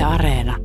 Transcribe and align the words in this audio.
Yle 0.00 0.06
Areena. 0.06 0.56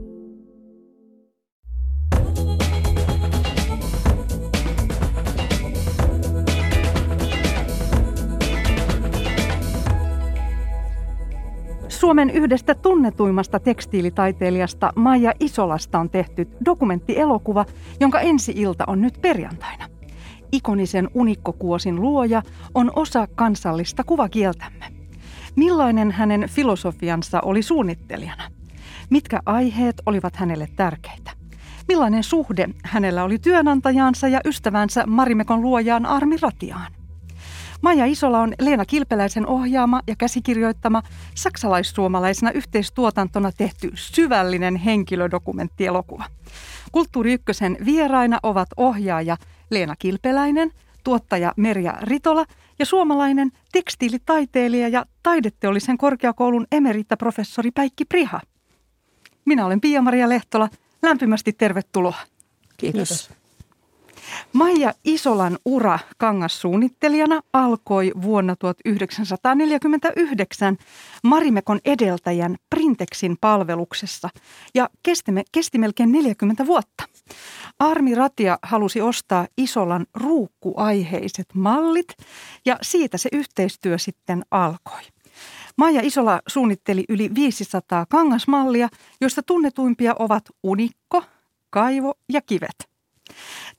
Suomen 11.87 12.29
yhdestä 12.29 12.75
tunnetuimmasta 12.75 13.59
tekstiilitaiteilijasta 13.59 14.93
Maija 14.95 15.33
Isolasta 15.39 15.99
on 15.99 16.09
tehty 16.09 16.47
dokumenttielokuva, 16.65 17.65
jonka 17.99 18.19
ensi 18.19 18.53
ilta 18.55 18.83
on 18.87 19.01
nyt 19.01 19.21
perjantaina. 19.21 19.87
Ikonisen 20.51 21.09
unikkokuosin 21.13 22.01
luoja 22.01 22.41
on 22.75 22.91
osa 22.95 23.27
kansallista 23.35 24.03
kuvakieltämme. 24.03 24.85
Millainen 25.55 26.11
hänen 26.11 26.49
filosofiansa 26.49 27.41
oli 27.41 27.61
suunnittelijana? 27.61 28.43
Mitkä 29.09 29.39
aiheet 29.45 30.01
olivat 30.05 30.35
hänelle 30.35 30.67
tärkeitä? 30.75 31.31
Millainen 31.87 32.23
suhde 32.23 32.69
hänellä 32.83 33.23
oli 33.23 33.39
työnantajaansa 33.39 34.27
ja 34.27 34.41
ystävänsä 34.45 35.03
Marimekon 35.07 35.61
luojaan 35.61 36.05
Armi 36.05 36.37
Ratiaan? 36.41 36.91
Maija 37.81 38.05
Isola 38.05 38.39
on 38.39 38.53
Leena 38.59 38.85
Kilpeläisen 38.85 39.47
ohjaama 39.47 40.01
ja 40.07 40.15
käsikirjoittama 40.15 41.03
saksalais-suomalaisena 41.35 42.51
yhteistuotantona 42.51 43.51
tehty 43.51 43.91
syvällinen 43.93 44.75
henkilödokumenttielokuva. 44.75 46.25
Kulttuuri 46.91 47.33
Ykkösen 47.33 47.77
vieraina 47.85 48.39
ovat 48.43 48.67
ohjaaja 48.77 49.37
Leena 49.71 49.95
Kilpeläinen, 49.95 50.71
tuottaja 51.03 51.53
Merja 51.57 51.93
Ritola 52.01 52.45
ja 52.79 52.85
suomalainen 52.85 53.51
tekstiilitaiteilija 53.71 54.87
ja 54.87 55.05
taideteollisen 55.23 55.97
korkeakoulun 55.97 56.67
emerittaprofessori 56.71 57.71
Päikki 57.71 58.05
Priha. 58.05 58.41
Minä 59.45 59.65
olen 59.65 59.81
Pia-Maria 59.81 60.29
Lehtola. 60.29 60.69
Lämpimästi 61.03 61.53
tervetuloa. 61.53 62.17
Kiitos. 62.77 63.09
Kiitos. 63.09 63.45
Maija 64.53 64.93
Isolan 65.03 65.57
ura 65.65 65.99
kangassuunnittelijana 66.17 67.41
alkoi 67.53 68.11
vuonna 68.21 68.55
1949 68.55 70.77
Marimekon 71.23 71.79
edeltäjän 71.85 72.55
Printexin 72.69 73.37
palveluksessa 73.41 74.29
ja 74.75 74.89
kesti, 75.03 75.31
kesti 75.51 75.77
melkein 75.77 76.11
40 76.11 76.65
vuotta. 76.65 77.03
Armi 77.79 78.15
Ratia 78.15 78.59
halusi 78.63 79.01
ostaa 79.01 79.47
Isolan 79.57 80.05
ruukkuaiheiset 80.13 81.47
mallit 81.53 82.07
ja 82.65 82.77
siitä 82.81 83.17
se 83.17 83.29
yhteistyö 83.31 83.97
sitten 83.97 84.45
alkoi. 84.51 85.01
Maija 85.77 86.01
Isola 86.03 86.41
suunnitteli 86.47 87.03
yli 87.09 87.31
500 87.35 88.05
kangasmallia, 88.09 88.89
joista 89.21 89.43
tunnetuimpia 89.43 90.15
ovat 90.19 90.43
unikko, 90.63 91.23
kaivo 91.69 92.13
ja 92.29 92.41
kivet. 92.41 92.89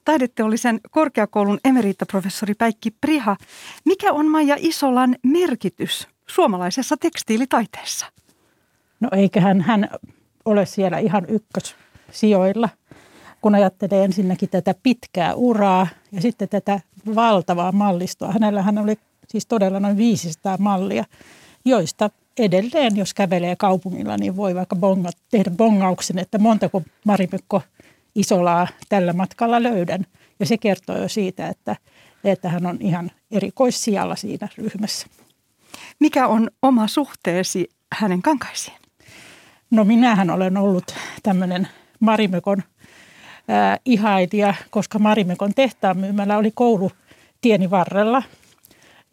Taideteollisen 0.05 0.81
korkeakoulun 0.91 1.59
emerittaprofessori 1.65 2.55
Päikki 2.55 2.91
Priha, 2.91 3.37
mikä 3.85 4.13
on 4.13 4.27
Maija 4.27 4.57
Isolan 4.59 5.17
merkitys 5.23 6.09
suomalaisessa 6.27 6.97
tekstiilitaiteessa? 6.97 8.07
No 9.01 9.09
eiköhän 9.13 9.61
hän 9.61 9.89
ole 10.45 10.67
siellä 10.67 10.99
ihan 10.99 11.27
ykkössijoilla, 11.29 12.69
kun 13.41 13.55
ajattelee 13.55 14.05
ensinnäkin 14.05 14.49
tätä 14.49 14.75
pitkää 14.83 15.35
uraa 15.35 15.87
ja 16.13 16.21
sitten 16.21 16.49
tätä 16.49 16.81
valtavaa 17.15 17.73
mallistoa. 17.73 18.33
Hänellä 18.33 18.63
hän 18.63 18.79
oli 18.79 18.97
siis 19.29 19.47
todella 19.47 19.81
noin 19.81 19.97
500 19.97 20.57
mallia, 20.59 21.05
joista 21.67 22.11
edelleen, 22.39 22.97
jos 22.97 23.15
kävelee 23.15 23.57
kaupungilla, 23.57 24.17
niin 24.17 24.37
voi 24.37 24.55
vaikka 24.55 24.77
bonga, 24.77 25.11
tehdä 25.31 25.51
bongauksen, 25.51 26.19
että 26.19 26.39
montako 26.39 26.83
Marimekko 27.05 27.63
Isolaa 28.15 28.69
tällä 28.89 29.13
matkalla 29.13 29.63
löydän. 29.63 30.07
Ja 30.41 30.47
se 30.47 30.57
kertoo 30.57 30.99
jo 30.99 31.09
siitä, 31.09 31.49
että, 31.49 31.77
että 32.25 32.49
hän 32.49 32.67
on 32.67 32.77
ihan 32.81 33.11
erikoissijalla 33.31 34.17
siinä 34.17 34.49
ryhmässä. 34.59 35.07
Mikä 35.99 36.27
on 36.27 36.51
oma 36.63 36.89
suhteesi 36.89 37.69
hänen 37.93 38.23
kankaisiin? 38.23 38.77
No 39.71 39.85
minähän 39.85 40.31
olen 40.31 40.57
ollut 40.57 40.95
tämmöinen 41.23 41.69
Marimekon 42.01 42.63
äh, 43.51 43.81
ihailija, 43.85 44.55
koska 44.71 44.99
Marimekon 44.99 45.55
tehtaan 45.55 45.99
myymällä 45.99 46.39
oli 46.39 46.51
koulu 46.55 46.91
tieni 47.41 47.71
varrella. 47.71 48.23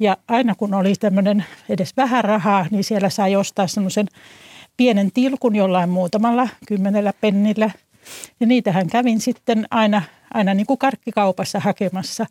Ja 0.03 0.18
aina 0.28 0.56
kun 0.56 0.74
oli 0.74 0.94
tämmöinen 1.00 1.46
edes 1.69 1.97
vähän 1.97 2.24
rahaa, 2.24 2.66
niin 2.72 2.84
siellä 2.84 3.09
sai 3.09 3.36
ostaa 3.36 3.68
semmoisen 3.68 4.08
pienen 4.78 5.12
tilkun 5.12 5.56
jollain 5.56 5.90
muutamalla 5.90 6.47
kymmenellä 6.68 7.14
pennillä– 7.22 7.72
ja 8.40 8.47
niitähän 8.47 8.88
kävin 8.88 9.19
sitten 9.19 9.66
aina, 9.72 10.02
aina 10.34 10.53
niin 10.53 10.66
kuin 10.66 10.78
karkkikaupassa 10.78 11.59
hakemassa. 11.59 12.25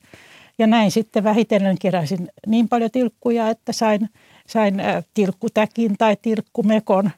Ja 0.59 0.67
näin 0.67 0.91
sitten 0.91 1.25
vähitellen 1.25 1.79
keräsin 1.79 2.29
niin 2.47 2.69
paljon 2.69 2.91
tilkkuja, 2.91 3.49
että 3.49 3.73
sain, 3.73 4.09
sain 4.47 4.83
tilkkutäkin 5.15 5.99
tai 5.99 6.17
tilkkumekon. 6.23 7.11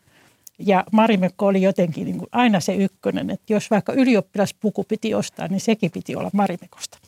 Ja 0.59 0.85
Marimekko 0.93 1.47
oli 1.47 1.63
jotenkin 1.63 2.05
niin 2.05 2.19
kuin 2.19 2.29
aina 2.33 2.61
se 2.61 2.75
ykkönen, 2.75 3.31
että 3.31 3.53
jos 3.53 3.71
vaikka 3.71 3.93
ylioppilaspuku 3.93 4.85
piti 4.85 5.15
ostaa, 5.15 5.49
niin 5.49 5.61
sekin 5.61 5.91
piti 5.91 6.17
olla 6.17 6.31
Marimekosta. 6.33 6.99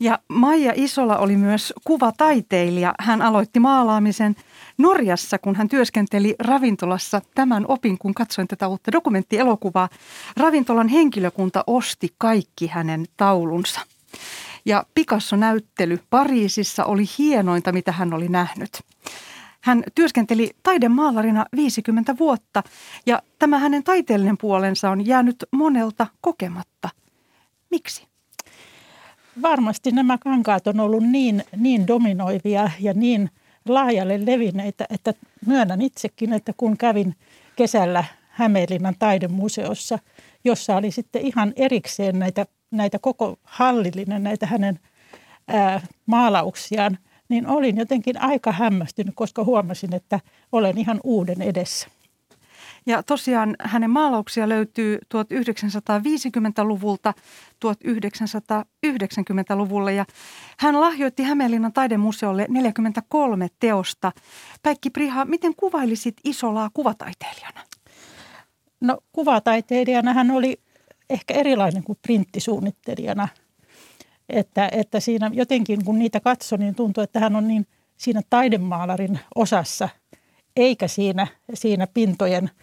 Ja 0.00 0.18
Maija 0.28 0.72
Isola 0.76 1.18
oli 1.18 1.36
myös 1.36 1.72
kuvataiteilija. 1.84 2.94
Hän 3.00 3.22
aloitti 3.22 3.60
maalaamisen 3.60 4.36
Norjassa, 4.78 5.38
kun 5.38 5.56
hän 5.56 5.68
työskenteli 5.68 6.34
ravintolassa 6.38 7.22
tämän 7.34 7.64
opin, 7.68 7.98
kun 7.98 8.14
katsoin 8.14 8.48
tätä 8.48 8.68
uutta 8.68 8.92
dokumenttielokuvaa. 8.92 9.88
Ravintolan 10.36 10.88
henkilökunta 10.88 11.64
osti 11.66 12.14
kaikki 12.18 12.66
hänen 12.66 13.06
taulunsa. 13.16 13.80
Ja 14.64 14.84
Picasso-näyttely 14.94 15.98
Pariisissa 16.10 16.84
oli 16.84 17.04
hienointa, 17.18 17.72
mitä 17.72 17.92
hän 17.92 18.14
oli 18.14 18.28
nähnyt. 18.28 18.82
Hän 19.60 19.84
työskenteli 19.94 20.50
taidemaalarina 20.62 21.46
50 21.56 22.18
vuotta 22.18 22.62
ja 23.06 23.22
tämä 23.38 23.58
hänen 23.58 23.84
taiteellinen 23.84 24.38
puolensa 24.38 24.90
on 24.90 25.06
jäänyt 25.06 25.44
monelta 25.50 26.06
kokematta. 26.20 26.88
Miksi? 27.70 28.11
Varmasti 29.42 29.90
nämä 29.90 30.18
kankaat 30.18 30.66
on 30.66 30.80
ollut 30.80 31.02
niin, 31.02 31.44
niin 31.56 31.86
dominoivia 31.86 32.70
ja 32.80 32.94
niin 32.94 33.30
laajalle 33.68 34.26
levinneitä, 34.26 34.86
että 34.90 35.14
myönnän 35.46 35.82
itsekin, 35.82 36.32
että 36.32 36.52
kun 36.56 36.76
kävin 36.76 37.14
kesällä 37.56 38.04
Hämeenlinnan 38.28 38.94
taidemuseossa, 38.98 39.98
jossa 40.44 40.76
oli 40.76 40.90
sitten 40.90 41.22
ihan 41.22 41.52
erikseen 41.56 42.18
näitä, 42.18 42.46
näitä 42.70 42.98
koko 42.98 43.38
hallillinen, 43.42 44.22
näitä 44.22 44.46
hänen 44.46 44.80
ää, 45.48 45.80
maalauksiaan, 46.06 46.98
niin 47.28 47.46
olin 47.46 47.76
jotenkin 47.76 48.20
aika 48.20 48.52
hämmästynyt, 48.52 49.14
koska 49.14 49.44
huomasin, 49.44 49.94
että 49.94 50.20
olen 50.52 50.78
ihan 50.78 51.00
uuden 51.04 51.42
edessä. 51.42 51.88
Ja 52.86 53.02
tosiaan 53.02 53.56
hänen 53.60 53.90
maalauksia 53.90 54.48
löytyy 54.48 54.98
1950-luvulta 55.14 57.14
1990-luvulle 57.66 59.94
ja 59.94 60.04
hän 60.58 60.80
lahjoitti 60.80 61.22
Hämeenlinnan 61.22 61.72
taidemuseolle 61.72 62.46
43 62.48 63.48
teosta. 63.60 64.12
Päikki 64.62 64.90
Priha, 64.90 65.24
miten 65.24 65.54
kuvailisit 65.56 66.16
Isolaa 66.24 66.70
kuvataiteilijana? 66.74 67.60
No 68.80 68.98
kuvataiteilijana 69.12 70.12
hän 70.12 70.30
oli 70.30 70.60
ehkä 71.10 71.34
erilainen 71.34 71.82
kuin 71.82 71.98
printtisuunnittelijana. 72.02 73.28
Että, 74.28 74.68
että 74.72 75.00
siinä 75.00 75.30
jotenkin 75.32 75.84
kun 75.84 75.98
niitä 75.98 76.20
katsoi, 76.20 76.58
niin 76.58 76.74
tuntui, 76.74 77.04
että 77.04 77.20
hän 77.20 77.36
on 77.36 77.48
niin 77.48 77.66
siinä 77.96 78.20
taidemaalarin 78.30 79.18
osassa, 79.34 79.88
eikä 80.56 80.88
siinä, 80.88 81.26
siinä 81.54 81.86
pintojen– 81.86 82.50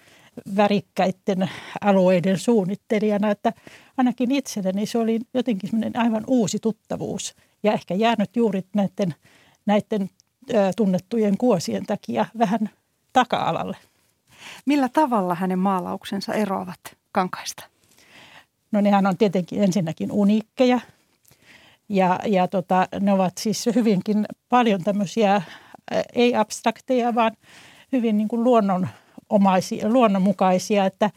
värikkäiden 0.56 1.50
alueiden 1.82 2.38
suunnittelijana, 2.38 3.32
että 3.32 3.54
ainakin 3.98 4.32
itselleni 4.32 4.86
se 4.86 4.98
oli 4.98 5.20
jotenkin 5.34 5.70
aivan 5.98 6.24
uusi 6.28 6.60
tuttavuus 6.60 7.36
ja 7.64 7.74
ehkä 7.74 7.94
jäänyt 7.94 8.36
juuri 8.36 8.64
näiden, 8.74 9.16
näiden 9.66 10.10
tunnettujen 10.76 11.38
kuosien 11.38 11.86
takia 11.86 12.26
vähän 12.38 12.70
taka-alalle. 13.14 13.78
Millä 14.66 14.90
tavalla 14.90 15.36
hänen 15.36 15.60
maalauksensa 15.60 16.34
eroavat 16.34 16.80
kankaista? 17.12 17.64
No 18.72 18.82
nehän 18.82 19.08
on 19.08 19.18
tietenkin 19.18 19.64
ensinnäkin 19.64 20.12
uniikkeja 20.12 20.80
ja, 21.90 22.20
ja 22.26 22.48
tota, 22.48 22.88
ne 23.00 23.14
ovat 23.14 23.38
siis 23.38 23.70
hyvinkin 23.76 24.26
paljon 24.50 24.84
tämmöisiä, 24.84 25.42
ei 26.14 26.36
abstrakteja, 26.36 27.16
vaan 27.16 27.32
hyvin 27.92 28.18
niin 28.18 28.28
kuin 28.28 28.44
luonnon 28.44 28.88
omaisia, 29.30 29.90
luonnonmukaisia, 29.90 30.86
että, 30.86 31.10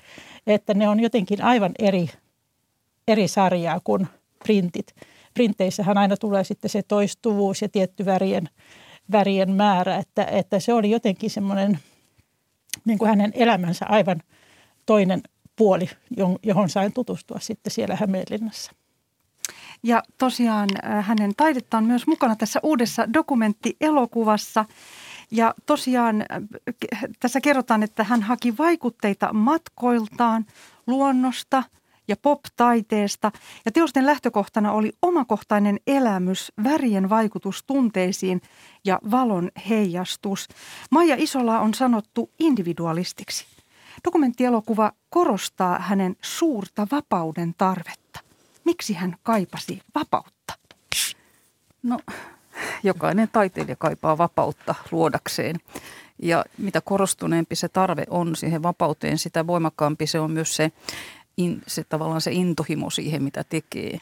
että 0.47 0.75
ne 0.75 0.89
on 0.89 1.01
jotenkin 1.01 1.45
aivan 1.45 1.73
eri, 1.79 2.11
eri 3.09 3.29
sarjaa 3.29 3.81
kuin 3.85 4.09
printit. 4.45 4.95
Printeissähän 5.35 5.99
aina 5.99 6.17
tulee 6.17 6.45
sitten 6.45 6.71
se 6.71 6.83
toistuvuus 6.83 7.63
ja 7.63 7.69
tietty 7.69 8.05
värien, 8.05 8.49
värien 9.13 9.51
määrä, 9.51 9.97
että, 9.97 10.25
että 10.25 10.61
se 10.61 10.73
oli 10.73 10.91
jotenkin 10.91 11.31
semmoinen 11.31 11.79
niin 12.85 12.99
kuin 12.99 13.09
hänen 13.09 13.33
elämänsä 13.35 13.87
aivan 13.89 14.23
toinen 14.87 15.23
puoli, 15.57 15.89
johon 16.43 16.69
sain 16.69 16.93
tutustua 16.93 17.39
sitten 17.41 17.71
siellä 17.71 17.97
Hämeenlinnassa. 17.97 18.73
Ja 19.83 20.03
tosiaan 20.19 20.69
äh, 20.85 21.07
hänen 21.07 21.33
taidetta 21.37 21.79
on 21.79 21.85
myös 21.85 22.07
mukana 22.07 22.37
tässä 22.37 22.61
uudessa 22.63 23.13
dokumenttielokuvassa. 23.15 24.65
Ja 25.33 25.55
tosiaan 25.67 26.21
äh, 26.21 26.27
tässä 27.21 27.41
kerrotaan, 27.41 27.83
että 27.83 28.05
hän 28.05 28.23
haki 28.23 28.59
vaikutteita 28.59 29.33
matkoiltaan, 29.33 30.47
luonnosta 30.87 31.63
ja 32.09 32.17
pop-taiteesta. 32.17 33.33
Ja 33.65 33.73
teosten 33.73 34.07
lähtökohtana 34.07 34.73
oli 34.73 34.93
omakohtainen 35.03 35.81
elämys, 35.87 36.53
värien 36.65 37.09
vaikutus 37.09 37.65
tunteisiin 37.67 38.41
ja 38.85 38.99
valon 39.11 39.51
heijastus. 39.69 40.49
Maija 40.91 41.17
Isola 41.19 41.61
on 41.61 41.75
sanottu 41.75 42.31
individualistiksi. 42.39 43.47
Dokumenttielokuva 44.05 44.93
korostaa 45.11 45.79
hänen 45.79 46.17
suurta 46.23 46.87
vapauden 46.93 47.55
tarvetta. 47.59 48.21
Miksi 48.65 48.95
hän 48.95 49.17
kaipasi 49.23 49.81
vapautta? 49.95 50.55
No, 51.83 51.99
jokainen 52.83 53.29
taiteilija 53.33 53.77
kaipaa 53.79 54.19
vapautta 54.19 54.75
luodakseen. 54.91 55.57
Ja 56.19 56.45
mitä 56.59 56.81
korostuneempi 56.81 57.57
se 57.57 57.69
tarve 57.69 58.05
on 58.11 58.37
siihen 58.37 58.63
vapauteen, 58.63 59.19
sitä 59.19 59.47
voimakkaampi 59.47 60.07
se 60.07 60.21
on 60.21 60.31
myös 60.31 60.57
se, 60.57 60.73
in, 61.37 61.63
se 61.67 61.85
tavallaan 61.85 62.21
se 62.21 62.33
intohimo 62.33 62.91
siihen, 62.91 63.23
mitä 63.23 63.45
tekee. 63.45 64.01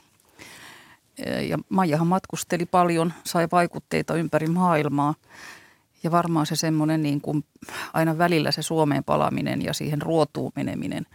Ja 1.49 1.59
Maijahan 1.69 2.07
matkusteli 2.07 2.67
paljon, 2.67 3.13
sai 3.25 3.49
vaikutteita 3.53 4.15
ympäri 4.15 4.47
maailmaa. 4.47 5.15
Ja 6.03 6.11
varmaan 6.11 6.47
se 6.47 6.57
semmoinen 6.57 7.03
niin 7.03 7.21
kuin 7.21 7.45
aina 7.93 8.19
välillä 8.19 8.51
se 8.51 8.63
Suomeen 8.63 9.05
palaaminen 9.05 9.63
ja 9.63 9.73
siihen 9.73 10.03
ruotuun 10.03 10.53
meneminen. 10.57 11.07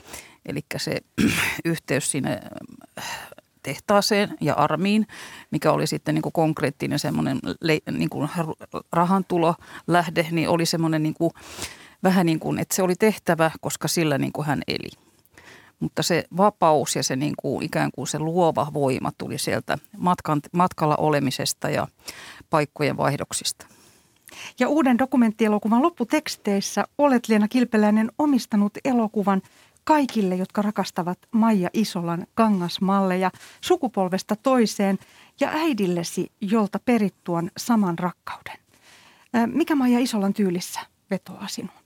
Eli 0.45 0.65
se 0.77 1.01
yhteys 1.65 2.11
siinä 2.11 2.41
tehtaaseen 3.65 4.37
ja 4.41 4.53
armiin, 4.53 5.07
mikä 5.51 5.71
oli 5.71 5.87
sitten 5.87 6.15
niin 6.15 6.21
kuin 6.21 6.33
konkreettinen 6.33 6.99
semmoinen 6.99 7.39
niin 7.91 8.09
kuin 8.09 8.29
rahantulo 8.91 9.55
lähde, 9.87 10.27
niin 10.31 10.49
oli 10.49 10.65
semmoinen 10.65 11.03
niin 11.03 11.13
kuin, 11.13 11.31
vähän 12.03 12.25
niin 12.25 12.39
kuin, 12.39 12.59
että 12.59 12.75
se 12.75 12.83
oli 12.83 12.95
tehtävä, 12.95 13.51
koska 13.61 13.87
sillä 13.87 14.17
niin 14.17 14.31
kuin 14.31 14.47
hän 14.47 14.61
eli. 14.67 14.89
Mutta 15.79 16.03
se 16.03 16.23
vapaus 16.37 16.95
ja 16.95 17.03
se 17.03 17.15
niin 17.15 17.33
kuin, 17.37 17.65
ikään 17.65 17.91
kuin 17.95 18.07
se 18.07 18.19
luova 18.19 18.67
voima 18.73 19.11
tuli 19.17 19.37
sieltä 19.37 19.77
matkan, 19.97 20.41
matkalla 20.51 20.95
olemisesta 20.95 21.69
ja 21.69 21.87
paikkojen 22.49 22.97
vaihdoksista. 22.97 23.65
Ja 24.59 24.69
uuden 24.69 24.97
dokumenttielokuvan 24.97 25.81
lopputeksteissä 25.81 26.83
olet 26.97 27.29
Leena 27.29 27.47
Kilpeläinen 27.47 28.11
omistanut 28.17 28.77
elokuvan 28.85 29.41
kaikille, 29.85 30.35
jotka 30.35 30.61
rakastavat 30.61 31.19
Maija 31.31 31.69
Isolan 31.73 32.27
kangasmalleja 32.33 33.31
sukupolvesta 33.61 34.35
toiseen 34.35 34.99
ja 35.39 35.49
äidillesi, 35.53 36.31
jolta 36.41 36.79
perit 36.79 37.15
tuon 37.23 37.51
saman 37.57 37.99
rakkauden. 37.99 38.57
Mikä 39.45 39.75
Maija 39.75 39.99
Isolan 39.99 40.33
tyylissä 40.33 40.79
vetoaa 41.11 41.47
sinuun? 41.47 41.79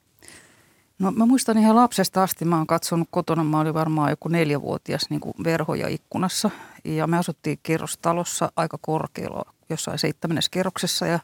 No 1.00 1.12
mä 1.12 1.26
muistan 1.26 1.58
ihan 1.58 1.76
lapsesta 1.76 2.24
asti, 2.24 2.46
mä 2.46 2.58
oon 2.58 2.68
katsonut 2.68 3.08
kotona, 3.12 3.44
mä 3.44 3.60
olin 3.60 3.74
varmaan 3.74 4.10
joku 4.10 4.30
neljävuotias 4.30 5.10
niin 5.10 5.20
kuin 5.20 5.34
verhoja 5.44 5.88
ikkunassa. 5.88 6.50
Ja 6.86 7.08
me 7.08 7.18
asuttiin 7.18 7.60
kerrostalossa 7.64 8.52
aika 8.56 8.78
korkealla, 8.82 9.54
jossain 9.70 10.00
seitsemännessä 10.00 10.52
kerroksessa 10.52 11.08
ja 11.08 11.20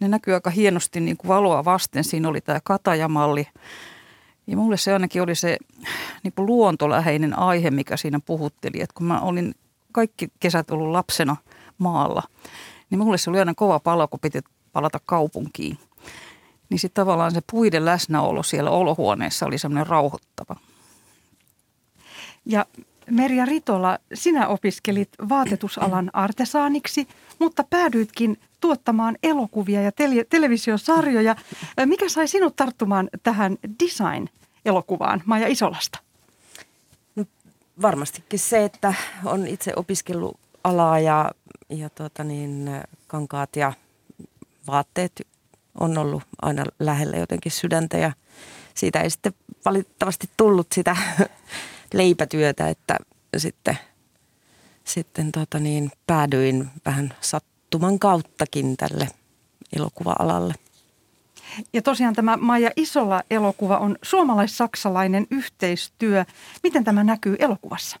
ne 0.00 0.08
näkyy 0.08 0.34
aika 0.34 0.50
hienosti 0.50 1.00
niin 1.00 1.16
kuin 1.16 1.28
valoa 1.28 1.64
vasten. 1.64 2.04
Siinä 2.04 2.28
oli 2.28 2.40
tämä 2.40 2.60
katajamalli 2.64 3.46
ja 4.50 4.56
mulle 4.56 4.76
se 4.76 4.92
ainakin 4.92 5.22
oli 5.22 5.34
se 5.34 5.56
niin 6.22 6.32
kuin 6.36 6.46
luontoläheinen 6.46 7.38
aihe, 7.38 7.70
mikä 7.70 7.96
siinä 7.96 8.20
puhutteli. 8.26 8.80
Että 8.80 8.94
kun 8.94 9.06
mä 9.06 9.20
olin 9.20 9.54
kaikki 9.92 10.28
kesät 10.40 10.70
ollut 10.70 10.90
lapsena 10.90 11.36
maalla, 11.78 12.22
niin 12.90 12.98
mulle 12.98 13.18
se 13.18 13.30
oli 13.30 13.38
aina 13.38 13.54
kova 13.54 13.80
palo, 13.80 14.08
kun 14.08 14.20
piti 14.20 14.40
palata 14.72 15.00
kaupunkiin. 15.06 15.78
Niin 16.70 16.78
sitten 16.78 17.02
tavallaan 17.02 17.32
se 17.32 17.40
puiden 17.52 17.84
läsnäolo 17.84 18.42
siellä 18.42 18.70
olohuoneessa 18.70 19.46
oli 19.46 19.58
semmoinen 19.58 19.86
rauhoittava. 19.86 20.56
Ja 22.46 22.66
Merja 23.10 23.44
Ritola, 23.44 23.98
sinä 24.14 24.48
opiskelit 24.48 25.08
vaatetusalan 25.28 26.10
artesaaniksi, 26.26 27.08
mutta 27.38 27.64
päädyitkin 27.64 28.38
tuottamaan 28.60 29.16
elokuvia 29.22 29.82
ja 29.82 29.92
tele- 29.92 30.26
televisiosarjoja. 30.30 31.36
Mikä 31.86 32.08
sai 32.08 32.28
sinut 32.28 32.56
tarttumaan 32.56 33.08
tähän 33.22 33.58
design-elokuvaan 34.70 35.22
Maija 35.26 35.48
Isolasta? 35.48 35.98
No, 37.16 37.24
varmastikin 37.82 38.38
se, 38.38 38.64
että 38.64 38.94
on 39.24 39.46
itse 39.46 39.72
opiskellut 39.76 40.40
alaa 40.64 40.98
ja, 40.98 41.30
ja 41.68 41.90
tuota 41.90 42.24
niin, 42.24 42.70
kankaat 43.06 43.56
ja 43.56 43.72
vaatteet 44.66 45.26
on 45.80 45.98
ollut 45.98 46.22
aina 46.42 46.64
lähellä 46.78 47.16
jotenkin 47.16 47.52
sydäntä 47.52 47.98
ja 47.98 48.12
siitä 48.74 49.00
ei 49.00 49.10
sitten 49.10 49.34
valitettavasti 49.64 50.30
tullut 50.36 50.66
sitä 50.72 50.96
leipätyötä, 51.94 52.68
että 52.68 52.96
sitten, 53.36 53.78
sitten 54.84 55.32
tota 55.32 55.58
niin, 55.58 55.92
päädyin 56.06 56.70
vähän 56.86 57.14
sattuman 57.20 57.98
kauttakin 57.98 58.76
tälle 58.76 59.08
elokuva-alalle. 59.76 60.54
Ja 61.72 61.82
tosiaan 61.82 62.14
tämä 62.14 62.36
Maija 62.36 62.70
Isola 62.76 63.22
elokuva 63.30 63.78
on 63.78 63.96
suomalais-saksalainen 64.02 65.26
yhteistyö. 65.30 66.24
Miten 66.62 66.84
tämä 66.84 67.04
näkyy 67.04 67.36
elokuvassa? 67.38 67.98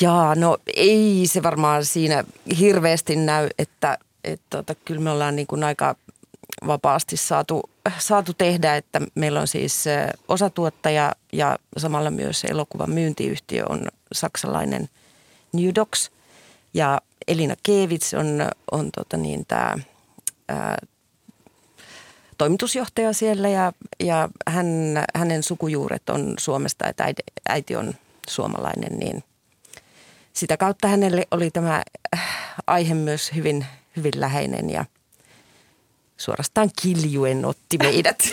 Jaa, 0.00 0.34
no 0.34 0.58
ei 0.76 1.22
se 1.26 1.42
varmaan 1.42 1.84
siinä 1.84 2.24
hirveästi 2.58 3.16
näy, 3.16 3.48
että, 3.58 3.98
että 4.24 4.46
tota, 4.50 4.74
kyllä 4.74 5.00
me 5.00 5.10
ollaan 5.10 5.36
niin 5.36 5.46
kuin 5.46 5.64
aika 5.64 5.96
vapaasti 6.66 7.16
saatu, 7.16 7.70
saatu 7.98 8.34
tehdä, 8.34 8.76
että 8.76 9.00
meillä 9.14 9.40
on 9.40 9.48
siis 9.48 9.84
osatuottaja 10.28 11.12
ja 11.32 11.58
samalla 11.76 12.10
myös 12.10 12.44
elokuvan 12.44 12.90
myyntiyhtiö 12.90 13.64
on 13.68 13.88
saksalainen 14.12 14.88
New 15.52 15.70
Docs 15.74 16.10
ja 16.74 17.00
Elina 17.28 17.54
Kevits 17.62 18.14
on, 18.14 18.48
on 18.72 18.90
tota 18.92 19.16
niin, 19.16 19.46
tämä 19.46 19.74
toimitusjohtaja 22.40 23.12
siellä 23.12 23.48
ja, 23.48 23.72
ja 24.00 24.28
hän, 24.48 24.66
hänen 25.14 25.42
sukujuuret 25.42 26.10
on 26.10 26.34
Suomesta, 26.38 26.88
että 26.88 27.04
äiti, 27.04 27.22
äiti 27.48 27.76
on 27.76 27.94
suomalainen, 28.28 28.98
niin 28.98 29.24
sitä 30.32 30.56
kautta 30.56 30.88
hänelle 30.88 31.26
oli 31.30 31.50
tämä 31.50 31.82
aihe 32.66 32.94
myös 32.94 33.30
hyvin, 33.34 33.66
hyvin 33.96 34.12
läheinen 34.16 34.70
ja– 34.70 34.84
suorastaan 36.16 36.70
kiljuen 36.82 37.44
otti 37.44 37.78
meidät. 37.78 38.18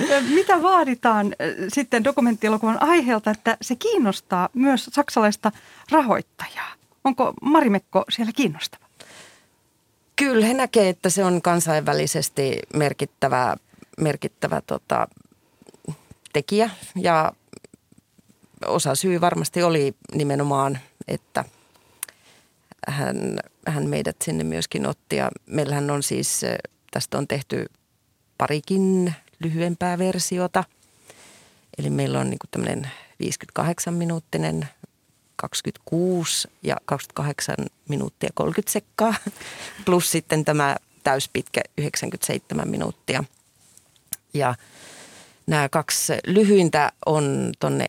Mitä 0.34 0.62
vaaditaan 0.62 1.34
sitten 1.68 2.04
dokumenttielokuvan 2.04 2.82
aiheelta, 2.82 3.30
että 3.30 3.56
se 3.62 3.76
kiinnostaa 3.76 4.48
myös 4.54 4.84
saksalaista 4.92 5.52
rahoittajaa? 5.90 6.72
Onko 7.04 7.34
Marimekko 7.42 8.04
siellä 8.08 8.32
kiinnostava? 8.36 8.89
Kyllä 10.20 10.46
he 10.46 10.54
näkee, 10.54 10.88
että 10.88 11.10
se 11.10 11.24
on 11.24 11.42
kansainvälisesti 11.42 12.58
merkittävä, 12.74 13.56
merkittävä 14.00 14.60
tota, 14.66 15.08
tekijä 16.32 16.70
ja 16.96 17.32
osa 18.66 18.94
syy 18.94 19.20
varmasti 19.20 19.62
oli 19.62 19.94
nimenomaan, 20.14 20.78
että– 21.08 21.44
hän, 22.88 23.38
hän 23.66 23.86
meidät 23.86 24.16
sinne 24.22 24.44
myöskin 24.44 24.86
otti 24.86 25.16
ja 25.16 25.30
meillähän 25.46 25.90
on 25.90 26.02
siis, 26.02 26.40
tästä 26.90 27.18
on 27.18 27.28
tehty 27.28 27.66
parikin 28.38 29.14
lyhyempää 29.38 29.98
versiota. 29.98 30.64
Eli 31.78 31.90
meillä 31.90 32.20
on 32.20 32.30
niin 32.30 32.38
tämmöinen 32.50 32.90
58-minuuttinen, 33.22 34.68
26 35.40 36.48
ja 36.62 36.76
28 36.84 37.56
minuuttia 37.88 38.30
30 38.34 38.72
sekkaa, 38.72 39.14
plus 39.84 40.10
sitten 40.10 40.44
tämä 40.44 40.76
täyspitkä 41.02 41.60
97 41.78 42.68
minuuttia. 42.68 43.24
Ja 44.34 44.54
nämä 45.46 45.68
kaksi 45.68 46.12
lyhyintä 46.26 46.92
on 47.06 47.52
tonne 47.60 47.86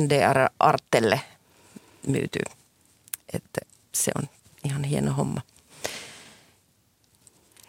NDR 0.00 0.48
Artelle 0.58 1.20
myyty. 2.06 2.38
Että 3.32 3.60
se 3.92 4.12
on 4.18 4.28
ihan 4.64 4.84
hieno 4.84 5.12
homma. 5.12 5.40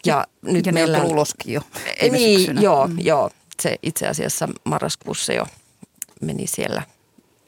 Ja, 0.05 0.15
ja 0.15 0.27
nyt 0.41 0.65
ja 0.65 0.73
meillä 0.73 0.97
on 0.97 1.05
uloskin 1.05 1.53
jo. 1.53 1.61
Niin, 2.11 2.61
joo, 2.61 2.87
mm. 2.87 2.99
joo. 2.99 3.29
Se 3.59 3.77
itse 3.83 4.07
asiassa 4.07 4.49
marraskuussa 4.63 5.33
jo 5.33 5.45
meni 6.21 6.47
siellä, 6.47 6.83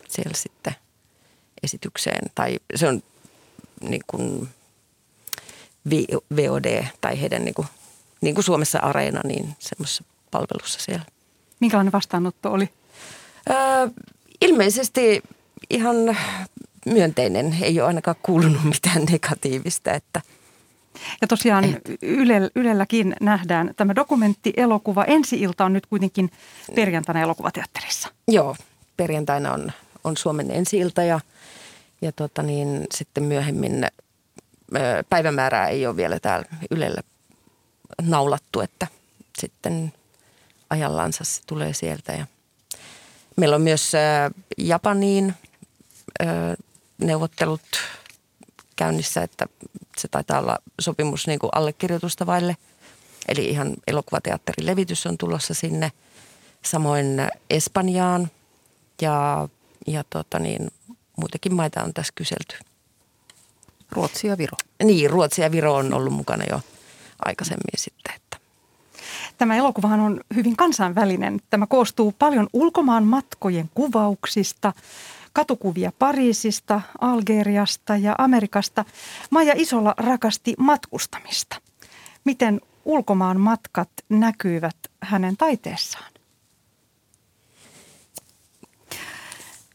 siellä 0.10 0.34
sitten 0.36 0.76
esitykseen. 1.64 2.32
Tai 2.36 2.60
se 2.76 2.88
on 2.88 3.04
niin 3.82 4.02
kuin 4.08 4.50
VOD 6.36 6.84
tai 7.02 7.22
heidän 7.22 7.46
niin 7.46 7.56
kuin, 7.56 7.68
niin 8.22 8.36
kuin 8.36 8.46
Suomessa 8.46 8.80
Areena, 8.80 9.22
niin 9.24 9.56
semmoisessa 9.60 10.04
palvelussa 10.32 10.80
siellä. 10.80 11.06
Minkälainen 11.60 11.92
vastaanotto 11.92 12.52
oli? 12.52 12.70
Öö, 13.50 13.56
ilmeisesti 14.42 15.24
ihan 15.70 15.96
myönteinen. 16.86 17.58
Ei 17.62 17.80
ole 17.80 17.88
ainakaan 17.88 18.18
kuulunut 18.24 18.64
mitään 18.64 19.04
negatiivista, 19.12 19.92
että– 19.92 20.22
ja 21.22 21.28
tosiaan 21.28 21.66
Yle, 22.02 22.52
Ylelläkin 22.56 23.16
nähdään 23.22 23.74
tämä 23.78 23.96
dokumenttielokuva. 23.96 25.04
Ensi-ilta 25.04 25.66
on 25.66 25.74
nyt 25.74 25.86
kuitenkin 25.86 26.32
perjantaina 26.76 27.22
elokuvateatterissa. 27.22 28.10
Joo, 28.28 28.56
perjantaina 28.98 29.54
on, 29.54 29.72
on 30.04 30.18
Suomen 30.18 30.52
ensi-ilta 30.52 31.04
ja, 31.04 31.20
ja 32.04 32.12
tota 32.12 32.44
niin, 32.44 32.88
sitten 32.94 33.24
myöhemmin 33.24 33.88
päivämäärää 35.10 35.68
ei 35.68 35.88
ole 35.88 35.96
vielä 35.96 36.20
täällä 36.20 36.46
Ylellä 36.72 37.02
naulattu, 38.02 38.62
että 38.62 38.88
sitten 39.40 39.94
ajallansa 40.70 41.24
se 41.24 41.42
tulee 41.48 41.74
sieltä. 41.74 42.12
Ja 42.12 42.28
meillä 43.36 43.56
on 43.56 43.62
myös 43.62 43.92
Japaniin 44.58 45.34
neuvottelut 46.98 47.62
käynnissä, 48.76 49.24
että 49.24 49.46
se 49.98 50.08
taitaa 50.08 50.40
olla 50.40 50.58
sopimus 50.82 51.28
niin 51.28 51.40
kuin 51.40 51.50
allekirjoitusta 51.56 52.26
vaille. 52.26 52.58
Eli 53.28 53.50
ihan 53.50 53.74
elokuvateatterin 53.88 54.66
levitys 54.66 55.06
on 55.06 55.18
tulossa 55.18 55.54
sinne. 55.54 55.92
Samoin 56.62 57.06
Espanjaan 57.50 58.32
ja, 59.02 59.48
ja 59.88 60.04
tota 60.10 60.40
niin, 60.40 60.72
muitakin 61.18 61.54
maita 61.54 61.84
on 61.84 61.94
tässä 61.94 62.14
kyselty. 62.16 62.58
Ruotsi 63.92 64.28
ja 64.28 64.38
Viro. 64.38 64.58
Niin, 64.84 65.10
Ruotsi 65.10 65.42
ja 65.42 65.52
Viro 65.52 65.76
on 65.76 65.94
ollut 65.94 66.14
mukana 66.14 66.44
jo 66.50 66.62
aikaisemmin 67.26 67.78
sitten. 67.78 68.16
Että. 68.16 68.38
Tämä 69.38 69.56
elokuvahan 69.56 70.00
on 70.00 70.22
hyvin 70.36 70.56
kansainvälinen. 70.56 71.42
Tämä 71.50 71.68
koostuu 71.68 72.12
paljon 72.20 72.48
ulkomaan 72.54 73.04
matkojen 73.04 73.70
kuvauksista, 73.74 74.74
katukuvia 75.34 75.92
Pariisista, 76.00 76.82
Algeriasta 77.02 77.98
ja 77.98 78.16
Amerikasta. 78.18 78.86
Maija 79.30 79.54
Isola 79.58 79.94
rakasti 79.98 80.54
matkustamista. 80.58 81.62
Miten 82.24 82.62
ulkomaan 82.86 83.40
matkat 83.40 83.90
näkyivät 84.10 84.78
hänen 85.02 85.38
taiteessaan? 85.38 86.13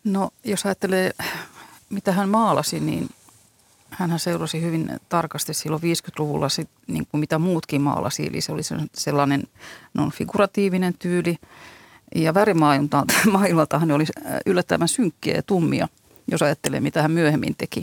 No 0.08 0.30
jos 0.44 0.66
ajattelee, 0.66 1.12
mitä 1.90 2.12
hän 2.12 2.28
maalasi, 2.28 2.80
niin 2.80 3.08
hän 3.90 4.18
seurasi 4.18 4.62
hyvin 4.62 5.00
tarkasti 5.08 5.54
silloin 5.54 5.82
50-luvulla, 5.82 6.48
niin 6.86 7.06
kuin 7.10 7.20
mitä 7.20 7.38
muutkin 7.38 7.80
maalasi. 7.80 8.26
Eli 8.26 8.40
se 8.40 8.52
oli 8.52 8.62
sellainen 8.94 9.42
non-figuratiivinen 9.94 10.94
tyyli– 10.98 11.36
ja 12.14 12.34
värimaailmalta 12.34 13.78
hän 13.78 13.90
oli 13.96 14.04
äh, 14.26 14.32
yllättävän 14.46 14.88
synkkiä 14.88 15.34
ja 15.34 15.42
tummia, 15.42 15.88
jos 16.30 16.42
ajattelee, 16.42 16.80
mitä 16.80 17.02
hän 17.02 17.10
myöhemmin 17.10 17.54
teki. 17.58 17.82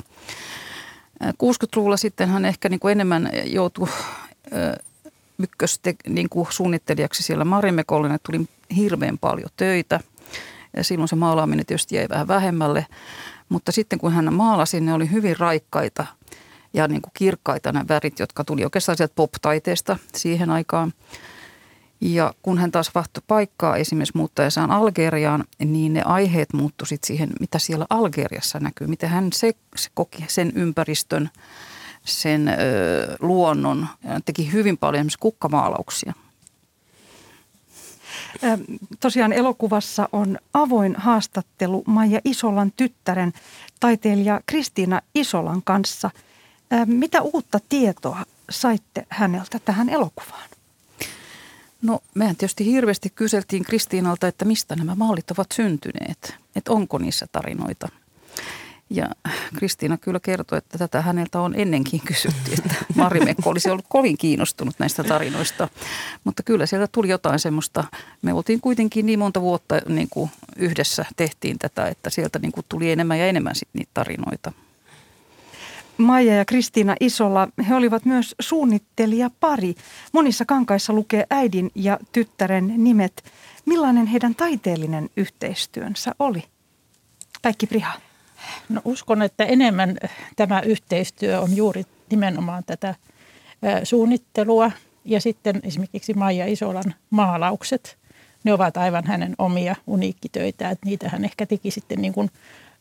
60-luvulla 1.24 1.94
äh, 1.94 2.00
sitten 2.00 2.29
hän 2.29 2.46
ehkä 2.46 2.70
niin 2.70 2.79
kuin 2.79 2.91
enemmän 2.91 3.29
joutui 3.46 3.88
äh, 3.89 4.75
ykköste, 5.39 5.96
niin 6.08 6.29
kuin 6.29 6.48
suunnittelijaksi 6.50 7.24
siellä 7.24 7.46
Marimekolle. 7.46 8.17
Tuli 8.24 8.46
hirveän 8.75 9.17
paljon 9.17 9.50
töitä 9.58 10.00
ja 10.77 10.84
silloin 10.84 11.08
se 11.08 11.15
maalaaminen 11.15 11.65
tietysti 11.65 11.96
jäi 11.96 12.10
vähän 12.10 12.27
vähemmälle. 12.27 12.86
Mutta 13.50 13.72
sitten 13.72 14.00
kun 14.00 14.12
hän 14.12 14.34
maalasi, 14.34 14.82
ne 14.82 14.94
oli 14.94 15.12
hyvin 15.12 15.39
raikkaita 15.39 16.05
ja 16.74 16.88
niin 16.88 17.01
kuin 17.01 17.12
kirkkaita 17.13 17.72
nämä 17.72 17.86
värit, 17.89 18.20
jotka 18.20 18.44
tuli 18.44 18.63
oikeastaan 18.63 18.98
sieltä 18.98 19.15
pop-taiteesta 19.15 19.98
siihen 20.13 20.50
aikaan– 20.50 20.94
ja 22.01 22.34
kun 22.41 22.58
hän 22.58 22.72
taas 22.72 22.91
vaihtoi 22.96 23.24
paikkaa 23.27 23.77
esimerkiksi 23.77 24.17
muuttaessaan 24.17 24.72
Algeriaan, 24.72 25.44
niin 25.65 25.94
ne 25.94 26.01
aiheet 26.01 26.53
muuttu 26.53 26.86
sitten 26.86 27.08
siihen, 27.08 27.29
mitä 27.39 27.60
siellä 27.60 27.86
Algeriassa 27.89 28.60
näkyy. 28.60 28.88
Miten 28.88 29.10
hän 29.10 29.34
se, 29.34 29.51
se 29.75 29.89
koki 29.94 30.25
sen 30.27 30.51
ympäristön, 30.55 31.29
sen 32.05 32.48
ö, 32.48 32.53
luonnon. 33.20 33.88
Hän 34.08 34.22
teki 34.25 34.51
hyvin 34.51 34.77
paljon 34.77 35.00
esimerkiksi 35.00 35.20
kukkamaalauksia. 35.20 36.13
Tosiaan 39.00 39.34
elokuvassa 39.34 40.10
on 40.12 40.38
avoin 40.54 40.96
haastattelu 40.96 41.84
Maija 41.88 42.20
Isolan 42.25 42.72
tyttären 42.77 43.34
taiteilija 43.80 44.42
Kristiina 44.46 45.01
Isolan 45.15 45.62
kanssa. 45.63 46.10
Mitä 46.86 47.22
uutta 47.22 47.60
tietoa 47.70 48.24
saitte 48.50 49.06
häneltä 49.10 49.60
tähän 49.60 49.89
elokuvaan? 49.89 50.50
No 51.82 52.00
mehän 52.15 52.36
tietysti 52.36 52.65
hirveästi 52.65 53.10
kyseltiin 53.10 53.63
Kristiinalta, 53.63 54.27
että 54.27 54.46
mistä 54.46 54.75
nämä 54.75 54.96
maalit 54.96 55.32
ovat 55.32 55.51
syntyneet, 55.51 56.36
että 56.56 56.72
onko 56.72 56.98
niissä 56.98 57.25
tarinoita. 57.32 57.89
Ja 58.89 59.10
Kristiina 59.56 59.98
kyllä 59.98 60.20
kertoi, 60.20 60.58
että 60.58 60.77
tätä 60.77 61.01
häneltä 61.01 61.39
on 61.39 61.56
ennenkin 61.56 62.01
kysytty, 62.06 62.54
että 62.54 62.75
Marimekko 62.96 63.50
olisi 63.50 63.70
ollut 63.70 63.86
kovin 63.89 64.18
kiinnostunut 64.18 64.75
näistä 64.80 65.04
tarinoista. 65.04 65.68
Mutta 66.24 66.44
kyllä 66.44 66.65
sieltä 66.65 66.88
tuli 66.92 67.10
jotain 67.10 67.39
semmoista, 67.39 67.84
me 68.22 68.34
oltiin 68.34 68.62
kuitenkin 68.62 69.06
niin 69.06 69.20
monta 69.20 69.42
vuotta 69.42 69.82
niin 69.89 70.08
kuin 70.10 70.32
yhdessä 70.56 71.06
tehtiin 71.15 71.60
tätä, 71.60 71.88
että 71.88 72.10
sieltä 72.10 72.39
niin 72.39 72.51
kuin 72.51 72.65
tuli 72.70 72.92
enemmän 72.92 73.20
ja 73.20 73.27
enemmän 73.27 73.56
sit 73.56 73.70
niitä 73.74 73.92
tarinoita. 73.94 74.51
Maija 75.98 76.36
ja 76.36 76.46
Kristiina 76.46 76.96
Isola, 77.00 77.48
he 77.70 77.75
olivat 77.75 78.06
myös 78.06 78.36
suunnittelija-pari. 78.39 79.75
Monissa 80.12 80.46
kankaissa 80.46 80.94
lukee 80.94 81.25
äidin 81.30 81.72
ja 81.75 82.00
tyttären 82.12 82.74
nimet. 82.77 83.24
Millainen 83.65 84.06
heidän 84.06 84.36
taiteellinen 84.36 85.10
yhteistyönsä 85.18 86.12
oli? 86.20 86.44
Päikki 87.42 87.68
Priha. 87.68 88.04
No 88.69 88.81
uskon, 88.85 89.21
että 89.21 89.43
enemmän 89.43 89.97
tämä 90.35 90.61
yhteistyö 90.61 91.41
on 91.41 91.55
juuri 91.55 91.83
nimenomaan 92.11 92.63
tätä 92.65 92.95
suunnittelua 93.83 94.71
ja 95.05 95.21
sitten 95.21 95.59
esimerkiksi 95.63 96.13
Maija 96.13 96.45
Isolan 96.45 96.93
maalaukset. 97.09 97.97
Ne 98.43 98.53
ovat 98.53 98.77
aivan 98.77 99.07
hänen 99.07 99.35
omia 99.37 99.75
uniikkitöitä, 99.87 100.69
että 100.69 100.85
niitä 100.85 101.09
hän 101.09 101.25
ehkä 101.25 101.45
teki 101.45 101.71
sitten 101.71 102.01
niin 102.01 102.13
kuin 102.13 102.29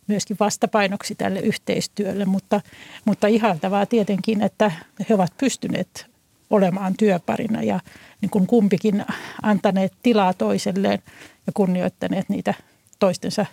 myöskin 0.06 0.36
vastapainoksi 0.40 1.14
tälle 1.14 1.40
yhteistyölle, 1.40 2.24
mutta, 2.24 2.60
mutta 3.04 3.26
ihaltavaa 3.26 3.86
tietenkin, 3.86 4.42
että 4.42 4.72
he 5.08 5.14
ovat 5.14 5.32
pystyneet 5.38 6.06
olemaan 6.50 6.94
työparina 6.96 7.62
ja 7.62 7.80
niin 8.20 8.30
kuin 8.30 8.46
kumpikin 8.46 9.04
antaneet 9.42 9.92
tilaa 10.02 10.34
toiselleen 10.34 11.02
ja 11.46 11.52
kunnioittaneet 11.54 12.28
niitä 12.28 12.54
toistensa 12.98 13.46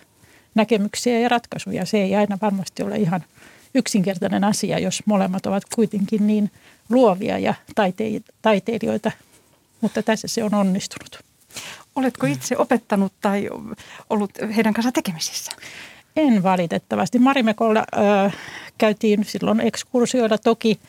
näkemyksiä 0.54 1.18
ja 1.18 1.28
ratkaisuja. 1.28 1.86
Se 1.86 1.98
ei 1.98 2.16
aina 2.16 2.38
varmasti 2.42 2.82
ole 2.82 2.96
ihan 2.96 3.24
yksinkertainen 3.74 4.44
asia, 4.44 4.78
jos 4.78 5.02
molemmat 5.06 5.46
ovat 5.46 5.62
kuitenkin 5.74 6.26
niin 6.26 6.50
luovia 6.88 7.38
ja 7.38 7.54
taiteilijoita, 8.42 9.10
mutta 9.80 10.02
tässä 10.02 10.28
se 10.28 10.44
on 10.44 10.54
onnistunut. 10.54 11.20
Oletko 11.96 12.26
itse 12.26 12.56
opettanut 12.56 13.12
tai 13.20 13.48
ollut 14.10 14.30
heidän 14.56 14.74
kanssa 14.74 14.92
tekemisissä? 14.92 15.52
En 16.16 16.42
valitettavasti. 16.42 17.18
Marimekolla 17.18 17.84
ö, 17.96 18.30
käytiin 18.78 19.24
silloin 19.24 19.60
ekskursioilla 19.60 20.38
toki 20.38 20.80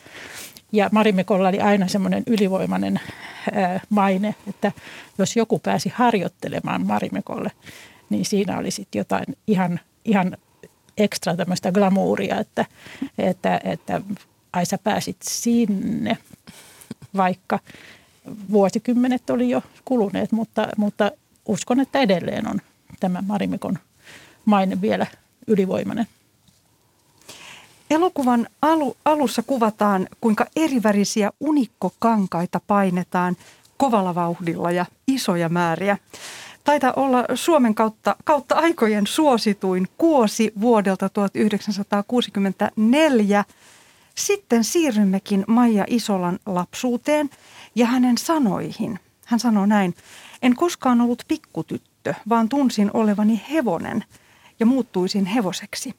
ja 0.72 0.88
Marimekolla 0.92 1.48
oli 1.48 1.60
aina 1.60 1.88
semmoinen 1.88 2.22
ylivoimainen 2.26 3.00
ö, 3.48 3.80
maine, 3.90 4.34
että 4.46 4.72
jos 5.18 5.36
joku 5.36 5.58
pääsi 5.58 5.92
harjoittelemaan 5.94 6.86
Marimekolle, 6.86 7.50
niin 8.14 8.24
siinä 8.24 8.58
oli 8.58 8.70
sitten 8.70 9.00
jotain 9.00 9.24
ihan, 9.46 9.80
ihan 10.04 10.36
ekstra 10.98 11.36
tämmöistä 11.36 11.72
glamouria, 11.72 12.40
että, 12.40 12.64
että, 13.18 13.60
että 13.64 14.00
ai 14.52 14.66
sä 14.66 14.78
pääsit 14.78 15.16
sinne, 15.22 16.18
vaikka 17.16 17.58
vuosikymmenet 18.50 19.30
oli 19.30 19.50
jo 19.50 19.62
kuluneet, 19.84 20.32
mutta, 20.32 20.68
mutta 20.76 21.10
uskon, 21.46 21.80
että 21.80 21.98
edelleen 21.98 22.48
on 22.48 22.60
tämä 23.00 23.22
Marimekon 23.26 23.78
maine 24.44 24.80
vielä 24.80 25.06
ylivoimainen. 25.46 26.06
Elokuvan 27.90 28.46
alu, 28.62 28.96
alussa 29.04 29.42
kuvataan, 29.42 30.08
kuinka 30.20 30.46
erivärisiä 30.56 31.32
unikkokankaita 31.40 32.60
painetaan 32.66 33.36
kovalla 33.76 34.14
vauhdilla 34.14 34.70
ja 34.70 34.86
isoja 35.06 35.48
määriä. 35.48 35.98
Taitaa 36.64 36.92
olla 36.96 37.24
Suomen 37.34 37.74
kautta, 37.74 38.16
kautta 38.24 38.54
aikojen 38.54 39.06
suosituin 39.06 39.88
kuosi 39.98 40.52
vuodelta 40.60 41.08
1964. 41.08 43.44
Sitten 44.14 44.64
siirrymmekin 44.64 45.44
Maija 45.48 45.84
Isolan 45.88 46.38
lapsuuteen 46.46 47.30
ja 47.74 47.86
hänen 47.86 48.18
sanoihin. 48.18 48.98
Hän 49.24 49.40
sanoi 49.40 49.68
näin, 49.68 49.94
en 50.42 50.56
koskaan 50.56 51.00
ollut 51.00 51.22
pikkutyttö, 51.28 52.14
vaan 52.28 52.48
tunsin 52.48 52.90
olevani 52.94 53.42
hevonen– 53.50 54.04
ja 54.60 54.66
muuttuisin 54.66 55.26
hevoseksi. 55.26 55.94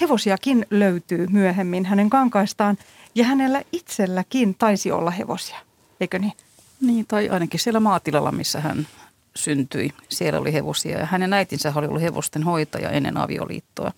Hevosiakin 0.00 0.66
löytyy 0.70 1.26
myöhemmin 1.26 1.86
hänen 1.86 2.10
kankaistaan 2.10 2.78
ja 3.14 3.24
hänellä 3.24 3.62
itselläkin 3.72 4.54
taisi 4.54 4.92
olla 4.92 5.10
hevosia, 5.10 5.58
eikö 6.00 6.18
niin? 6.18 6.32
Niin, 6.80 7.06
tai 7.06 7.28
ainakin 7.28 7.60
siellä 7.60 7.80
maatilalla, 7.80 8.32
missä 8.32 8.60
hän 8.60 8.86
syntyi. 9.36 9.90
Siellä 10.08 10.40
oli 10.40 10.52
hevosia 10.52 10.98
ja 10.98 11.06
hänen 11.06 11.32
äitinsä 11.32 11.72
oli 11.74 11.86
ollut 11.86 12.02
hevosten 12.02 12.42
hoitaja 12.42 12.90
ennen 12.90 13.16
avioliittoa. 13.16 13.92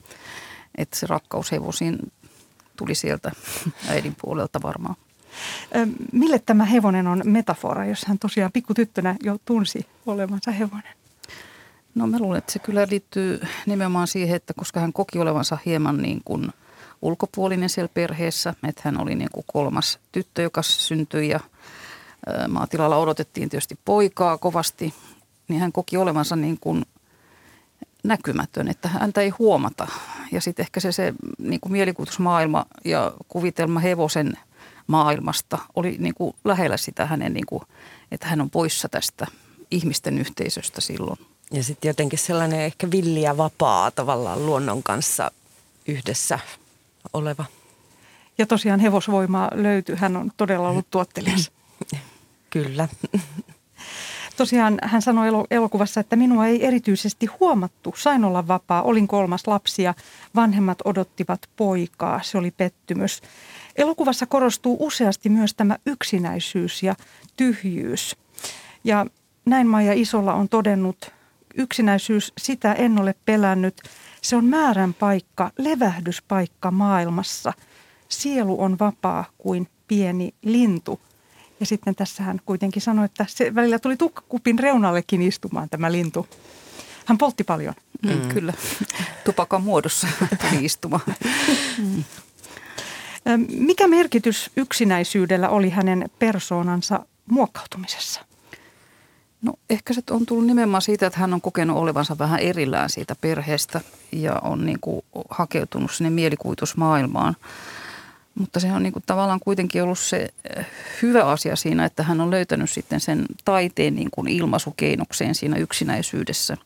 Että 0.79 0.99
se 0.99 1.07
rakkaus 1.07 1.53
hevosiin 1.53 1.99
tuli 2.77 2.95
sieltä 2.95 3.33
äidin 3.89 4.17
puolelta 4.23 4.63
varmaan. 4.63 4.97
Mille 6.13 6.39
tämä 6.39 6.65
hevonen 6.65 7.07
on 7.07 7.23
metafora, 7.25 7.87
jos 7.87 8.05
hän 8.05 8.19
tosiaan 8.19 8.53
pikkutyttönä 8.53 9.17
jo 9.23 9.39
tunsi 9.45 9.87
olevansa 10.07 10.51
hevonen? 10.51 10.95
No 11.95 12.07
mä 12.07 12.19
luulen, 12.19 12.39
että 12.39 12.53
se 12.53 12.59
kyllä 12.59 12.87
liittyy 12.91 13.41
nimenomaan 13.67 14.07
siihen, 14.07 14.37
että 14.37 14.55
koska 14.55 14.81
hän 14.81 14.93
koki 14.93 15.19
olevansa 15.19 15.59
hieman 15.67 16.03
niin 16.03 16.21
kuin 16.25 16.53
ulkopuolinen 17.03 17.69
siellä 17.69 17.91
perheessä, 17.95 18.55
että 18.69 18.83
hän 18.85 19.01
oli 19.01 19.15
niin 19.15 19.31
kuin 19.33 19.45
kolmas 19.53 19.99
tyttö, 20.13 20.43
joka 20.43 20.63
syntyi 20.63 21.29
ja 21.29 21.41
maatilalla 22.49 22.97
odotettiin 22.97 23.49
tietysti 23.49 23.79
poikaa 23.85 24.39
kovasti, 24.39 24.95
niin 25.51 25.61
hän 25.61 25.73
koki 25.73 25.97
olevansa 25.97 26.37
niin 26.37 26.59
kuin 26.61 26.85
näkymätön, 28.05 28.69
että 28.69 28.89
häntä 28.89 29.21
ei 29.21 29.29
huomata. 29.29 29.87
Ja 30.33 30.41
sitten 30.41 30.63
ehkä 30.63 30.81
se, 30.81 30.93
se 30.93 31.15
niin 31.39 31.61
kuin 31.61 31.73
mielikuvitusmaailma 31.73 32.67
ja 32.85 33.13
kuvitelma 33.29 33.81
hevosen 33.81 34.39
maailmasta 34.87 35.59
oli 35.77 35.97
niin 35.99 36.15
kuin 36.15 36.37
lähellä 36.45 36.77
sitä 36.77 37.07
hänen, 37.07 37.33
niin 37.33 37.47
kuin, 37.47 37.63
että 38.13 38.27
hän 38.27 38.41
on 38.41 38.51
poissa 38.51 38.89
tästä 38.89 39.27
ihmisten 39.71 40.19
yhteisöstä 40.19 40.81
silloin. 40.81 41.19
Ja 41.53 41.63
sitten 41.63 41.89
jotenkin 41.89 42.19
sellainen 42.19 42.61
ehkä 42.61 42.91
villi 42.91 43.23
ja 43.23 43.37
vapaa 43.37 43.91
tavallaan 43.91 44.47
luonnon 44.47 44.83
kanssa 44.83 45.31
yhdessä 45.89 46.39
oleva. 47.13 47.45
Ja 48.39 48.47
tosiaan 48.47 48.81
hevosvoimaa 48.81 49.51
löytyy. 49.55 49.95
Hän 49.95 50.17
on 50.17 50.33
todella 50.37 50.69
ollut 50.69 50.91
tuottelias. 50.91 51.51
Kyllä. 52.51 52.89
Tosiaan 54.41 54.79
hän 54.83 55.03
sanoi 55.03 55.29
elokuvassa, 55.51 56.01
että 56.01 56.17
minua 56.17 56.47
ei 56.47 56.67
erityisesti 56.67 57.27
huomattu. 57.27 57.95
Sain 57.97 58.25
olla 58.25 58.49
vapaa, 58.49 58.83
olin 58.83 59.09
kolmas 59.09 59.47
lapsi 59.47 59.83
ja 59.83 59.95
vanhemmat 60.35 60.79
odottivat 60.85 61.41
poikaa. 61.57 62.21
Se 62.23 62.39
oli 62.39 62.51
pettymys. 62.51 63.23
Elokuvassa 63.77 64.27
korostuu 64.27 64.77
useasti 64.81 65.29
myös 65.29 65.55
tämä 65.55 65.77
yksinäisyys 65.87 66.83
ja 66.83 66.95
tyhjyys. 67.37 68.17
Ja 68.85 69.07
näin 69.45 69.67
Maija 69.67 69.93
Isolla 69.93 70.35
on 70.35 70.49
todennut, 70.49 71.13
yksinäisyys, 71.55 72.33
sitä 72.39 72.73
en 72.73 73.01
ole 73.01 73.15
pelännyt. 73.25 73.83
Se 74.23 74.37
on 74.37 74.45
määrän 74.45 74.95
paikka, 74.95 75.51
levähdyspaikka 75.59 76.71
maailmassa. 76.71 77.53
Sielu 78.09 78.63
on 78.63 78.79
vapaa 78.79 79.25
kuin 79.39 79.69
pieni 79.89 80.35
lintu. 80.43 81.01
Ja 81.61 81.67
sitten 81.67 81.95
tässä 81.95 82.23
hän 82.23 82.41
kuitenkin 82.47 82.83
sanoi, 82.83 83.05
että 83.05 83.27
se 83.29 83.55
välillä 83.55 83.79
tuli 83.79 83.97
tukkakupin 83.97 84.59
reunallekin 84.59 85.23
istumaan 85.23 85.69
tämä 85.69 85.93
lintu. 85.93 86.27
Hän 87.05 87.19
poltti 87.19 87.45
paljon. 87.45 87.75
Mm, 88.03 88.11
mm. 88.11 88.29
Kyllä, 88.29 88.53
tupakan 89.25 89.63
muodossa 89.63 90.09
tuli 90.51 90.65
istumaan. 90.65 91.15
Mm. 91.79 92.05
Mikä 93.49 93.89
merkitys 93.89 94.51
yksinäisyydellä 94.57 95.49
oli 95.49 95.71
hänen 95.71 96.11
persoonansa 96.19 97.05
muokkautumisessa? 97.31 98.25
No 99.43 99.55
ehkä 99.71 99.95
se 99.95 100.03
on 100.11 100.27
tullut 100.27 100.47
nimenomaan 100.47 100.83
siitä, 100.83 101.07
että 101.07 101.19
hän 101.19 101.35
on 101.35 101.41
kokenut 101.41 101.77
olevansa 101.77 102.19
vähän 102.19 102.41
erillään 102.41 102.91
siitä 102.91 103.15
perheestä 103.21 103.81
ja 104.13 104.35
on 104.35 104.67
niin 104.67 104.81
kuin 104.81 105.03
hakeutunut 105.31 105.93
sinne 105.93 106.11
mielikuvitusmaailmaan. 106.11 107.37
Mutta 108.35 108.61
se 108.61 108.73
on 108.73 108.83
niin 108.83 108.93
kuin 108.93 109.03
tavallaan 109.07 109.41
kuitenkin 109.41 109.83
ollut 109.83 109.99
se 109.99 110.29
eh, 110.57 110.67
hyvä 111.03 111.25
asia 111.25 111.57
siinä, 111.57 111.85
että 111.85 112.03
hän 112.03 112.21
on 112.21 112.31
löytänyt 112.31 112.71
sitten 112.71 113.01
sen 113.01 113.27
taiteen 113.45 113.95
niin 113.95 114.09
kuin 114.11 114.29
ilmaisukeinokseen 114.29 115.35
siinä 115.35 115.57
yksinäisyydessä. 115.57 116.57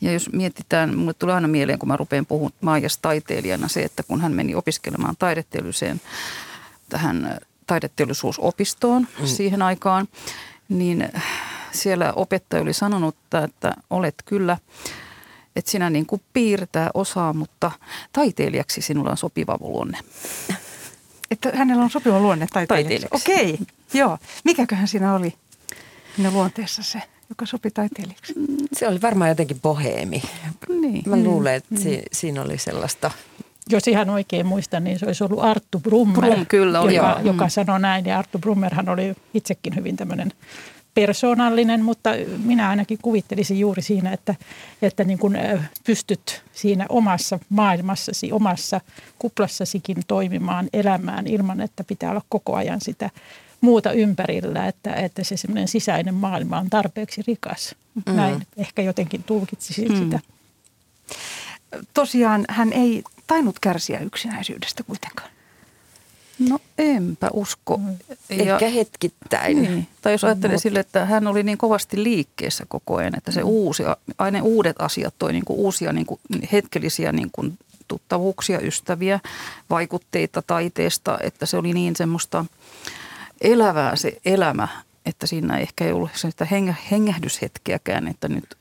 Ja 0.00 0.12
jos 0.12 0.32
mietitään, 0.32 0.96
mulle 0.98 1.14
tulee 1.14 1.34
aina 1.34 1.48
mieleen, 1.48 1.78
kun 1.78 1.88
mä 1.88 1.96
rupean 1.96 2.26
puhumaan 2.26 2.52
Maijas 2.60 2.98
taiteilijana 2.98 3.68
se, 3.68 3.82
että 3.82 4.02
kun 4.02 4.20
hän 4.20 4.32
meni 4.32 4.54
opiskelemaan 4.54 5.14
taideteolliseen 5.18 6.00
tähän 6.88 7.38
taideteollisuusopistoon 7.66 9.08
mm. 9.20 9.26
siihen 9.26 9.62
aikaan, 9.62 10.08
niin 10.68 11.08
siellä 11.72 12.12
opettaja 12.12 12.62
oli 12.62 12.72
sanonut, 12.72 13.16
että 13.44 13.74
olet 13.90 14.14
kyllä, 14.24 14.58
että 15.56 15.70
sinä 15.70 15.90
niin 15.90 16.06
kuin 16.06 16.22
piirtää 16.32 16.90
osaa, 16.94 17.32
mutta 17.32 17.70
taiteilijaksi 18.12 18.82
sinulla 18.82 19.10
on 19.10 19.16
sopiva 19.16 19.58
luonne. 19.60 19.98
Että 21.30 21.52
hänellä 21.54 21.84
on 21.84 21.90
sopiva 21.90 22.20
luonne 22.20 22.46
taiteilijaksi? 22.52 23.08
taiteilijaksi. 23.08 23.32
Okei, 23.32 23.54
okay. 23.54 23.66
joo. 23.94 24.18
Mikäköhän 24.44 24.88
siinä 24.88 25.14
oli 25.14 25.34
siinä 26.16 26.30
luonteessa 26.30 26.82
se? 26.82 27.02
joka 27.28 27.46
sopi 27.46 27.70
taiteilijaksi? 27.70 28.34
Se 28.72 28.88
oli 28.88 29.02
varmaan 29.02 29.28
jotenkin 29.28 29.60
boheemi. 29.60 30.22
Niin. 30.68 31.02
Mä 31.06 31.16
luulen, 31.16 31.54
että 31.54 31.74
mm. 31.74 31.80
si- 31.80 32.02
siinä 32.12 32.42
oli 32.42 32.58
sellaista 32.58 33.10
jos 33.70 33.88
ihan 33.88 34.10
oikein 34.10 34.46
muistan, 34.46 34.84
niin 34.84 34.98
se 34.98 35.06
olisi 35.06 35.24
ollut 35.24 35.44
Arttu 35.44 35.80
Brummer, 35.80 36.20
Brum, 36.20 36.46
kyllä 36.46 36.80
oli, 36.80 36.94
joka, 36.94 37.20
joka 37.22 37.44
mm. 37.44 37.50
sanoi 37.50 37.80
näin. 37.80 38.06
Ja 38.06 38.18
Arttu 38.18 38.38
Brummerhan 38.38 38.88
oli 38.88 39.14
itsekin 39.34 39.76
hyvin 39.76 39.96
tämmöinen 39.96 40.32
persoonallinen, 40.94 41.84
mutta 41.84 42.10
minä 42.44 42.68
ainakin 42.68 42.98
kuvittelisin 43.02 43.60
juuri 43.60 43.82
siinä, 43.82 44.12
että, 44.12 44.34
että 44.82 45.04
niin 45.04 45.18
kuin 45.18 45.38
pystyt 45.86 46.42
siinä 46.52 46.86
omassa 46.88 47.38
maailmassasi, 47.48 48.32
omassa 48.32 48.80
kuplassasikin 49.18 49.96
toimimaan, 50.06 50.68
elämään 50.72 51.26
ilman, 51.26 51.60
että 51.60 51.84
pitää 51.84 52.10
olla 52.10 52.22
koko 52.28 52.54
ajan 52.56 52.80
sitä 52.80 53.10
muuta 53.60 53.92
ympärillä, 53.92 54.66
että, 54.66 54.94
että 54.94 55.24
se 55.24 55.36
semmoinen 55.36 55.68
sisäinen 55.68 56.14
maailma 56.14 56.58
on 56.58 56.70
tarpeeksi 56.70 57.22
rikas. 57.26 57.74
Mm. 58.06 58.16
Näin 58.16 58.46
ehkä 58.56 58.82
jotenkin 58.82 59.22
tulkitsisin 59.22 59.92
mm. 59.92 59.98
sitä. 59.98 60.20
Tosiaan 61.94 62.44
hän 62.48 62.72
ei 62.72 63.04
tainnut 63.26 63.58
kärsiä 63.58 63.98
yksinäisyydestä 63.98 64.82
kuitenkaan. 64.82 65.30
No 66.38 66.58
enpä 66.78 67.30
usko. 67.32 67.76
Mm. 67.76 67.96
Ja, 68.28 68.54
Ehkä 68.54 68.68
hetkittäin. 68.68 69.62
Niin. 69.62 69.86
Tai 70.02 70.12
jos 70.12 70.24
ajattelee 70.24 70.58
sille, 70.58 70.80
että 70.80 71.04
hän 71.04 71.26
oli 71.26 71.42
niin 71.42 71.58
kovasti 71.58 72.02
liikkeessä 72.02 72.64
koko 72.68 72.96
ajan, 72.96 73.16
että 73.16 73.32
se 73.32 73.40
mm. 73.40 73.46
uusi, 73.46 73.82
aina 74.18 74.42
uudet 74.42 74.76
asiat 74.78 75.14
toi 75.18 75.32
niin 75.32 75.44
kuin 75.44 75.58
uusia 75.58 75.92
niin 75.92 76.06
kuin 76.06 76.20
hetkellisiä 76.52 77.12
niin 77.12 77.30
kuin 77.32 77.58
tuttavuuksia, 77.88 78.60
ystäviä, 78.60 79.20
vaikutteita 79.70 80.42
taiteesta, 80.42 81.18
että 81.22 81.46
se 81.46 81.56
oli 81.56 81.72
niin 81.72 81.96
semmoista 81.96 82.44
elävää 83.40 83.96
se 83.96 84.20
elämä, 84.24 84.68
että 85.06 85.26
siinä 85.26 85.58
ehkä 85.58 85.84
ei 85.84 85.92
ollut 85.92 86.10
sitä 86.14 86.46
hengähdyshetkeäkään, 86.90 88.08
että 88.08 88.28
nyt, 88.28 88.56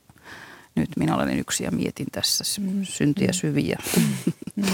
nyt 0.76 0.90
minä 0.98 1.16
olen 1.16 1.40
yksi 1.40 1.64
ja 1.64 1.72
mietin 1.72 2.08
tässä 2.12 2.44
syntiä 2.84 3.28
mm. 3.28 3.34
syviä. 3.34 3.80
Mm. 4.56 4.66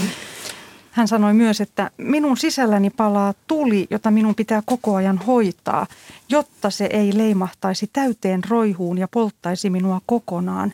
Hän 0.90 1.08
sanoi 1.08 1.34
myös, 1.34 1.60
että 1.60 1.90
minun 1.98 2.36
sisälläni 2.36 2.90
palaa 2.90 3.34
tuli, 3.46 3.86
jota 3.90 4.10
minun 4.10 4.34
pitää 4.34 4.62
koko 4.66 4.94
ajan 4.94 5.18
hoitaa, 5.18 5.86
jotta 6.28 6.70
se 6.70 6.84
ei 6.84 7.18
leimahtaisi 7.18 7.90
täyteen 7.92 8.40
roihuun 8.48 8.98
ja 8.98 9.08
polttaisi 9.08 9.70
minua 9.70 10.00
kokonaan. 10.06 10.72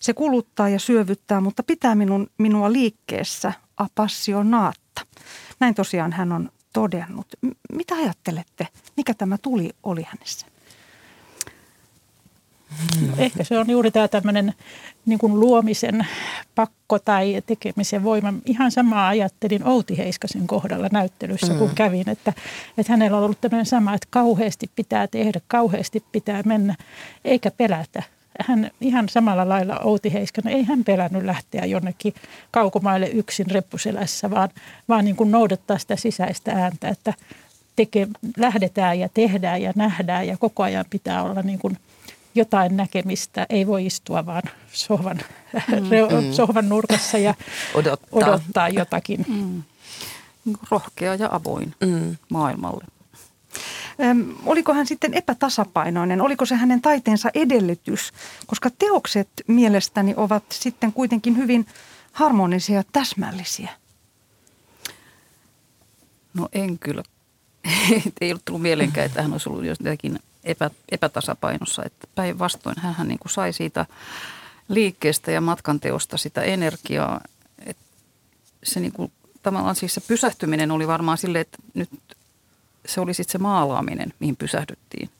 Se 0.00 0.12
kuluttaa 0.12 0.68
ja 0.68 0.78
syövyttää, 0.78 1.40
mutta 1.40 1.62
pitää 1.62 1.94
minun, 1.94 2.30
minua 2.38 2.72
liikkeessä 2.72 3.52
apassionaatta. 3.76 5.06
Näin 5.60 5.74
tosiaan 5.74 6.12
hän 6.12 6.32
on 6.32 6.50
todennut. 6.72 7.26
Mitä 7.72 7.94
ajattelette, 7.94 8.68
mikä 8.96 9.14
tämä 9.14 9.38
tuli 9.38 9.70
oli 9.82 10.02
hänessä? 10.02 10.46
No, 13.08 13.14
ehkä 13.18 13.44
se 13.44 13.58
on 13.58 13.70
juuri 13.70 13.90
tämä 13.90 14.08
tämmöinen 14.08 14.54
niin 15.06 15.18
kuin 15.18 15.40
luomisen 15.40 16.06
pakko 16.54 16.98
tai 16.98 17.42
tekemisen 17.46 18.04
voima. 18.04 18.34
Ihan 18.44 18.70
samaa 18.70 19.08
ajattelin 19.08 19.66
Outi 19.66 19.98
Heiskasen 19.98 20.46
kohdalla 20.46 20.88
näyttelyssä, 20.92 21.54
kun 21.54 21.68
mm. 21.68 21.74
kävin, 21.74 22.08
että, 22.08 22.32
että 22.78 22.92
hänellä 22.92 23.16
on 23.16 23.24
ollut 23.24 23.40
tämmöinen 23.40 23.66
sama, 23.66 23.94
että 23.94 24.06
kauheasti 24.10 24.70
pitää 24.76 25.06
tehdä, 25.06 25.40
kauheasti 25.48 26.04
pitää 26.12 26.42
mennä, 26.44 26.74
eikä 27.24 27.50
pelätä. 27.50 28.02
Hän 28.40 28.70
ihan 28.80 29.08
samalla 29.08 29.48
lailla 29.48 29.78
Outi 29.78 30.12
Heiskanen, 30.12 30.54
ei 30.54 30.64
hän 30.64 30.84
pelännyt 30.84 31.24
lähteä 31.24 31.64
jonnekin 31.64 32.14
kaukomaille 32.50 33.06
yksin 33.06 33.50
reppuselässä, 33.50 34.30
vaan, 34.30 34.48
vaan 34.88 35.04
niin 35.04 35.16
kuin 35.16 35.30
noudattaa 35.30 35.78
sitä 35.78 35.96
sisäistä 35.96 36.52
ääntä, 36.52 36.88
että 36.88 37.14
teke, 37.76 38.08
lähdetään 38.36 38.98
ja 38.98 39.08
tehdään 39.14 39.62
ja 39.62 39.72
nähdään 39.76 40.26
ja 40.26 40.36
koko 40.36 40.62
ajan 40.62 40.84
pitää 40.90 41.22
olla 41.22 41.42
niin 41.42 41.58
kuin– 41.58 41.78
jotain 42.34 42.76
näkemistä. 42.76 43.46
Ei 43.50 43.66
voi 43.66 43.86
istua 43.86 44.26
vaan 44.26 44.42
sohvan, 44.72 45.20
mm. 45.70 46.32
sohvan 46.32 46.68
nurkassa 46.68 47.18
ja 47.18 47.34
odottaa, 47.74 48.08
odottaa 48.12 48.68
jotakin. 48.68 49.24
Mm. 49.28 49.62
Rohkea 50.70 51.14
ja 51.14 51.28
avoin 51.32 51.74
mm. 51.80 52.16
maailmalle. 52.30 52.84
Öm, 54.02 54.34
oliko 54.46 54.74
hän 54.74 54.86
sitten 54.86 55.14
epätasapainoinen? 55.14 56.20
Oliko 56.20 56.46
se 56.46 56.54
hänen 56.54 56.80
taiteensa 56.80 57.30
edellytys? 57.34 58.12
Koska 58.46 58.70
teokset 58.78 59.28
mielestäni 59.46 60.14
ovat 60.16 60.44
sitten 60.50 60.92
kuitenkin 60.92 61.36
hyvin 61.36 61.66
harmonisia 62.12 62.76
ja 62.76 62.84
täsmällisiä. 62.92 63.70
No 66.34 66.48
en 66.52 66.78
kyllä. 66.78 67.02
Ei 68.20 68.30
ollut 68.32 68.44
tullut 68.44 68.62
mielenkään, 68.62 69.06
että 69.06 69.22
hän 69.22 69.32
olisi 69.32 69.48
ollut 69.48 69.64
jotenkin 69.64 70.18
epä, 70.44 70.70
epätasapainossa. 70.88 71.82
Että 71.84 72.06
päinvastoin 72.14 72.76
hän 72.78 73.08
niin 73.08 73.18
kuin 73.18 73.32
sai 73.32 73.52
siitä 73.52 73.86
liikkeestä 74.68 75.30
ja 75.30 75.40
matkanteosta 75.40 76.16
sitä 76.16 76.42
energiaa. 76.42 77.20
Että 77.66 77.84
se 78.62 78.80
niin 78.80 78.92
kuin, 78.92 79.12
tavallaan 79.42 79.76
siis 79.76 79.94
se 79.94 80.00
pysähtyminen 80.00 80.70
oli 80.70 80.86
varmaan 80.86 81.18
silleen, 81.18 81.42
että 81.42 81.58
nyt 81.74 81.90
se 82.86 83.00
oli 83.00 83.14
sitten 83.14 83.32
se 83.32 83.38
maalaaminen, 83.38 84.12
mihin 84.20 84.36
pysähdyttiin. 84.36 85.10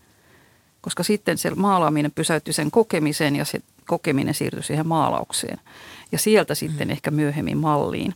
Koska 0.81 1.03
sitten 1.03 1.39
se 1.39 1.51
maalaaminen 1.51 2.13
pysäytti 2.13 2.53
sen 2.53 2.71
kokemiseen 2.71 3.37
ja 3.37 3.45
se 3.45 3.61
kokeminen 3.87 4.35
siirtyi 4.35 4.63
siihen 4.63 4.87
maalaukseen. 4.87 5.61
Ja 6.13 6.19
sieltä 6.19 6.55
sitten 6.55 6.89
mm. 6.89 6.93
ehkä 6.93 7.11
myöhemmin 7.11 7.59
malliin. 7.59 8.15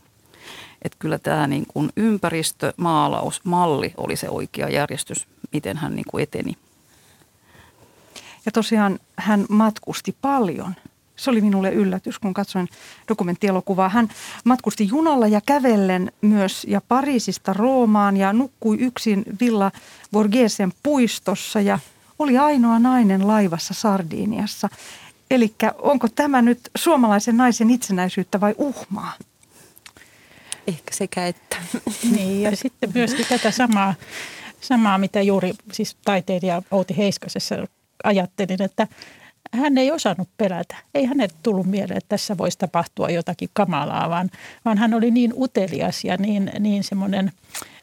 Että 0.81 0.97
kyllä 0.99 1.19
tämä 1.19 1.47
niin 1.47 1.65
kuin 1.67 1.89
ympäristö, 1.95 2.73
maalaus, 2.77 3.45
malli 3.45 3.93
oli 3.97 4.15
se 4.15 4.29
oikea 4.29 4.69
järjestys, 4.69 5.27
miten 5.53 5.77
hän 5.77 5.95
niin 5.95 6.05
kuin 6.11 6.23
eteni. 6.23 6.57
Ja 8.45 8.51
tosiaan 8.51 8.99
hän 9.17 9.45
matkusti 9.49 10.15
paljon. 10.21 10.75
Se 11.15 11.29
oli 11.29 11.41
minulle 11.41 11.71
yllätys, 11.71 12.19
kun 12.19 12.33
katsoin 12.33 12.67
dokumenttielokuvaa. 13.07 13.89
Hän 13.89 14.09
matkusti 14.43 14.87
junalla 14.87 15.27
ja 15.27 15.41
kävellen 15.45 16.11
myös 16.21 16.65
ja 16.69 16.81
Pariisista 16.87 17.53
Roomaan 17.53 18.17
ja 18.17 18.33
nukkui 18.33 18.77
yksin 18.79 19.23
Villa 19.41 19.71
Borghesen 20.11 20.73
puistossa 20.83 21.61
ja 21.61 21.79
oli 22.19 22.37
ainoa 22.37 22.79
nainen 22.79 23.27
laivassa 23.27 23.73
Sardiniassa. 23.73 24.69
Eli 25.31 25.53
onko 25.77 26.07
tämä 26.07 26.41
nyt 26.41 26.69
suomalaisen 26.77 27.37
naisen 27.37 27.69
itsenäisyyttä 27.69 28.41
vai 28.41 28.55
uhmaa? 28.57 29.13
Ehkä 30.67 30.93
sekä 30.93 31.27
että. 31.27 31.57
Niin 32.15 32.41
ja 32.41 32.55
sitten 32.55 32.91
myöskin 32.93 33.25
tätä 33.29 33.51
samaa, 33.51 33.93
samaa 34.61 34.97
mitä 34.97 35.21
juuri 35.21 35.53
siis 35.71 35.97
taiteilija 36.05 36.61
Outi 36.71 36.97
Heiskasessa 36.97 37.55
ajattelin, 38.03 38.61
että 38.61 38.87
hän 39.51 39.77
ei 39.77 39.91
osannut 39.91 40.29
pelätä. 40.37 40.75
Ei 40.95 41.05
hänelle 41.05 41.33
tullut 41.43 41.65
mieleen, 41.65 41.97
että 41.97 42.09
tässä 42.09 42.37
voisi 42.37 42.57
tapahtua 42.57 43.09
jotakin 43.09 43.49
kamalaa, 43.53 44.09
vaan, 44.09 44.29
vaan 44.65 44.77
hän 44.77 44.93
oli 44.93 45.11
niin 45.11 45.33
utelias 45.37 46.03
ja 46.03 46.17
niin, 46.17 46.51
niin 46.59 46.83
semmoinen 46.83 47.31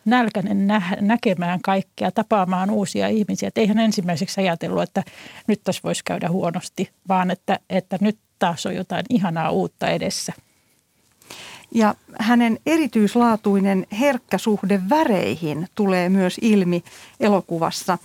nälkäinen 0.05 0.67
nä- 0.67 0.97
näkemään 1.01 1.61
kaikkea, 1.63 2.11
tapaamaan 2.11 2.71
uusia 2.71 3.09
ihmisiä. 3.09 3.49
Että 3.49 3.61
ei 3.61 3.67
hän 3.67 3.79
ensimmäiseksi 3.79 4.41
ajatellut, 4.41 4.83
että 4.83 5.03
nyt 5.47 5.61
tässä 5.65 5.81
voisi 5.85 6.03
käydä 6.05 6.29
huonosti, 6.29 6.91
vaan 7.09 7.31
että, 7.31 7.59
että 7.71 7.99
nyt 8.01 8.19
taas 8.39 8.67
on 8.67 8.75
jotain 8.75 9.05
ihanaa 9.11 9.51
uutta 9.51 9.89
edessä. 9.89 10.33
Ja 11.75 11.95
hänen 12.19 12.59
erityislaatuinen 12.67 13.87
herkkä 14.01 14.39
suhde 14.39 14.81
väreihin 14.91 15.69
tulee 15.75 16.09
myös 16.09 16.37
ilmi 16.43 16.85
elokuvassa. 17.21 17.99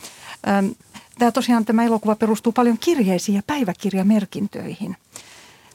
Tämä 1.20 1.32
tosiaan 1.32 1.66
tämä 1.66 1.84
elokuva 1.84 2.16
perustuu 2.16 2.52
paljon 2.52 2.78
kirjeisiin 2.78 3.36
ja 3.36 3.42
päiväkirjamerkintöihin. 3.48 4.96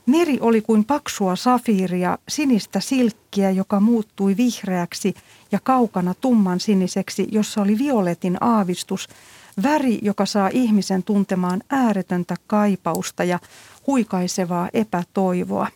Meri 0.07 0.39
oli 0.41 0.61
kuin 0.61 0.85
paksua 0.85 1.37
safiiria, 1.37 2.19
sinistä 2.29 2.81
silkkiä, 2.81 3.51
joka 3.51 3.81
muuttui 3.81 4.37
vihreäksi 4.37 5.15
ja 5.53 5.59
kaukana 5.63 6.15
tumman 6.15 6.61
siniseksi, 6.61 7.29
jossa 7.33 7.63
oli 7.63 7.79
violetin 7.79 8.37
aavistus, 8.41 9.09
väri, 9.63 9.99
joka 10.03 10.27
saa 10.27 10.51
ihmisen 10.53 11.03
tuntemaan 11.03 11.63
ääretöntä 11.71 12.37
kaipausta 12.47 13.25
ja 13.25 13.39
huikaisevaa 13.87 14.69
epätoivoa. 14.73 15.69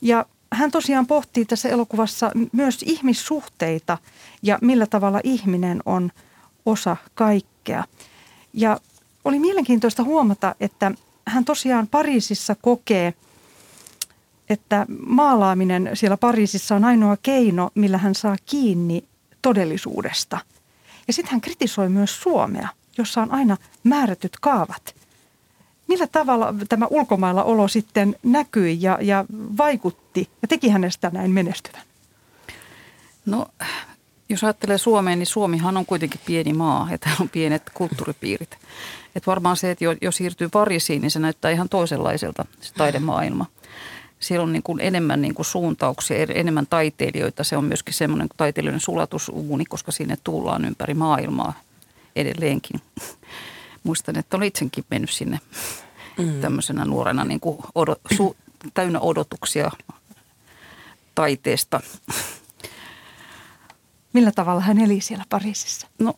Ja 0.00 0.26
hän 0.52 0.70
tosiaan 0.70 1.06
pohtii 1.06 1.44
tässä 1.44 1.68
elokuvassa 1.68 2.30
myös 2.52 2.82
ihmissuhteita 2.82 3.98
ja 4.42 4.58
millä 4.62 4.86
tavalla 4.86 5.20
ihminen 5.24 5.82
on 5.86 6.10
osa 6.66 6.96
kaikkea. 7.14 7.84
Ja 8.52 8.80
oli 9.24 9.38
mielenkiintoista 9.38 10.04
huomata, 10.04 10.54
että 10.60 10.92
hän 11.26 11.44
tosiaan 11.44 11.86
Pariisissa 11.86 12.54
kokee, 12.54 13.14
että 14.50 14.86
maalaaminen 15.06 15.90
siellä 15.94 16.16
Pariisissa 16.16 16.76
on 16.76 16.84
ainoa 16.84 17.16
keino, 17.22 17.70
millä 17.74 17.98
hän 17.98 18.14
saa 18.14 18.36
kiinni 18.46 19.04
todellisuudesta. 19.42 20.38
Ja 21.06 21.12
sitten 21.12 21.30
hän 21.32 21.40
kritisoi 21.40 21.88
myös 21.88 22.22
Suomea, 22.22 22.68
jossa 22.98 23.22
on 23.22 23.30
aina 23.32 23.56
määrätyt 23.84 24.32
kaavat. 24.40 24.94
Millä 25.86 26.06
tavalla 26.06 26.54
tämä 26.68 26.86
ulkomailla 26.90 27.44
olo 27.44 27.68
sitten 27.68 28.16
näkyi 28.22 28.78
ja, 28.80 28.98
ja 29.00 29.24
vaikutti 29.32 30.28
ja 30.42 30.48
teki 30.48 30.68
hänestä 30.68 31.10
näin 31.10 31.30
menestyvän? 31.30 31.82
No 33.26 33.46
jos 34.30 34.44
ajattelee 34.44 34.78
Suomeen, 34.78 35.18
niin 35.18 35.26
Suomihan 35.26 35.76
on 35.76 35.86
kuitenkin 35.86 36.20
pieni 36.26 36.52
maa 36.52 36.88
ja 36.90 36.98
täällä 36.98 37.18
on 37.20 37.28
pienet 37.28 37.62
kulttuuripiirit. 37.74 38.58
Et 39.14 39.26
varmaan 39.26 39.56
se, 39.56 39.70
että 39.70 39.84
jo, 39.84 39.96
jo 40.02 40.12
siirtyy 40.12 40.48
Pariisiin, 40.48 41.02
niin 41.02 41.10
se 41.10 41.18
näyttää 41.18 41.50
ihan 41.50 41.68
toisenlaiselta 41.68 42.44
se 42.60 42.74
taidemaailma. 42.74 43.46
Siellä 44.20 44.42
on 44.42 44.52
niin 44.52 44.62
kuin 44.62 44.80
enemmän 44.80 45.22
niin 45.22 45.34
kuin 45.34 45.46
suuntauksia, 45.46 46.26
enemmän 46.34 46.66
taiteilijoita. 46.70 47.44
Se 47.44 47.56
on 47.56 47.64
myöskin 47.64 47.94
semmoinen 47.94 48.28
taiteilijoiden 48.36 48.80
sulatusuuni, 48.80 49.64
koska 49.64 49.92
sinne 49.92 50.18
tullaan 50.24 50.64
ympäri 50.64 50.94
maailmaa 50.94 51.60
edelleenkin. 52.16 52.80
Muistan, 53.84 54.18
että 54.18 54.36
olen 54.36 54.48
itsekin 54.48 54.84
mennyt 54.90 55.10
sinne 55.10 55.40
mm. 56.18 56.40
tämmöisenä 56.40 56.84
nuorena 56.84 57.24
niin 57.24 57.40
kuin 57.40 57.58
odot, 57.74 58.00
su, 58.16 58.36
täynnä 58.74 59.00
odotuksia 59.00 59.70
taiteesta 61.14 61.80
Millä 64.12 64.32
tavalla 64.32 64.60
hän 64.60 64.78
eli 64.78 65.00
siellä 65.00 65.24
Pariisissa? 65.28 65.86
No 65.98 66.14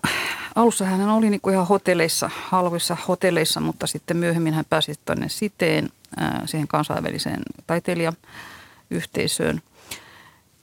alussa 0.54 0.84
hän 0.84 1.08
oli 1.08 1.30
niin 1.30 1.40
kuin 1.40 1.54
ihan 1.54 1.66
hotelleissa, 1.66 2.30
halvissa 2.48 2.96
hotelleissa, 3.08 3.60
mutta 3.60 3.86
sitten 3.86 4.16
myöhemmin 4.16 4.54
hän 4.54 4.64
pääsi 4.70 4.94
tänne 5.04 5.28
siteen 5.28 5.88
ää, 6.16 6.42
siihen 6.46 6.68
kansainväliseen 6.68 7.42
taiteilijayhteisöön, 7.66 9.62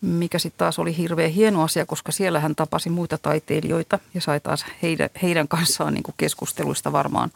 mikä 0.02 0.40
sitten 0.40 0.58
taas 0.58 0.80
oli 0.80 0.98
hirveän 0.98 1.32
hieno 1.32 1.64
asia, 1.64 1.86
koska 1.86 2.12
siellä 2.12 2.40
hän 2.40 2.56
tapasi 2.56 2.90
muita 2.90 3.18
taiteilijoita 3.18 4.00
ja 4.14 4.22
sai 4.22 4.40
taas 4.40 4.66
heidän, 4.82 5.10
heidän 5.22 5.48
kanssaan 5.48 5.94
niin 5.94 6.04
kuin 6.04 6.16
keskusteluista 6.18 6.92
varmaan 6.92 7.32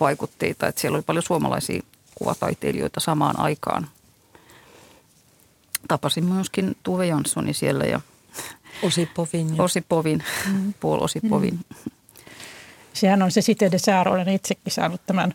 vaikutteita. 0.00 0.66
Että 0.66 0.80
siellä 0.80 0.96
oli 0.96 1.02
paljon 1.02 1.22
suomalaisia 1.22 1.82
kuvataiteilijoita 2.14 3.00
samaan 3.00 3.40
aikaan. 3.40 3.88
Tapasin 5.88 6.24
myöskin 6.24 6.76
Tuve 6.82 7.06
Janssoni 7.06 7.54
siellä 7.54 7.84
ja 7.84 8.00
Osipovin. 8.82 9.56
Ja... 9.56 9.62
Osipovin, 9.62 10.24
mm. 10.52 10.74
Paul 10.80 11.00
Osipovin. 11.00 11.54
Mm. 11.54 11.92
Sehän 12.92 13.22
on 13.22 13.30
se 13.30 13.40
de 13.70 13.78
Saar, 13.78 14.08
olen 14.08 14.28
itsekin 14.28 14.72
saanut 14.72 15.00
tämän, 15.06 15.34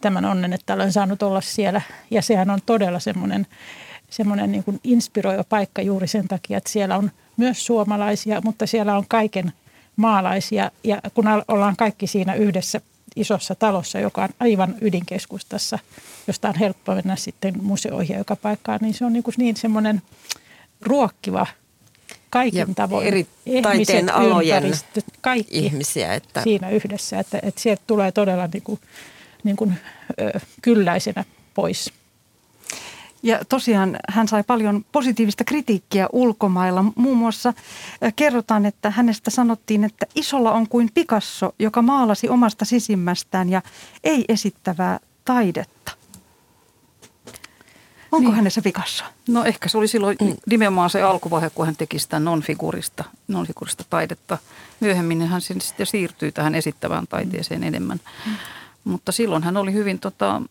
tämän 0.00 0.24
onnen, 0.24 0.52
että 0.52 0.74
olen 0.74 0.92
saanut 0.92 1.22
olla 1.22 1.40
siellä. 1.40 1.80
Ja 2.10 2.22
sehän 2.22 2.50
on 2.50 2.58
todella 2.66 2.98
semmoinen, 2.98 3.46
semmoinen 4.10 4.52
niin 4.52 4.64
kuin 4.64 4.80
inspiroiva 4.84 5.44
paikka 5.44 5.82
juuri 5.82 6.08
sen 6.08 6.28
takia, 6.28 6.58
että 6.58 6.70
siellä 6.70 6.96
on 6.96 7.10
myös 7.36 7.66
suomalaisia, 7.66 8.40
mutta 8.44 8.66
siellä 8.66 8.96
on 8.96 9.04
kaiken 9.08 9.52
maalaisia. 9.96 10.70
Ja 10.84 11.00
kun 11.14 11.24
ollaan 11.48 11.76
kaikki 11.76 12.06
siinä 12.06 12.34
yhdessä 12.34 12.80
isossa 13.16 13.54
talossa, 13.54 14.00
joka 14.00 14.22
on 14.22 14.28
aivan 14.40 14.74
ydinkeskustassa, 14.80 15.78
josta 16.26 16.48
on 16.48 16.54
helppo 16.54 16.94
mennä 16.94 17.16
sitten 17.16 17.54
museoihin 17.62 18.18
joka 18.18 18.36
paikkaan, 18.36 18.78
niin 18.82 18.94
se 18.94 19.04
on 19.04 19.12
niin, 19.12 19.22
kuin 19.22 19.34
niin 19.38 19.56
semmoinen 19.56 20.02
ruokkiva– 20.80 21.46
kaikin 22.32 22.58
ja 22.58 22.66
tavoin. 22.74 23.06
Eri 23.06 23.26
taiteen 23.62 24.14
alojen 24.14 24.72
kaikki 25.20 25.58
ihmisiä. 25.58 26.14
Että. 26.14 26.42
Siinä 26.42 26.70
yhdessä, 26.70 27.18
että, 27.18 27.38
että 27.42 27.60
sieltä 27.60 27.82
tulee 27.86 28.12
todella 28.12 28.48
niin 28.52 28.62
kuin, 28.62 28.80
niin 29.44 29.56
kuin, 29.56 29.74
ö, 30.20 30.40
kylläisenä 30.62 31.24
pois. 31.54 31.92
Ja 33.22 33.44
tosiaan 33.48 33.98
hän 34.08 34.28
sai 34.28 34.42
paljon 34.42 34.84
positiivista 34.92 35.44
kritiikkiä 35.44 36.08
ulkomailla. 36.12 36.84
Muun 36.96 37.18
muassa 37.18 37.54
kerrotaan, 38.16 38.66
että 38.66 38.90
hänestä 38.90 39.30
sanottiin, 39.30 39.84
että 39.84 40.06
isolla 40.14 40.52
on 40.52 40.68
kuin 40.68 40.90
Picasso, 40.94 41.54
joka 41.58 41.82
maalasi 41.82 42.28
omasta 42.28 42.64
sisimmästään 42.64 43.48
ja 43.48 43.62
ei 44.04 44.24
esittävää 44.28 45.00
taidetta. 45.24 45.92
Onko 48.12 48.28
niin. 48.28 48.36
hänessä 48.36 48.60
vikassa? 48.64 49.04
No 49.28 49.44
ehkä 49.44 49.68
se 49.68 49.78
oli 49.78 49.88
silloin 49.88 50.16
mm. 50.20 50.36
nimenomaan 50.46 50.90
se 50.90 51.02
alkuvaihe, 51.02 51.50
kun 51.50 51.66
hän 51.66 51.76
teki 51.76 51.98
sitä 51.98 52.18
non-figurista, 52.18 53.04
non-figurista 53.28 53.84
taidetta. 53.90 54.38
Myöhemmin 54.80 55.26
hän 55.26 55.40
sitten 55.40 55.86
siirtyi 55.86 56.32
tähän 56.32 56.54
esittävään 56.54 57.06
taiteeseen 57.06 57.60
mm. 57.60 57.66
enemmän. 57.66 58.00
Mm. 58.26 58.32
Mutta 58.84 59.12
silloin 59.12 59.42
hän 59.42 59.56
oli 59.56 59.72
hyvin, 59.72 59.98
tota, 59.98 60.42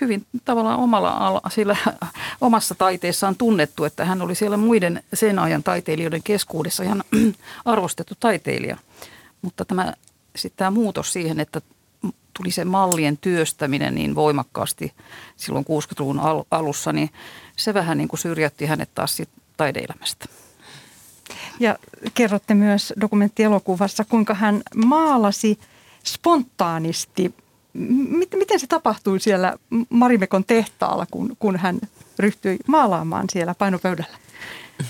hyvin 0.00 0.26
tavallaan 0.44 0.78
omalla, 0.78 1.40
sillä, 1.50 1.76
omassa 2.40 2.74
taiteessaan 2.74 3.36
tunnettu, 3.36 3.84
että 3.84 4.04
hän 4.04 4.22
oli 4.22 4.34
siellä 4.34 4.56
muiden 4.56 5.02
sen 5.14 5.38
ajan 5.38 5.62
taiteilijoiden 5.62 6.22
keskuudessa 6.22 6.82
ihan 6.82 7.04
arvostettu 7.64 8.14
taiteilija. 8.20 8.76
Mutta 9.42 9.64
tämä, 9.64 9.92
sitten 10.36 10.58
tämä 10.58 10.70
muutos 10.70 11.12
siihen, 11.12 11.40
että 11.40 11.60
tuli 12.36 12.50
se 12.50 12.64
mallien 12.64 13.18
työstäminen 13.18 13.94
niin 13.94 14.14
voimakkaasti 14.14 14.92
silloin 15.36 15.64
60-luvun 15.64 16.20
alussa, 16.50 16.92
niin 16.92 17.10
se 17.56 17.74
vähän 17.74 17.98
niin 17.98 18.08
kuin 18.08 18.20
syrjäytti 18.20 18.66
hänet 18.66 18.94
taas 18.94 19.22
taideelämästä. 19.56 20.26
Ja 21.60 21.78
kerrotte 22.14 22.54
myös 22.54 22.92
dokumenttielokuvassa, 23.00 24.04
kuinka 24.04 24.34
hän 24.34 24.62
maalasi 24.74 25.58
spontaanisti. 26.04 27.34
Miten 28.36 28.60
se 28.60 28.66
tapahtui 28.66 29.20
siellä 29.20 29.56
Marimekon 29.88 30.44
tehtaalla, 30.44 31.06
kun, 31.10 31.36
kun 31.38 31.56
hän 31.56 31.78
ryhtyi 32.18 32.58
maalaamaan 32.66 33.26
siellä 33.32 33.54
painopöydällä? 33.54 34.18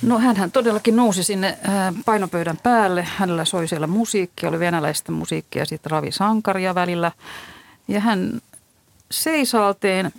No 0.02 0.18
hän 0.18 0.50
todellakin 0.52 0.96
nousi 0.96 1.22
sinne 1.22 1.58
painopöydän 2.04 2.56
päälle. 2.62 3.02
Hänellä 3.16 3.44
soi 3.44 3.68
siellä 3.68 3.86
musiikki, 3.86 4.46
oli 4.46 4.58
venäläistä 4.58 5.12
musiikkia, 5.12 5.64
sitten 5.64 5.90
Ravi 5.90 6.12
Sankaria 6.12 6.74
välillä. 6.74 7.12
Ja 7.88 8.00
hän 8.00 8.40
seisalteen 9.10 10.12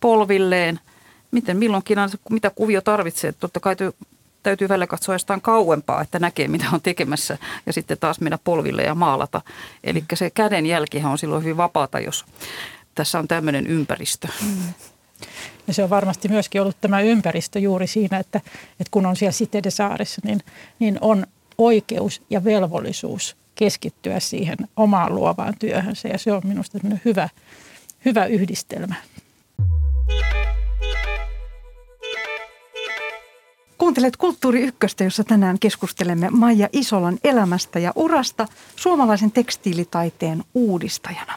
polvilleen, 0.00 0.80
miten 1.30 1.56
milloinkin, 1.56 1.98
mitä 2.30 2.50
kuvio 2.50 2.80
tarvitsee. 2.80 3.32
Totta 3.32 3.60
kai 3.60 3.76
täytyy 4.42 4.68
välillä 4.68 4.86
katsoa 4.86 5.14
jostain 5.14 5.40
kauempaa, 5.40 6.02
että 6.02 6.18
näkee 6.18 6.48
mitä 6.48 6.66
on 6.72 6.80
tekemässä 6.80 7.38
ja 7.66 7.72
sitten 7.72 7.98
taas 7.98 8.20
mennä 8.20 8.38
polville 8.44 8.82
ja 8.82 8.94
maalata. 8.94 9.40
Eli 9.84 10.04
se 10.14 10.30
käden 10.30 10.66
jälkihän 10.66 11.12
on 11.12 11.18
silloin 11.18 11.42
hyvin 11.44 11.56
vapaata, 11.56 12.00
jos 12.00 12.24
tässä 12.94 13.18
on 13.18 13.28
tämmöinen 13.28 13.66
ympäristö. 13.66 14.28
Mm. 14.42 14.74
Ja 15.68 15.74
se 15.74 15.82
on 15.82 15.90
varmasti 15.90 16.28
myöskin 16.28 16.60
ollut 16.60 16.80
tämä 16.80 17.00
ympäristö 17.00 17.58
juuri 17.58 17.86
siinä, 17.86 18.18
että, 18.18 18.38
että 18.70 18.90
kun 18.90 19.06
on 19.06 19.16
siellä 19.16 19.32
Siteiden 19.32 19.72
saaressa, 19.72 20.20
niin, 20.24 20.40
niin 20.78 20.98
on 21.00 21.26
oikeus 21.58 22.22
ja 22.30 22.44
velvollisuus 22.44 23.36
keskittyä 23.54 24.20
siihen 24.20 24.56
omaan 24.76 25.14
luovaan 25.14 25.54
työhönsä. 25.58 26.08
Ja 26.08 26.18
se 26.18 26.32
on 26.32 26.40
minusta 26.44 26.78
hyvä, 27.04 27.28
hyvä 28.04 28.26
yhdistelmä. 28.26 28.94
Kuuntelet 33.78 34.16
Kulttuuri 34.16 34.62
Ykköstä, 34.62 35.04
jossa 35.04 35.24
tänään 35.24 35.58
keskustelemme 35.58 36.28
Maija 36.30 36.68
Isolan 36.72 37.18
elämästä 37.24 37.78
ja 37.78 37.92
urasta 37.96 38.48
suomalaisen 38.76 39.32
tekstiilitaiteen 39.32 40.44
uudistajana. 40.54 41.34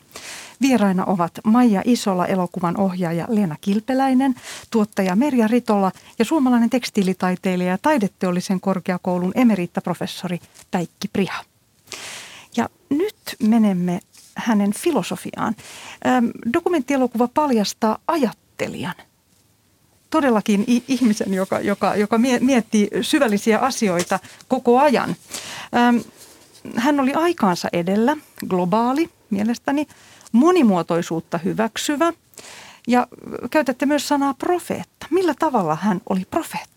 Vieraina 0.61 1.05
ovat 1.05 1.31
Maija 1.43 1.81
Isola, 1.85 2.27
elokuvan 2.27 2.77
ohjaaja 2.77 3.25
Leena 3.29 3.55
Kilpeläinen, 3.61 4.35
tuottaja 4.71 5.15
Merja 5.15 5.47
Ritola 5.47 5.91
ja 6.19 6.25
suomalainen 6.25 6.69
tekstiilitaiteilija 6.69 7.71
ja 7.71 7.77
taideteollisen 7.81 8.59
korkeakoulun 8.59 9.31
emeriittaprofessori 9.35 10.39
Päikki 10.71 11.07
Priha. 11.07 11.43
Ja 12.57 12.69
nyt 12.89 13.15
menemme 13.43 13.99
hänen 14.35 14.73
filosofiaan. 14.73 15.55
Dokumenttielokuva 16.53 17.27
paljastaa 17.27 17.97
ajattelijan– 18.07 18.95
todellakin 20.11 20.65
ihmisen, 20.87 21.33
joka, 21.33 21.59
joka, 21.59 21.95
joka 21.95 22.17
miettii 22.39 22.89
syvällisiä 23.01 23.59
asioita 23.59 24.19
koko 24.47 24.79
ajan. 24.79 25.15
Hän 26.75 26.99
oli 26.99 27.13
aikaansa 27.13 27.69
edellä, 27.73 28.17
globaali 28.47 29.09
mielestäni, 29.29 29.87
monimuotoisuutta 30.31 31.37
hyväksyvä 31.37 32.13
ja 32.87 33.07
käytätte 33.51 33.85
myös 33.85 34.07
sanaa 34.07 34.33
profeetta. 34.33 35.07
Millä 35.09 35.33
tavalla 35.39 35.75
hän 35.75 36.01
oli 36.09 36.25
profeetta? 36.31 36.71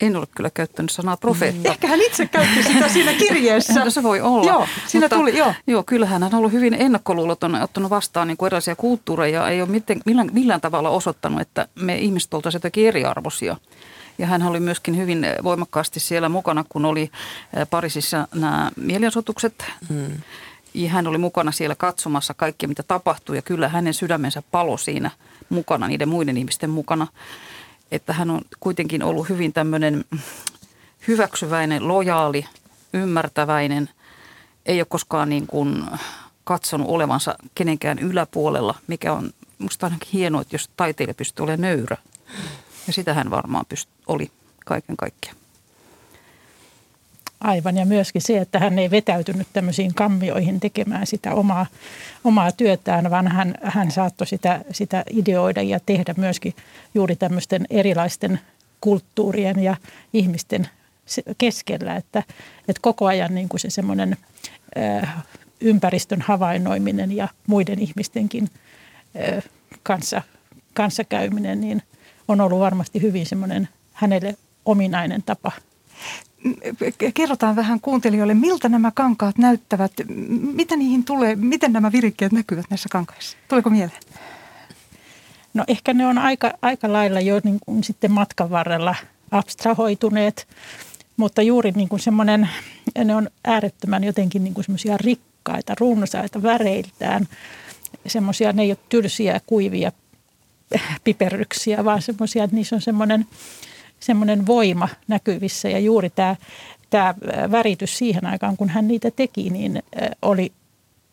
En 0.00 0.16
ole 0.16 0.26
kyllä 0.34 0.50
käyttänyt 0.50 0.90
sanaa 0.90 1.16
profeetta. 1.16 1.68
Ehkä 1.68 1.86
hän 1.86 2.00
itse 2.00 2.26
käytti 2.26 2.62
sitä 2.62 2.88
siinä 2.88 3.12
kirjeessä. 3.12 3.84
no 3.84 3.90
se 3.90 4.02
voi 4.02 4.20
olla. 4.20 4.50
Joo, 4.50 4.66
siinä 4.86 5.04
Mutta, 5.04 5.16
tuli, 5.16 5.38
joo. 5.38 5.54
Joo, 5.66 5.82
kyllähän 5.82 6.22
hän 6.22 6.34
on 6.34 6.38
ollut 6.38 6.52
hyvin 6.52 6.74
ennakkoluuloton, 6.74 7.54
ottanut 7.54 7.90
vastaan 7.90 8.28
niin 8.28 8.36
kuin 8.36 8.46
erilaisia 8.46 8.76
kulttuureja. 8.76 9.48
Ei 9.48 9.62
ole 9.62 9.68
miten, 9.70 10.00
millään, 10.06 10.30
millään 10.32 10.60
tavalla 10.60 10.90
osoittanut, 10.90 11.40
että 11.40 11.68
me 11.74 11.98
ihmiset 11.98 12.34
oltaisiin 12.34 12.58
jotenkin 12.58 12.88
eriarvoisia. 12.88 13.56
Ja 14.18 14.26
hän 14.26 14.42
oli 14.42 14.60
myöskin 14.60 14.96
hyvin 14.96 15.26
voimakkaasti 15.42 16.00
siellä 16.00 16.28
mukana, 16.28 16.64
kun 16.68 16.84
oli 16.84 17.10
Pariisissa 17.70 18.28
nämä 18.34 18.70
mielenosoitukset. 18.76 19.64
Hmm. 19.88 20.12
Ja 20.74 20.90
hän 20.90 21.06
oli 21.06 21.18
mukana 21.18 21.52
siellä 21.52 21.74
katsomassa 21.74 22.34
kaikkea, 22.34 22.68
mitä 22.68 22.82
tapahtui. 22.82 23.36
Ja 23.36 23.42
kyllä 23.42 23.68
hänen 23.68 23.94
sydämensä 23.94 24.42
palo 24.50 24.76
siinä 24.76 25.10
mukana, 25.48 25.88
niiden 25.88 26.08
muiden 26.08 26.36
ihmisten 26.36 26.70
mukana 26.70 27.06
että 27.92 28.12
hän 28.12 28.30
on 28.30 28.40
kuitenkin 28.60 29.02
ollut 29.02 29.28
hyvin 29.28 29.52
tämmöinen 29.52 30.04
hyväksyväinen, 31.08 31.88
lojaali, 31.88 32.46
ymmärtäväinen, 32.92 33.90
ei 34.66 34.80
ole 34.80 34.86
koskaan 34.88 35.28
niin 35.28 35.46
kuin 35.46 35.84
katsonut 36.44 36.88
olevansa 36.88 37.34
kenenkään 37.54 37.98
yläpuolella, 37.98 38.74
mikä 38.86 39.12
on 39.12 39.30
musta 39.58 39.86
ainakin 39.86 40.08
hienoa, 40.12 40.40
että 40.40 40.54
jos 40.54 40.70
taiteilija 40.76 41.14
pystyy 41.14 41.42
olemaan 41.42 41.60
nöyrä. 41.60 41.96
Ja 42.86 42.92
sitä 42.92 43.14
hän 43.14 43.30
varmaan 43.30 43.64
pyst- 43.74 43.88
oli 44.06 44.30
kaiken 44.64 44.96
kaikkiaan. 44.96 45.36
Aivan, 47.40 47.76
ja 47.76 47.86
myöskin 47.86 48.22
se, 48.22 48.38
että 48.38 48.58
hän 48.58 48.78
ei 48.78 48.90
vetäytynyt 48.90 49.46
tämmöisiin 49.52 49.94
kammioihin 49.94 50.60
tekemään 50.60 51.06
sitä 51.06 51.34
omaa, 51.34 51.66
omaa 52.24 52.52
työtään, 52.52 53.10
vaan 53.10 53.28
hän, 53.28 53.54
hän 53.62 53.90
saattoi 53.90 54.26
sitä, 54.26 54.60
sitä 54.70 55.04
ideoida 55.10 55.62
ja 55.62 55.80
tehdä 55.86 56.14
myöskin 56.16 56.54
juuri 56.94 57.16
tämmöisten 57.16 57.66
erilaisten 57.70 58.40
kulttuurien 58.80 59.58
ja 59.58 59.76
ihmisten 60.12 60.68
keskellä, 61.38 61.96
että, 61.96 62.22
että 62.68 62.80
koko 62.80 63.06
ajan 63.06 63.34
niin 63.34 63.48
kuin 63.48 63.60
se 63.60 63.70
semmoinen 63.70 64.16
ympäristön 65.60 66.20
havainnoiminen 66.20 67.16
ja 67.16 67.28
muiden 67.46 67.78
ihmistenkin 67.78 68.50
kanssa, 69.82 70.22
kanssakäyminen 70.74 71.60
niin 71.60 71.82
on 72.32 72.40
ollut 72.40 72.60
varmasti 72.60 73.02
hyvin 73.02 73.26
semmoinen 73.26 73.68
hänelle 73.92 74.34
ominainen 74.64 75.22
tapa 75.22 75.52
kerrotaan 77.14 77.56
vähän 77.56 77.80
kuuntelijoille, 77.80 78.34
miltä 78.34 78.68
nämä 78.68 78.90
kankaat 78.94 79.38
näyttävät, 79.38 79.92
mitä 80.54 80.76
niihin 80.76 81.04
tulee, 81.04 81.36
miten 81.36 81.72
nämä 81.72 81.92
virikkeet 81.92 82.32
näkyvät 82.32 82.66
näissä 82.70 82.88
kankaissa? 82.92 83.36
Tuleeko 83.48 83.70
mieleen? 83.70 84.00
No 85.54 85.64
ehkä 85.68 85.94
ne 85.94 86.06
on 86.06 86.18
aika, 86.18 86.52
aika 86.62 86.92
lailla 86.92 87.20
jo 87.20 87.40
niin 87.44 87.58
kuin 87.66 87.84
sitten 87.84 88.12
matkan 88.12 88.50
varrella 88.50 88.94
abstrahoituneet, 89.30 90.48
mutta 91.16 91.42
juuri 91.42 91.70
niin 91.70 91.88
kuin 91.88 92.00
semmoinen, 92.00 92.48
ne 93.04 93.14
on 93.14 93.30
äärettömän 93.44 94.04
jotenkin 94.04 94.44
niin 94.44 94.54
kuin 94.54 94.64
semmoisia 94.64 94.96
rikkaita, 94.96 95.74
runsaita 95.80 96.42
väreiltään. 96.42 97.28
Semmoisia, 98.06 98.52
ne 98.52 98.62
ei 98.62 98.70
ole 98.70 98.78
tylsiä, 98.88 99.40
kuivia 99.46 99.92
piperryksiä, 101.04 101.84
vaan 101.84 102.02
semmoisia, 102.02 102.44
että 102.44 102.56
niissä 102.56 102.76
on 102.76 102.82
semmoinen– 102.82 103.26
semmoinen 104.02 104.46
voima 104.46 104.88
näkyvissä 105.08 105.68
ja 105.68 105.78
juuri 105.78 106.10
tämä, 106.10 106.36
tämä 106.90 107.14
väritys 107.50 107.98
siihen 107.98 108.26
aikaan, 108.26 108.56
kun 108.56 108.68
hän 108.68 108.88
niitä 108.88 109.10
teki, 109.10 109.50
niin 109.50 109.82
oli, 110.22 110.52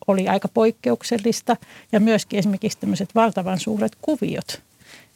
oli 0.06 0.28
aika 0.28 0.48
poikkeuksellista 0.48 1.56
ja 1.92 2.00
myöskin 2.00 2.38
esimerkiksi 2.38 2.78
tämmöiset 2.78 3.14
valtavan 3.14 3.60
suuret 3.60 3.92
kuviot, 4.02 4.62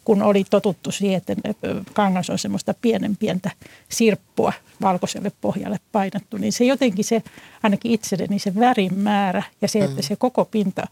kun 0.05 0.23
oli 0.23 0.45
totuttu 0.51 0.91
siihen, 0.91 1.17
että 1.45 1.69
kangas 1.93 2.31
on 2.31 2.39
semmoista 2.39 2.75
pienen 2.83 3.17
pientä 3.17 3.51
sirppua 3.89 4.53
valkoiselle 4.83 5.33
pohjalle 5.41 5.79
painettu, 5.93 6.37
niin 6.37 6.53
se 6.53 6.65
jotenkin 6.65 7.05
se, 7.05 7.23
ainakin 7.63 7.93
itselleni 7.93 8.39
se 8.39 8.55
värin 8.55 8.99
määrä 8.99 9.43
ja 9.63 9.69
se, 9.69 9.79
että 9.79 9.97
mm. 9.97 10.03
se 10.03 10.17
koko 10.17 10.45
pinta 10.45 10.87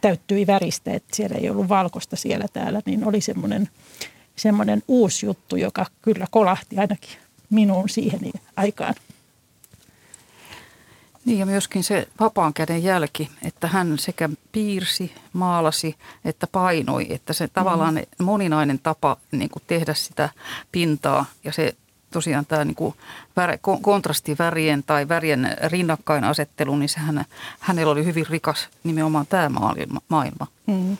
täyttyi 0.00 0.46
väristä, 0.46 0.92
että 0.92 1.16
siellä 1.16 1.36
ei 1.36 1.50
ollut 1.50 1.68
valkoista 1.68 2.16
siellä 2.16 2.46
täällä, 2.52 2.82
niin 2.86 3.08
oli 3.08 3.20
semmoinen 3.20 3.68
semmoinen 4.40 4.82
uusi 4.88 5.26
juttu, 5.26 5.56
joka 5.56 5.86
kyllä 6.02 6.26
kolahti 6.30 6.78
ainakin 6.78 7.18
minuun 7.50 7.88
siihen 7.88 8.20
aikaan. 8.56 8.94
Niin 11.24 11.38
ja 11.38 11.46
myöskin 11.46 11.84
se 11.84 12.08
vapaan 12.20 12.54
käden 12.54 12.82
jälki, 12.82 13.30
että 13.42 13.68
hän 13.68 13.98
sekä 13.98 14.28
piirsi, 14.52 15.12
maalasi 15.32 15.96
että 16.24 16.46
painoi, 16.46 17.06
että 17.10 17.32
se 17.32 17.48
tavallaan 17.48 17.94
mm. 17.94 18.24
moninainen 18.24 18.78
tapa 18.78 19.16
niin 19.32 19.50
kuin 19.50 19.62
tehdä 19.66 19.94
sitä 19.94 20.28
pintaa 20.72 21.26
ja 21.44 21.52
se 21.52 21.74
tosiaan 22.10 22.46
tämä 22.46 22.64
niin 22.64 22.74
kuin 22.74 22.94
väre, 23.36 23.58
kontrastivärien 23.82 24.82
tai 24.82 25.08
värien 25.08 25.56
rinnakkainasettelu, 25.64 26.76
niin 26.76 26.88
sehän, 26.88 27.24
hänellä 27.60 27.92
oli 27.92 28.04
hyvin 28.04 28.26
rikas 28.30 28.68
nimenomaan 28.84 29.26
tämä 29.26 29.50
maailma. 30.08 30.46
Mm 30.66 30.96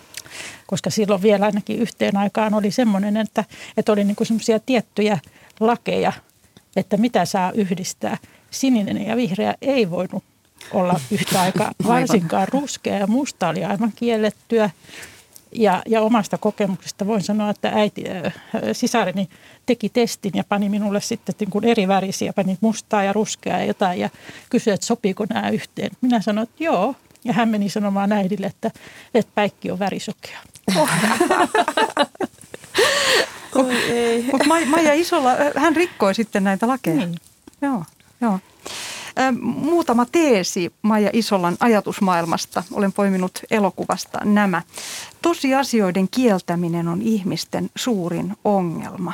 koska 0.67 0.91
silloin 0.91 1.23
vielä 1.23 1.47
ainakin 1.47 1.79
yhteen 1.79 2.17
aikaan 2.17 2.55
oli 2.55 2.71
semmoinen, 2.71 3.17
että, 3.17 3.45
että 3.77 3.93
oli 3.93 4.05
niin 4.05 4.17
semmoisia 4.23 4.61
tiettyjä 4.61 5.19
lakeja, 5.61 6.13
että 6.77 6.97
mitä 6.97 7.25
saa 7.25 7.53
yhdistää. 7.53 8.17
Sininen 8.51 9.07
ja 9.07 9.17
vihreä 9.17 9.55
ei 9.63 9.91
voinut 9.91 10.25
olla 10.73 11.01
yhtä 11.11 11.41
aikaa, 11.43 11.73
varsinkaan 11.87 12.49
ruskea 12.49 12.99
ja 12.99 13.07
musta 13.07 13.49
oli 13.49 13.65
aivan 13.65 13.93
kiellettyä. 13.97 14.71
Ja, 15.55 15.83
ja 15.87 16.01
omasta 16.01 16.39
kokemuksesta 16.39 17.07
voin 17.07 17.23
sanoa, 17.23 17.51
että 17.51 17.73
äiti, 17.75 18.05
äh, 18.11 18.33
sisareni 18.73 19.29
teki 19.67 19.89
testin 19.89 20.33
ja 20.35 20.45
pani 20.49 20.69
minulle 20.69 21.01
sitten 21.01 21.35
niin 21.41 21.51
kuin 21.51 21.65
eri 21.65 21.89
värisiä, 21.89 22.33
pani 22.33 22.59
mustaa 22.61 23.03
ja 23.03 23.13
ruskeaa 23.13 23.59
ja 23.59 23.65
jotain 23.65 24.01
ja 24.01 24.11
kysyi, 24.51 24.73
että 24.73 24.87
sopiiko 24.87 25.27
nämä 25.31 25.49
yhteen. 25.49 25.91
Minä 26.01 26.21
sanoin, 26.21 26.49
että 26.49 26.65
joo. 26.65 26.95
Ja 27.25 27.33
hän 27.33 27.49
meni 27.49 27.69
sanomaan 27.69 28.13
äidille, 28.13 28.47
että, 28.47 28.71
että 29.15 29.33
päikki 29.35 29.71
on 29.71 29.79
värisokea. 29.79 30.39
Mutta 34.33 34.47
Maija 34.67 34.95
Isolla, 34.95 35.31
hän 35.57 35.77
rikkoi 35.77 36.15
sitten 36.15 36.45
näitä 36.45 36.69
lakeja. 36.69 36.97
Niin. 36.97 37.15
Joo, 37.63 37.85
joo. 38.21 38.39
Muutama 39.41 40.07
teesi 40.07 40.73
Maija 40.83 41.11
Isolan 41.13 41.57
ajatusmaailmasta. 41.61 42.63
Olen 42.73 42.93
poiminut 42.93 43.39
elokuvasta 43.51 44.19
nämä. 44.25 44.63
Tosiasioiden 45.23 46.09
kieltäminen 46.09 46.89
on 46.89 47.03
ihmisten 47.03 47.71
suurin 47.77 48.37
ongelma. 48.45 49.13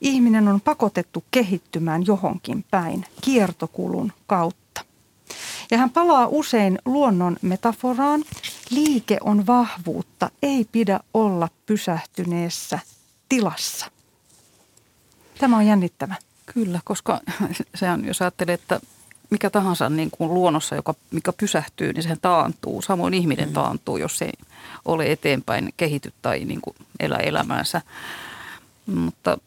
Ihminen 0.00 0.48
on 0.48 0.60
pakotettu 0.60 1.24
kehittymään 1.30 2.06
johonkin 2.06 2.64
päin 2.70 3.06
kiertokulun 3.20 4.12
kautta. 4.26 4.84
Ja 5.70 5.78
hän 5.78 5.90
palaa 5.90 6.26
usein 6.26 6.78
luonnon 6.84 7.36
metaforaan. 7.42 8.24
Liike 8.70 9.18
on 9.20 9.46
vahvuutta, 9.46 10.30
ei 10.42 10.66
pidä 10.72 11.00
olla 11.14 11.48
pysähtyneessä 11.66 12.78
tilassa. 13.28 13.86
Tämä 15.38 15.56
on 15.56 15.66
jännittävä. 15.66 16.14
Kyllä, 16.46 16.80
koska 16.84 17.20
se 17.74 17.90
on, 17.90 18.04
jos 18.04 18.22
ajattelee, 18.22 18.54
että 18.54 18.80
mikä 19.32 19.50
tahansa 19.50 19.90
niin 19.90 20.10
kuin 20.10 20.34
luonnossa, 20.34 20.74
joka, 20.74 20.94
mikä 21.10 21.32
pysähtyy, 21.32 21.92
niin 21.92 22.02
sehän 22.02 22.18
taantuu. 22.22 22.82
Samoin 22.82 23.14
ihminen 23.14 23.48
mm. 23.48 23.52
taantuu, 23.52 23.96
jos 23.96 24.22
ei 24.22 24.32
ole 24.84 25.12
eteenpäin 25.12 25.74
kehity 25.76 26.12
tai 26.22 26.44
niin 26.44 26.60
kuin 26.60 26.76
elä 27.00 27.16
elämäänsä. 27.16 27.82
Mutta 28.86 29.38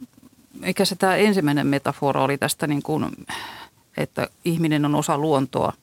mikä 0.60 0.86
se 0.86 0.96
tämä 0.96 1.16
ensimmäinen 1.16 1.68
metafora 1.68 2.24
oli 2.24 2.38
tästä, 2.38 2.68
niin 2.68 2.84
kuin, 2.84 3.06
että 3.98 4.28
ihminen 4.46 4.86
on 4.86 4.96
osa 4.96 5.18
luontoa 5.18 5.74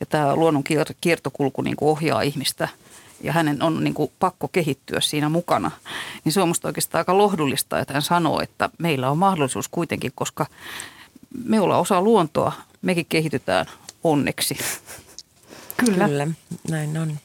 ja 0.00 0.06
tämä 0.06 0.36
luonnon 0.36 0.64
kiertokulku 1.00 1.62
niin 1.62 1.76
kuin 1.76 1.88
ohjaa 1.88 2.22
ihmistä 2.22 2.68
ja 3.22 3.32
hänen 3.32 3.62
on 3.62 3.84
niin 3.84 3.94
kuin 3.94 4.12
pakko 4.18 4.48
kehittyä 4.48 5.00
siinä 5.00 5.28
mukana. 5.28 5.70
Niin 6.24 6.32
se 6.32 6.40
on 6.40 6.48
minusta 6.48 6.68
oikeastaan 6.68 7.00
aika 7.00 7.18
lohdullista, 7.18 7.78
että 7.78 7.92
hän 7.92 8.02
sanoo, 8.02 8.40
että 8.40 8.70
meillä 8.78 9.10
on 9.10 9.18
mahdollisuus 9.18 9.68
kuitenkin, 9.68 10.12
koska 10.14 10.46
me 11.44 11.60
ollaan 11.60 11.80
osa 11.80 12.02
luontoa, 12.02 12.52
mekin 12.82 13.06
kehitytään 13.08 13.66
onneksi. 14.04 14.56
Kyllä. 15.76 16.08
Kyllä, 16.08 16.28
näin 16.70 16.98
on. 16.98 17.18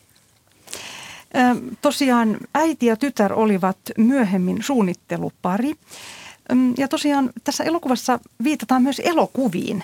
Tosiaan 1.81 2.37
äiti 2.53 2.85
ja 2.85 2.95
tytär 2.95 3.33
olivat 3.33 3.77
myöhemmin 3.97 4.63
suunnittelupari. 4.63 5.75
Ja 6.77 6.87
tosiaan 6.87 7.29
tässä 7.43 7.63
elokuvassa 7.63 8.19
viitataan 8.43 8.81
myös 8.81 9.01
elokuviin. 9.05 9.83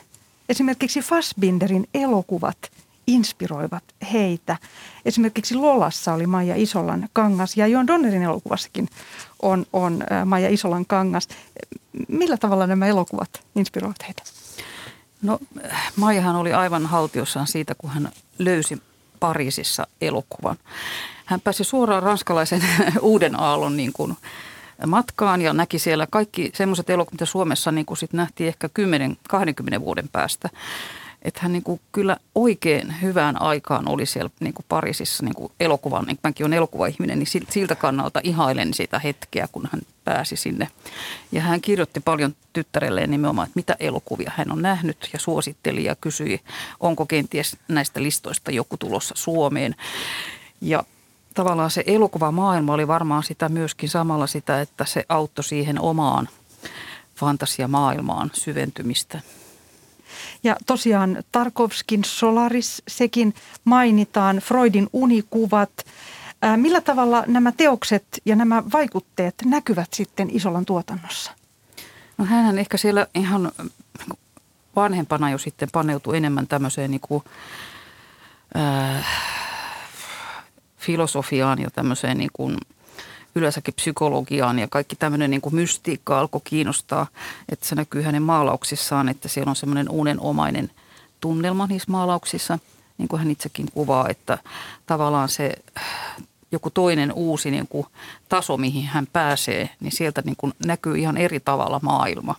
Esimerkiksi 0.50 1.00
Fassbinderin 1.00 1.88
elokuvat 1.94 2.58
inspiroivat 3.08 3.84
heitä. 4.14 4.58
Esimerkiksi 5.06 5.56
Lolassa 5.56 6.14
oli 6.14 6.28
Maija 6.28 6.56
Isolan 6.56 7.10
kangas 7.14 7.58
ja 7.58 7.68
Joan 7.68 7.88
Donnerin 7.88 8.24
elokuvassakin 8.24 8.90
on, 9.42 9.66
on 9.74 10.04
Maija 10.26 10.50
Isolan 10.50 10.86
kangas. 10.86 11.28
Millä 12.08 12.38
tavalla 12.38 12.68
nämä 12.68 12.88
elokuvat 12.88 13.30
inspiroivat 13.56 14.04
heitä? 14.04 14.24
No 15.22 15.40
Maijahan 15.96 16.36
oli 16.36 16.54
aivan 16.54 16.86
haltiossaan 16.86 17.48
siitä, 17.48 17.76
kun 17.78 17.90
hän 17.90 18.12
löysi 18.40 18.82
Pariisissa 19.20 19.88
elokuvan. 20.02 20.58
Hän 21.26 21.42
pääsi 21.42 21.64
suoraan 21.64 22.04
ranskalaisen 22.04 22.62
uuden 23.02 23.40
aallon 23.40 23.78
niin 23.78 23.94
kuin 23.94 24.18
matkaan 24.88 25.42
ja 25.42 25.54
näki 25.54 25.80
siellä 25.80 26.08
kaikki 26.10 26.52
semmoiset 26.54 26.90
elokuvat, 26.90 27.14
mitä 27.14 27.26
Suomessa 27.26 27.72
niin 27.72 27.86
kuin 27.86 27.98
sit 27.98 28.14
nähtiin 28.14 28.48
ehkä 28.48 28.70
10-20 29.78 29.80
vuoden 29.82 30.10
päästä. 30.12 30.50
Että 31.22 31.40
hän 31.44 31.54
niin 31.54 31.64
kuin 31.64 31.82
kyllä 31.92 32.18
oikein 32.36 33.02
hyvään 33.02 33.42
aikaan 33.42 33.88
oli 33.88 34.06
siellä 34.06 34.30
niin 34.40 34.54
kuin 34.54 34.66
Pariisissa 34.70 35.24
niin 35.24 35.36
kuin 35.36 35.52
elokuvan, 35.60 36.06
niin 36.06 36.20
mäkin 36.24 36.46
olen 36.46 36.58
elokuvaihminen, 36.58 37.20
niin 37.20 37.46
siltä 37.50 37.76
kannalta 37.76 38.22
ihailen 38.24 38.74
sitä 38.74 39.00
hetkeä, 39.00 39.48
kun 39.52 39.70
hän 39.72 39.82
pääsi 40.04 40.36
sinne. 40.36 40.68
Ja 41.32 41.42
hän 41.42 41.62
kirjoitti 41.62 42.00
paljon 42.00 42.36
tyttärelleen 42.54 43.12
nimenomaan, 43.12 43.46
että 43.46 43.58
mitä 43.58 43.76
elokuvia 43.80 44.32
hän 44.36 44.52
on 44.52 44.62
nähnyt 44.62 45.10
ja 45.14 45.20
suositteli 45.20 45.84
ja 45.84 45.96
kysyi, 45.96 46.42
onko 46.80 47.06
kenties 47.06 47.58
näistä 47.68 48.04
listoista 48.04 48.52
joku 48.52 48.78
tulossa 48.78 49.16
Suomeen. 49.18 49.76
Ja 50.62 50.84
tavallaan 51.34 51.72
se 51.72 51.84
elokuvamaailma 51.88 52.74
oli 52.74 52.88
varmaan 52.88 53.24
sitä 53.24 53.50
myöskin 53.50 53.90
samalla 53.90 54.28
sitä, 54.28 54.62
että 54.62 54.86
se 54.86 55.06
auttoi 55.10 55.44
siihen 55.44 55.82
omaan 55.82 56.30
fantasiamaailmaan 57.16 58.32
syventymistä. 58.34 59.22
Ja 60.44 60.56
tosiaan 60.66 61.24
Tarkovskin 61.32 62.04
Solaris, 62.04 62.84
sekin 62.88 63.34
mainitaan, 63.64 64.38
Freudin 64.38 64.90
unikuvat. 64.94 65.72
Millä 66.56 66.82
tavalla 66.82 67.24
nämä 67.28 67.52
teokset 67.52 68.06
ja 68.26 68.36
nämä 68.36 68.64
vaikutteet 68.74 69.36
näkyvät 69.46 69.94
sitten 69.94 70.30
Isolan 70.32 70.66
tuotannossa? 70.66 71.32
No 72.18 72.26
hän 72.26 72.60
ehkä 72.60 72.78
siellä 72.78 73.08
ihan 73.16 73.52
vanhempana 74.76 75.30
jo 75.30 75.38
sitten 75.38 75.70
paneutui 75.72 76.18
enemmän 76.18 76.48
tämmöiseen 76.48 76.92
niin 76.92 77.02
kuin, 77.02 77.24
äh, 78.58 79.06
filosofiaan 80.78 81.60
ja 81.60 81.72
tämmöiseen 81.72 82.18
niin 82.18 82.30
kuin 82.34 82.58
yleensäkin 83.36 83.74
psykologiaan 83.74 84.60
ja 84.60 84.68
kaikki 84.68 84.96
tämmöinen 84.96 85.32
niin 85.32 85.42
kuin 85.42 85.56
mystiikka 85.56 86.20
alkoi 86.20 86.42
kiinnostaa. 86.44 87.08
Että 87.50 87.66
se 87.66 87.76
näkyy 87.76 88.02
hänen 88.02 88.24
maalauksissaan, 88.24 89.10
että 89.10 89.28
siellä 89.28 89.50
on 89.50 89.56
semmoinen 89.56 89.90
unenomainen 89.90 90.72
tunnelma 91.22 91.68
niissä 91.68 91.92
maalauksissa, 91.92 92.60
niin 92.98 93.08
kuin 93.08 93.20
hän 93.20 93.32
itsekin 93.32 93.68
kuvaa, 93.74 94.10
että 94.10 94.38
tavallaan 94.86 95.30
se 95.30 95.54
joku 96.52 96.70
toinen 96.70 97.14
uusi 97.14 97.52
niin 97.52 97.68
kuin 97.68 97.86
taso, 98.30 98.58
mihin 98.58 98.86
hän 98.86 99.08
pääsee, 99.14 99.70
niin 99.80 99.92
sieltä 99.92 100.22
niin 100.26 100.36
kuin 100.38 100.54
näkyy 100.66 100.98
ihan 100.98 101.18
eri 101.18 101.40
tavalla 101.40 101.80
maailma. 101.84 102.36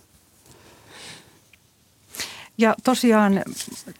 Ja 2.57 2.75
tosiaan 2.83 3.43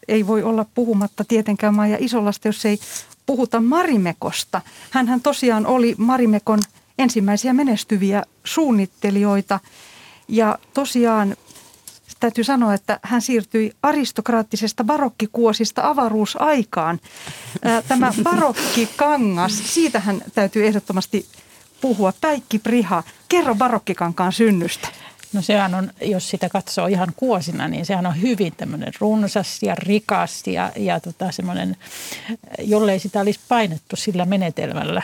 ei 0.08 0.26
voi 0.26 0.42
olla 0.42 0.66
puhumatta 0.74 1.24
tietenkään 1.24 1.74
Maija 1.74 1.96
Isolasta, 2.00 2.48
jos 2.48 2.64
ei 2.64 2.78
puhuta 3.26 3.60
Marimekosta. 3.60 4.60
Hänhän 4.90 5.20
tosiaan 5.20 5.66
oli 5.66 5.94
Marimekon 5.98 6.60
ensimmäisiä 6.98 7.52
menestyviä 7.52 8.22
suunnittelijoita 8.44 9.60
ja 10.28 10.58
tosiaan 10.74 11.36
täytyy 12.20 12.44
sanoa, 12.44 12.74
että 12.74 13.00
hän 13.02 13.22
siirtyi 13.22 13.72
aristokraattisesta 13.82 14.84
barokkikuosista 14.84 15.88
avaruusaikaan. 15.88 17.00
Tämä 17.88 18.12
barokkikangas, 18.22 19.74
siitähän 19.74 20.22
täytyy 20.34 20.66
ehdottomasti 20.66 21.26
puhua. 21.80 22.12
Päikki 22.20 22.58
Priha, 22.58 23.02
kerro 23.28 23.54
barokkikankaan 23.54 24.32
synnystä. 24.32 24.88
No 25.32 25.42
sehän 25.42 25.74
on, 25.74 25.90
jos 26.02 26.30
sitä 26.30 26.48
katsoo 26.48 26.86
ihan 26.86 27.12
kuosina, 27.16 27.68
niin 27.68 27.86
sehän 27.86 28.06
on 28.06 28.22
hyvin 28.22 28.52
tämmöinen 28.56 28.92
runsas 29.00 29.62
ja 29.62 29.74
rikas 29.74 30.46
ja, 30.46 30.72
ja 30.76 31.00
tota 31.00 31.32
semmoinen, 31.32 31.76
jollei 32.58 32.98
sitä 32.98 33.20
olisi 33.20 33.40
painettu 33.48 33.96
sillä 33.96 34.24
menetelmällä, 34.24 35.02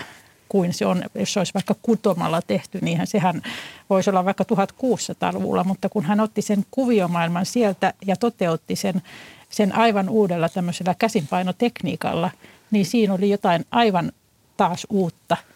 kuin 0.50 0.72
se 0.72 0.86
on, 0.86 1.02
jos 1.14 1.32
se 1.32 1.40
olisi 1.40 1.54
vaikka 1.54 1.74
kutomalla 1.82 2.42
tehty, 2.42 2.78
niin 2.82 3.06
sehän 3.06 3.42
voisi 3.90 4.10
olla 4.10 4.24
vaikka 4.24 4.44
1600-luvulla, 4.54 5.64
mutta 5.64 5.88
kun 5.88 6.04
hän 6.04 6.20
otti 6.20 6.42
sen 6.42 6.64
kuviomaailman 6.70 7.46
sieltä 7.46 7.94
ja 8.06 8.16
toteutti 8.16 8.76
sen, 8.76 9.02
sen 9.48 9.76
aivan 9.76 10.08
uudella 10.08 10.48
tämmöisellä 10.48 10.94
käsinpainotekniikalla, 10.98 12.30
niin 12.70 12.86
siinä 12.86 13.14
oli 13.14 13.30
jotain 13.30 13.64
aivan 13.70 14.12
taas 14.56 14.86
uutta– 14.90 15.36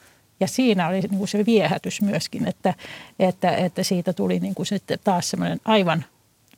ja 0.40 0.48
siinä 0.48 0.88
oli 0.88 1.00
niin 1.00 1.18
kuin 1.18 1.28
se 1.28 1.46
viehätys 1.46 2.02
myöskin, 2.02 2.48
että, 2.48 2.74
että, 3.18 3.57
että 3.57 3.83
siitä 3.83 4.12
tuli 4.12 4.40
niin 4.40 4.54
kuin 4.54 4.66
sitten 4.66 4.98
taas 5.04 5.30
semmoinen 5.30 5.61
aivan 5.64 6.04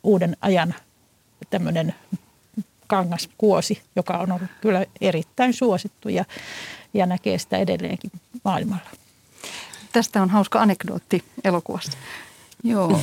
uuden 0.03 0.37
ajan 0.41 0.75
tämmöinen 1.51 1.95
kangaskuosi, 2.87 3.83
joka 3.97 4.19
on 4.19 4.33
ollut 4.33 4.51
kyllä 4.61 4.85
erittäin 5.01 5.53
suosittu. 5.53 6.09
Ja, 6.09 6.25
ja 6.97 7.07
näkee 7.07 7.39
sitä 7.39 7.57
edelleenkin 7.57 8.11
maailmalla. 8.45 8.91
Tästä 9.93 10.23
on 10.23 10.31
hauska 10.31 10.61
anekdootti 10.61 11.25
elokuvasta. 11.45 11.97
Joo. 12.65 13.01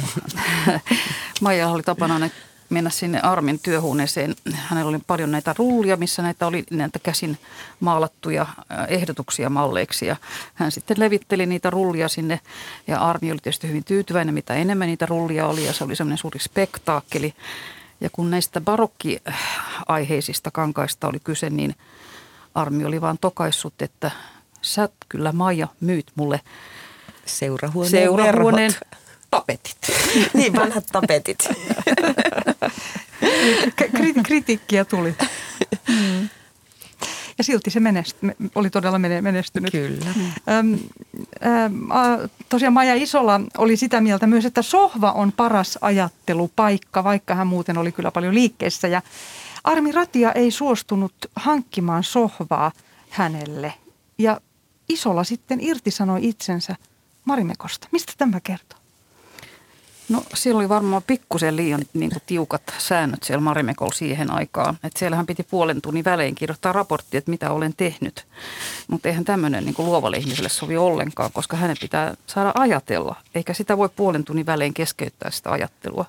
Maija 1.41 1.69
oli 1.69 1.83
tapana 1.83 2.29
mennä 2.69 2.89
sinne 2.89 3.19
Armin 3.19 3.59
työhuoneeseen. 3.59 4.35
Hänellä 4.53 4.89
oli 4.89 4.99
paljon 5.07 5.31
näitä 5.31 5.55
rullia, 5.57 5.97
missä 5.97 6.21
näitä 6.21 6.47
oli 6.47 6.63
näitä 6.71 6.99
käsin 6.99 7.37
maalattuja 7.79 8.41
äh, 8.41 8.57
ehdotuksia 8.87 9.49
malleiksi. 9.49 10.05
Ja 10.05 10.15
hän 10.53 10.71
sitten 10.71 10.99
levitteli 10.99 11.45
niitä 11.45 11.69
rullia 11.69 12.07
sinne 12.07 12.39
ja 12.87 12.99
Armi 12.99 13.31
oli 13.31 13.39
tietysti 13.43 13.67
hyvin 13.67 13.83
tyytyväinen, 13.83 14.33
mitä 14.33 14.53
enemmän 14.53 14.87
niitä 14.87 15.05
rullia 15.05 15.47
oli 15.47 15.65
ja 15.65 15.73
se 15.73 15.83
oli 15.83 15.95
semmoinen 15.95 16.17
suuri 16.17 16.39
spektaakkeli. 16.39 17.33
Ja 18.01 18.09
kun 18.09 18.31
näistä 18.31 18.61
barokkiaiheisista 18.61 20.51
kankaista 20.51 21.07
oli 21.07 21.19
kyse, 21.23 21.49
niin 21.49 21.75
Armi 22.55 22.85
oli 22.85 23.01
vaan 23.01 23.17
tokaissut, 23.17 23.81
että 23.81 24.11
sä 24.61 24.89
kyllä 25.09 25.31
Maija 25.31 25.67
myyt 25.79 26.11
mulle 26.15 26.41
seurahuoneen, 27.25 27.91
seurahuoneen 27.91 28.71
tapetit. 29.31 29.77
niin, 30.33 30.55
vanhat 30.55 30.85
tapetit. 30.91 31.49
Kritiikkiä 34.23 34.85
tuli. 34.85 35.15
Mm. 35.87 36.29
Ja 37.37 37.43
silti 37.43 37.69
se 37.69 37.79
menest, 37.79 38.17
oli 38.55 38.69
todella 38.69 38.99
menestynyt. 38.99 39.71
Kyllä. 39.71 40.05
Öm, 40.49 40.73
öm, 40.73 40.79
tosiaan 42.49 42.73
Maja 42.73 42.95
Isola 42.95 43.41
oli 43.57 43.77
sitä 43.77 44.01
mieltä 44.01 44.27
myös, 44.27 44.45
että 44.45 44.61
sohva 44.61 45.11
on 45.11 45.31
paras 45.31 45.79
ajattelupaikka, 45.81 47.03
vaikka 47.03 47.35
hän 47.35 47.47
muuten 47.47 47.77
oli 47.77 47.91
kyllä 47.91 48.11
paljon 48.11 48.33
liikkeessä. 48.33 48.87
Ja 48.87 49.01
Armi 49.63 49.91
Ratia 49.91 50.31
ei 50.31 50.51
suostunut 50.51 51.13
hankkimaan 51.35 52.03
sohvaa 52.03 52.71
hänelle 53.09 53.73
ja 54.17 54.41
Isola 54.89 55.23
sitten 55.23 55.61
irtisanoi 55.61 56.19
itsensä 56.27 56.75
Marimekosta. 57.25 57.87
Mistä 57.91 58.13
tämä 58.17 58.39
kertoo? 58.39 58.79
No 60.09 60.23
siellä 60.33 60.59
oli 60.59 60.69
varmaan 60.69 61.03
pikkusen 61.07 61.55
liian 61.55 61.81
niin 61.93 62.11
kuin, 62.11 62.21
tiukat 62.25 62.61
säännöt 62.77 63.23
siellä 63.23 63.41
Marimekolla 63.41 63.93
siihen 63.93 64.31
aikaan. 64.31 64.77
Että 64.83 64.99
siellähän 64.99 65.25
piti 65.25 65.43
puolen 65.43 65.81
tunnin 65.81 66.05
välein 66.05 66.35
kirjoittaa 66.35 66.73
raportti, 66.73 67.17
että 67.17 67.31
mitä 67.31 67.51
olen 67.51 67.73
tehnyt. 67.77 68.27
Mutta 68.87 69.09
eihän 69.09 69.23
tämmöinen 69.23 69.65
niin 69.65 69.75
luovalle 69.77 70.17
ihmiselle 70.17 70.49
sovi 70.49 70.77
ollenkaan, 70.77 71.31
koska 71.33 71.57
hänen 71.57 71.77
pitää 71.81 72.15
saada 72.27 72.51
ajatella. 72.55 73.15
Eikä 73.35 73.53
sitä 73.53 73.77
voi 73.77 73.89
puolen 73.89 74.23
tunnin 74.23 74.45
välein 74.45 74.73
keskeyttää 74.73 75.31
sitä 75.31 75.51
ajattelua. 75.51 76.05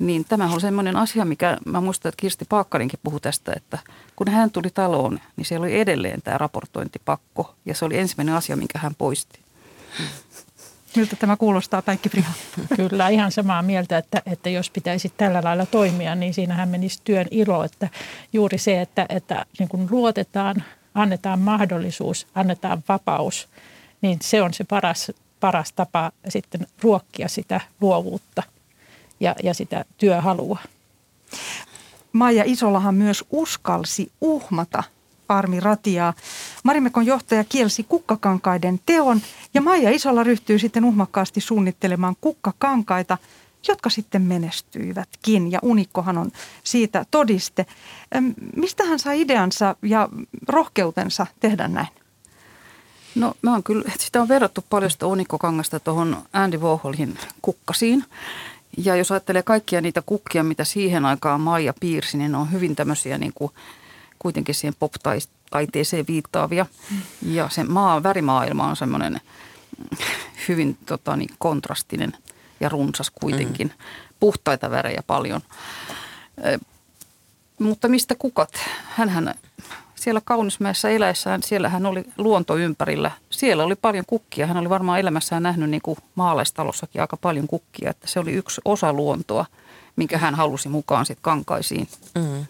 Niin 0.00 0.24
tämä 0.28 0.52
on 0.52 0.60
semmoinen 0.60 0.96
asia, 0.96 1.24
mikä 1.24 1.56
mä 1.66 1.80
muistan, 1.80 2.08
että 2.08 2.20
Kirsti 2.20 2.44
Paakkarinkin 2.48 3.00
puhui 3.02 3.20
tästä, 3.20 3.52
että 3.56 3.78
kun 4.16 4.28
hän 4.28 4.50
tuli 4.50 4.70
taloon, 4.74 5.20
niin 5.36 5.44
siellä 5.44 5.64
oli 5.64 5.80
edelleen 5.80 6.22
tämä 6.22 6.38
raportointipakko. 6.38 7.54
Ja 7.66 7.74
se 7.74 7.84
oli 7.84 7.98
ensimmäinen 7.98 8.34
asia, 8.34 8.56
minkä 8.56 8.78
hän 8.78 8.94
poisti. 8.94 9.40
Miltä 10.96 11.16
tämä 11.16 11.36
kuulostaa, 11.36 11.82
Päikki 11.82 12.08
Priha? 12.08 12.32
Kyllä, 12.76 13.08
ihan 13.08 13.32
samaa 13.32 13.62
mieltä, 13.62 13.98
että, 13.98 14.22
että 14.26 14.50
jos 14.50 14.70
pitäisi 14.70 15.12
tällä 15.16 15.40
lailla 15.44 15.66
toimia, 15.66 16.14
niin 16.14 16.34
siinähän 16.34 16.68
menisi 16.68 17.00
työn 17.04 17.26
ilo. 17.30 17.64
Että 17.64 17.88
juuri 18.32 18.58
se, 18.58 18.80
että, 18.80 19.06
että 19.08 19.46
niin 19.58 19.68
kuin 19.68 19.88
luotetaan, 19.90 20.64
annetaan 20.94 21.38
mahdollisuus, 21.38 22.26
annetaan 22.34 22.84
vapaus, 22.88 23.48
niin 24.02 24.18
se 24.22 24.42
on 24.42 24.54
se 24.54 24.64
paras, 24.64 25.12
paras 25.40 25.72
tapa 25.72 26.12
sitten 26.28 26.66
ruokkia 26.82 27.28
sitä 27.28 27.60
luovuutta 27.80 28.42
ja, 29.20 29.34
ja 29.42 29.54
sitä 29.54 29.84
työhalua. 29.98 30.58
Maija 32.12 32.44
Isolahan 32.46 32.94
myös 32.94 33.24
uskalsi 33.30 34.12
uhmata 34.20 34.82
Armi 35.28 35.60
Ratiaa. 35.60 36.14
Marimekon 36.62 37.06
johtaja 37.06 37.44
kielsi 37.44 37.82
kukkakankaiden 37.82 38.80
teon 38.86 39.20
ja 39.54 39.60
Maija 39.60 39.90
Isolla 39.90 40.24
ryhtyy 40.24 40.58
sitten 40.58 40.84
uhmakkaasti 40.84 41.40
suunnittelemaan 41.40 42.16
kukkakankaita, 42.20 43.18
jotka 43.68 43.90
sitten 43.90 44.22
menestyivätkin 44.22 45.52
ja 45.52 45.58
Unikkohan 45.62 46.18
on 46.18 46.32
siitä 46.64 47.04
todiste. 47.10 47.66
Mistä 48.56 48.84
hän 48.84 48.98
sai 48.98 49.20
ideansa 49.20 49.76
ja 49.82 50.08
rohkeutensa 50.48 51.26
tehdä 51.40 51.68
näin? 51.68 51.88
No 53.14 53.34
mä 53.42 53.52
oon 53.52 53.62
kyllä, 53.62 53.92
sitä 53.98 54.22
on 54.22 54.28
verrattu 54.28 54.64
paljon 54.70 54.90
sitä 54.90 55.06
unikkokangasta 55.06 55.80
tuohon 55.80 56.16
Andy 56.32 56.58
Warholin 56.58 57.18
kukkasiin. 57.42 58.04
Ja 58.76 58.96
jos 58.96 59.12
ajattelee 59.12 59.42
kaikkia 59.42 59.80
niitä 59.80 60.02
kukkia, 60.02 60.44
mitä 60.44 60.64
siihen 60.64 61.04
aikaan 61.04 61.40
Maija 61.40 61.74
piirsi, 61.80 62.18
niin 62.18 62.32
ne 62.32 62.38
on 62.38 62.52
hyvin 62.52 62.76
tämmöisiä 62.76 63.18
niin 63.18 63.32
kuin 63.34 63.52
kuitenkin 64.18 64.54
siihen 64.54 64.74
pop-taiteeseen 64.78 66.06
viittaavia. 66.08 66.66
Mm. 66.90 67.00
Ja 67.22 67.48
se 67.48 67.64
maa, 67.64 68.02
värimaailma 68.02 68.66
on 68.66 68.76
semmoinen 68.76 69.20
hyvin 70.48 70.78
tota, 70.86 71.16
niin, 71.16 71.30
kontrastinen 71.38 72.12
ja 72.60 72.68
runsas 72.68 73.10
kuitenkin. 73.10 73.66
Mm. 73.66 73.84
Puhtaita 74.20 74.70
värejä 74.70 75.02
paljon. 75.06 75.40
Mutta 77.58 77.88
mistä 77.88 78.14
kukat? 78.14 78.50
Hänhän 78.84 79.34
siellä 80.00 80.20
Kaunismäessä 80.24 80.88
eläessään, 80.88 81.42
siellä 81.42 81.68
hän 81.68 81.86
oli 81.86 82.04
luonto 82.18 82.56
ympärillä. 82.56 83.10
Siellä 83.30 83.64
oli 83.64 83.74
paljon 83.74 84.04
kukkia. 84.06 84.46
Hän 84.46 84.56
oli 84.56 84.68
varmaan 84.68 85.00
elämässään 85.00 85.42
nähnyt 85.42 85.70
niin 85.70 85.82
kuin 85.82 85.98
maalaistalossakin 86.14 87.00
aika 87.00 87.16
paljon 87.16 87.46
kukkia. 87.46 87.90
Että 87.90 88.06
se 88.06 88.20
oli 88.20 88.32
yksi 88.32 88.60
osa 88.64 88.92
luontoa, 88.92 89.46
minkä 89.96 90.18
hän 90.18 90.34
halusi 90.34 90.68
mukaan 90.68 91.06
sitten 91.06 91.22
kankaisiin. 91.22 91.88
Mm. 92.14 92.46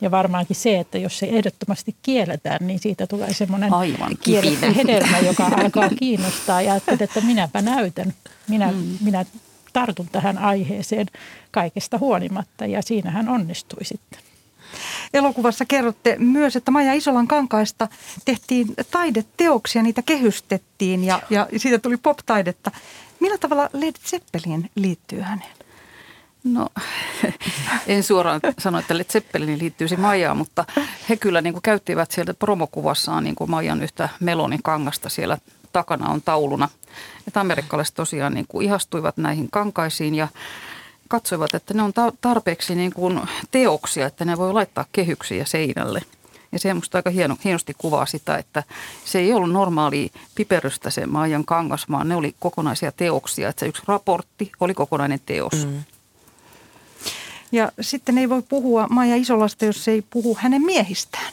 Ja 0.00 0.10
varmaankin 0.10 0.56
se, 0.56 0.78
että 0.78 0.98
jos 0.98 1.18
se 1.18 1.26
ehdottomasti 1.26 1.96
kielletään, 2.02 2.66
niin 2.66 2.78
siitä 2.78 3.06
tulee 3.06 3.34
semmoinen 3.34 3.74
Aivan 3.74 4.16
kielletty 4.22 4.76
hedelmä, 4.76 5.18
joka 5.18 5.44
alkaa 5.62 5.88
kiinnostaa. 5.88 6.62
Ja 6.62 6.72
ajattelet, 6.72 7.02
että 7.02 7.20
minäpä 7.20 7.62
näytän, 7.62 8.14
minä, 8.48 8.72
mm. 8.72 8.98
minä 9.00 9.24
tartun 9.72 10.08
tähän 10.12 10.38
aiheeseen 10.38 11.06
kaikesta 11.50 11.98
huolimatta. 11.98 12.66
Ja 12.66 12.82
siinä 12.82 13.10
hän 13.10 13.28
onnistui 13.28 13.84
sitten. 13.84 14.31
Elokuvassa 15.14 15.64
kerrotte 15.64 16.16
myös, 16.18 16.56
että 16.56 16.70
Maja 16.70 16.92
Isolan 16.92 17.28
kankaista 17.28 17.88
tehtiin 18.24 18.66
taideteoksia, 18.90 19.82
niitä 19.82 20.02
kehystettiin 20.02 21.04
ja, 21.04 21.22
ja 21.30 21.46
siitä 21.56 21.78
tuli 21.78 21.96
pop-taidetta. 21.96 22.70
Millä 23.20 23.38
tavalla 23.38 23.70
Led 23.72 23.94
Zeppelin 24.06 24.70
liittyy 24.74 25.20
häneen? 25.20 25.56
No 26.44 26.68
en 27.86 28.02
suoraan 28.02 28.40
sano, 28.58 28.78
että 28.78 28.98
Led 28.98 29.04
Zeppelin 29.04 29.58
liittyisi 29.58 29.96
Maijaan, 29.96 30.36
mutta 30.36 30.64
he 31.08 31.16
kyllä 31.16 31.40
niin 31.40 31.52
kuin 31.52 31.62
käyttivät 31.62 32.10
sieltä 32.10 32.34
promokuvassaan 32.34 33.24
niin 33.24 33.34
kuin 33.34 33.50
Maijan 33.50 33.82
yhtä 33.82 34.08
melonin 34.20 34.62
kangasta 34.62 35.08
siellä 35.08 35.38
takana 35.72 36.08
on 36.08 36.22
tauluna. 36.22 36.68
Että 37.28 37.40
amerikkalaiset 37.40 37.94
tosiaan 37.94 38.34
niin 38.34 38.46
kuin 38.48 38.66
ihastuivat 38.66 39.16
näihin 39.16 39.48
kankaisiin 39.50 40.14
ja 40.14 40.28
katsoivat, 41.12 41.54
että 41.54 41.74
ne 41.74 41.82
on 41.82 41.92
tarpeeksi 42.20 42.74
niin 42.74 42.92
kuin 42.92 43.20
teoksia, 43.50 44.06
että 44.06 44.24
ne 44.24 44.36
voi 44.36 44.52
laittaa 44.52 44.84
kehyksiä 44.92 45.44
seinälle. 45.44 46.02
Ja 46.52 46.58
se 46.58 46.74
musta 46.74 46.98
aika 46.98 47.10
hieno, 47.10 47.36
hienosti 47.44 47.74
kuvaa 47.78 48.06
sitä, 48.06 48.36
että 48.36 48.62
se 49.04 49.18
ei 49.18 49.32
ollut 49.32 49.52
normaali 49.52 50.10
piperystä 50.34 50.90
se 50.90 51.06
Maijan 51.06 51.44
kangas, 51.44 51.86
vaan 51.90 52.08
ne 52.08 52.16
oli 52.16 52.34
kokonaisia 52.40 52.92
teoksia. 52.92 53.48
Että 53.48 53.60
se 53.60 53.66
yksi 53.66 53.82
raportti 53.86 54.52
oli 54.60 54.74
kokonainen 54.74 55.20
teos. 55.26 55.66
Mm. 55.66 55.82
Ja 57.52 57.72
sitten 57.80 58.18
ei 58.18 58.28
voi 58.28 58.42
puhua 58.42 58.86
Maija 58.90 59.16
Isolasta, 59.16 59.64
jos 59.64 59.88
ei 59.88 60.02
puhu 60.10 60.38
hänen 60.40 60.62
miehistään. 60.62 61.32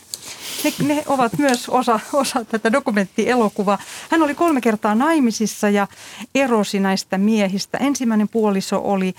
Ne, 0.63 0.73
ne 0.79 1.03
ovat 1.07 1.37
myös 1.37 1.69
osa, 1.69 1.99
osa 2.13 2.45
tätä 2.45 2.71
dokumenttielokuvaa. 2.71 3.79
Hän 4.09 4.21
oli 4.21 4.35
kolme 4.35 4.61
kertaa 4.61 4.95
naimisissa 4.95 5.69
ja 5.69 5.87
erosi 6.35 6.79
näistä 6.79 7.17
miehistä. 7.17 7.77
Ensimmäinen 7.77 8.27
puoliso 8.27 8.81
oli 8.83 9.15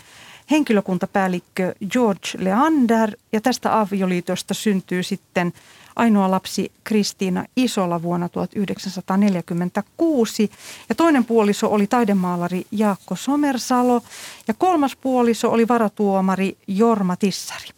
henkilökuntapäällikkö 0.51 1.75
George 1.91 2.29
Leander 2.39 3.11
ja 3.33 3.41
tästä 3.41 3.81
avioliitosta 3.81 4.55
syntyy 4.55 5.03
sitten 5.03 5.53
ainoa 5.97 6.31
lapsi 6.31 6.73
Kristiina 6.85 7.45
Isola 7.57 8.03
vuonna 8.03 8.29
1946 8.29 10.51
ja 10.89 10.95
toinen 10.95 11.25
puoliso 11.25 11.73
oli 11.73 11.87
taidemaalari 11.87 12.67
Jaakko 12.71 13.17
Somersalo 13.17 14.03
ja 14.49 14.55
kolmas 14.55 14.97
puoliso 14.97 15.51
oli 15.51 15.69
varatuomari 15.69 16.57
Jorma 16.67 17.17
Tissari. 17.17 17.69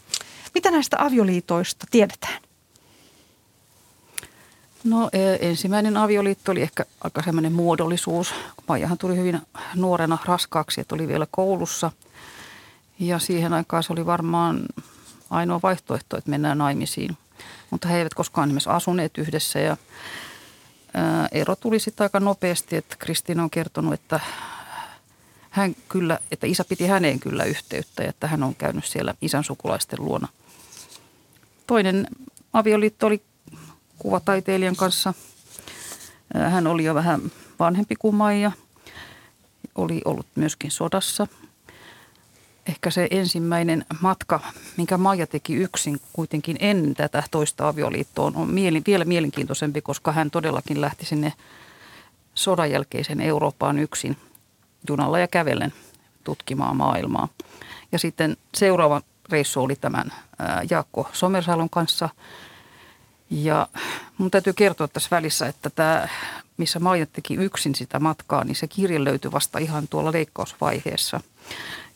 Mitä 0.54 0.70
näistä 0.70 0.96
avioliitoista 1.00 1.86
tiedetään? 1.90 2.42
No 4.84 5.10
e, 5.12 5.48
ensimmäinen 5.48 5.96
avioliitto 5.96 6.52
oli 6.52 6.62
ehkä 6.62 6.84
aika 7.04 7.22
semmoinen 7.22 7.52
muodollisuus. 7.52 8.34
Maijahan 8.68 8.98
tuli 8.98 9.16
hyvin 9.16 9.40
nuorena 9.74 10.18
raskaaksi, 10.24 10.80
että 10.80 10.94
oli 10.94 11.08
vielä 11.08 11.26
koulussa. 11.30 11.92
Ja 13.02 13.18
siihen 13.18 13.52
aikaan 13.52 13.82
se 13.82 13.92
oli 13.92 14.06
varmaan 14.06 14.62
ainoa 15.30 15.60
vaihtoehto, 15.62 16.16
että 16.16 16.30
mennään 16.30 16.58
naimisiin 16.58 17.16
mutta 17.70 17.88
he 17.88 17.98
eivät 17.98 18.14
koskaan 18.14 18.48
nimessä 18.48 18.70
asuneet 18.70 19.18
yhdessä 19.18 19.58
ja 19.58 19.76
ää, 20.94 21.28
ero 21.32 21.56
tuli 21.56 21.78
sitten 21.78 22.04
aika 22.04 22.20
nopeasti, 22.20 22.76
että 22.76 22.96
Kristiina 22.98 23.42
on 23.42 23.50
kertonut, 23.50 23.94
että 23.94 24.20
hän 25.50 25.76
kyllä, 25.88 26.18
että 26.30 26.46
isä 26.46 26.64
piti 26.64 26.86
häneen 26.86 27.20
kyllä 27.20 27.44
yhteyttä 27.44 28.02
ja 28.02 28.08
että 28.08 28.26
hän 28.26 28.42
on 28.42 28.54
käynyt 28.54 28.84
siellä 28.84 29.14
isän 29.20 29.44
sukulaisten 29.44 30.04
luona. 30.04 30.28
Toinen 31.66 32.06
avioliitto 32.52 33.06
oli 33.06 33.22
kuvataiteilijan 33.98 34.76
kanssa. 34.76 35.14
Hän 36.34 36.66
oli 36.66 36.84
jo 36.84 36.94
vähän 36.94 37.20
vanhempi 37.58 37.96
kuin 37.96 38.14
Maija. 38.14 38.52
Oli 39.74 40.02
ollut 40.04 40.26
myöskin 40.36 40.70
sodassa– 40.70 41.26
ehkä 42.66 42.90
se 42.90 43.08
ensimmäinen 43.10 43.84
matka, 44.00 44.40
minkä 44.76 44.96
Maija 44.96 45.26
teki 45.26 45.54
yksin 45.54 46.00
kuitenkin 46.12 46.56
ennen 46.60 46.94
tätä 46.94 47.22
toista 47.30 47.68
avioliittoa, 47.68 48.32
on 48.34 48.50
mieli, 48.50 48.82
vielä 48.86 49.04
mielenkiintoisempi, 49.04 49.80
koska 49.80 50.12
hän 50.12 50.30
todellakin 50.30 50.80
lähti 50.80 51.06
sinne 51.06 51.32
sodan 52.34 52.70
jälkeisen 52.70 53.20
Eurooppaan 53.20 53.78
yksin 53.78 54.16
junalla 54.88 55.18
ja 55.18 55.28
kävellen 55.28 55.72
tutkimaan 56.24 56.76
maailmaa. 56.76 57.28
Ja 57.92 57.98
sitten 57.98 58.36
seuraava 58.54 59.02
reissu 59.30 59.62
oli 59.62 59.76
tämän 59.76 60.12
Jaakko 60.70 61.08
Somersalon 61.12 61.70
kanssa. 61.70 62.08
Ja 63.30 63.68
mun 64.18 64.30
täytyy 64.30 64.52
kertoa 64.52 64.88
tässä 64.88 65.08
välissä, 65.10 65.46
että 65.46 65.70
tämä, 65.70 66.08
missä 66.56 66.78
Maija 66.78 67.06
teki 67.06 67.34
yksin 67.34 67.74
sitä 67.74 68.00
matkaa, 68.00 68.44
niin 68.44 68.56
se 68.56 68.68
kirja 68.68 69.04
löytyi 69.04 69.32
vasta 69.32 69.58
ihan 69.58 69.88
tuolla 69.88 70.12
leikkausvaiheessa– 70.12 71.20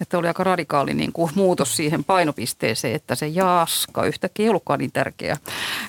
että 0.00 0.18
oli 0.18 0.28
aika 0.28 0.44
radikaali 0.44 0.94
niin 0.94 1.12
kuin 1.12 1.32
muutos 1.34 1.76
siihen 1.76 2.04
painopisteeseen, 2.04 2.94
että 2.94 3.14
se 3.14 3.26
jaaska 3.26 4.07
yhtäkkiä 4.07 4.44
ei 4.44 4.48
ollutkaan 4.48 4.78
niin 4.78 4.92
tärkeä, 4.92 5.36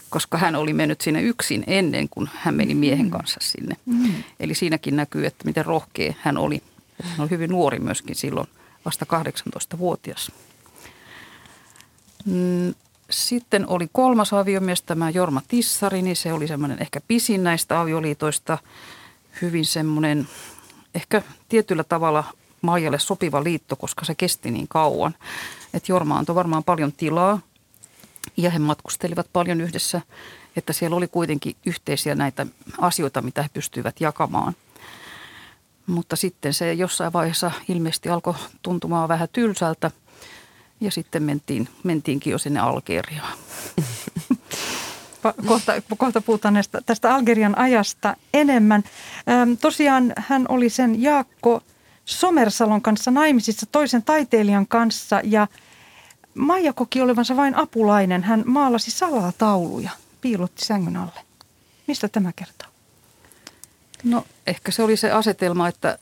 koska 0.09 0.38
hän 0.38 0.55
oli 0.55 0.74
mennyt 0.74 1.01
sinne 1.01 1.22
yksin 1.22 1.63
ennen 1.68 2.09
kuin 2.09 2.30
hän 2.36 2.55
meni 2.55 2.76
miehen 2.76 3.11
kanssa 3.11 3.39
sinne. 3.43 3.76
Mm. 3.86 4.13
Eli 4.39 4.55
siinäkin 4.55 4.95
näkyy, 4.95 5.26
että 5.26 5.45
miten 5.45 5.65
rohkea 5.65 6.13
hän 6.20 6.38
oli. 6.38 6.61
Hän 7.03 7.22
oli 7.22 7.30
hyvin 7.30 7.49
nuori 7.49 7.80
myöskin 7.80 8.15
silloin, 8.15 8.47
vasta 8.86 9.05
18-vuotias. 9.13 10.32
Mm, 12.26 12.74
sitten 13.09 13.68
oli 13.68 13.89
kolmas 13.91 14.34
aviomies, 14.34 14.82
tämä 14.82 15.09
Jorma 15.09 15.41
Tissari, 15.47 16.01
niin 16.01 16.15
se 16.15 16.34
oli 16.34 16.47
semmoinen 16.47 16.82
ehkä 16.82 17.01
pisin 17.07 17.43
näistä 17.43 17.82
avioliitoista. 17.82 18.57
Hyvin 19.41 19.65
semmoinen 19.65 20.28
ehkä 20.95 21.22
tietyllä 21.49 21.84
tavalla 21.84 22.24
Maijalle 22.62 22.99
sopiva 22.99 23.43
liitto, 23.43 23.76
koska 23.76 24.05
se 24.05 24.16
kesti 24.16 24.51
niin 24.51 24.68
kauan. 24.68 25.16
Että 25.74 25.91
Jorma 25.91 26.18
antoi 26.18 26.36
varmaan 26.36 26.64
paljon 26.64 26.93
tilaa 26.93 27.39
ja 28.38 28.49
he 28.49 28.60
matkustelivat 28.60 29.28
paljon 29.34 29.62
yhdessä, 29.62 30.01
että 30.55 30.74
siellä 30.74 30.95
oli 30.95 31.08
kuitenkin 31.08 31.55
yhteisiä 31.66 32.16
näitä 32.16 32.45
asioita, 32.78 33.22
mitä 33.22 33.43
he 33.43 33.49
pystyivät 33.53 34.01
jakamaan. 34.01 34.55
Mutta 35.88 36.16
sitten 36.16 36.53
se 36.53 36.74
jossain 36.74 37.14
vaiheessa 37.14 37.51
ilmeisesti 37.70 38.10
alkoi 38.10 38.34
tuntumaan 38.62 39.10
vähän 39.10 39.28
tylsältä 39.32 39.91
ja 40.82 40.91
sitten 40.91 41.24
mentiin, 41.24 41.70
mentiinkin 41.84 42.32
jo 42.32 42.38
sinne 42.38 42.60
Algeriaan. 42.60 43.38
Kohta, 45.45 45.74
kohta 45.97 46.22
puhutaan 46.22 46.53
näistä, 46.53 46.82
tästä 46.86 47.16
Algerian 47.16 47.58
ajasta 47.58 48.16
enemmän. 48.34 48.84
Tosiaan 49.62 50.14
hän 50.18 50.45
oli 50.49 50.70
sen 50.70 51.01
Jaakko 51.01 51.62
Somersalon 52.08 52.82
kanssa 52.82 53.12
naimisissa 53.12 53.66
toisen 53.66 54.03
taiteilijan 54.03 54.68
kanssa 54.68 55.22
ja 55.24 55.47
Maija 56.34 56.74
koki 56.74 57.01
olevansa 57.01 57.36
vain 57.36 57.55
apulainen. 57.55 58.24
Hän 58.24 58.43
maalasi 58.45 58.91
salaa 58.91 59.32
tauluja, 59.38 59.89
piilotti 60.22 60.66
sängyn 60.66 60.97
alle. 60.97 61.20
Mistä 61.88 62.08
tämä 62.08 62.32
kertoo? 62.36 62.70
No 64.03 64.26
ehkä 64.47 64.72
se 64.72 64.84
oli 64.84 64.97
se 64.97 65.12
asetelma, 65.12 65.68
että 65.68 65.99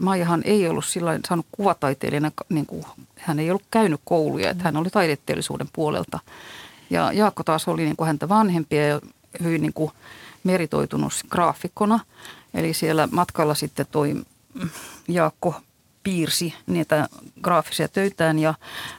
Maijahan 0.00 0.42
ei 0.44 0.68
ollut 0.68 0.84
sillä 0.84 1.20
saanut 1.28 1.46
kuvataiteilijana, 1.52 2.30
niin 2.48 2.66
kuin, 2.66 2.84
hän 3.16 3.38
ei 3.38 3.50
ollut 3.50 3.66
käynyt 3.70 4.00
kouluja, 4.04 4.50
että 4.50 4.64
hän 4.64 4.76
oli 4.76 4.90
taideteollisuuden 4.90 5.68
puolelta. 5.72 6.18
Ja 6.90 7.12
Jaakko 7.12 7.42
taas 7.42 7.68
oli 7.68 7.84
niin 7.84 7.96
kuin 7.96 8.06
häntä 8.06 8.28
vanhempia 8.28 8.86
ja 8.86 9.00
hyvin 9.42 9.62
niin 9.62 9.72
kuin 9.72 9.90
meritoitunut 10.44 11.12
graafikkona. 11.30 12.00
Eli 12.54 12.74
siellä 12.74 13.08
matkalla 13.12 13.54
sitten 13.54 13.86
toi 13.90 14.14
Jaakko 15.08 15.54
piirsi 16.02 16.54
niitä 16.66 17.08
graafisia 17.42 17.88
töitään 17.88 18.38
ja 18.38 18.54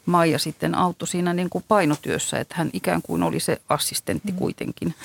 Maija 0.05 0.39
sitten 0.39 0.75
auttoi 0.75 1.07
siinä 1.07 1.33
niin 1.33 1.49
kuin 1.49 1.65
painotyössä, 1.67 2.39
että 2.39 2.55
hän 2.57 2.69
ikään 2.73 3.01
kuin 3.01 3.23
oli 3.23 3.39
se 3.39 3.61
assistentti 3.69 4.31
mm. 4.31 4.37
kuitenkin. 4.37 4.95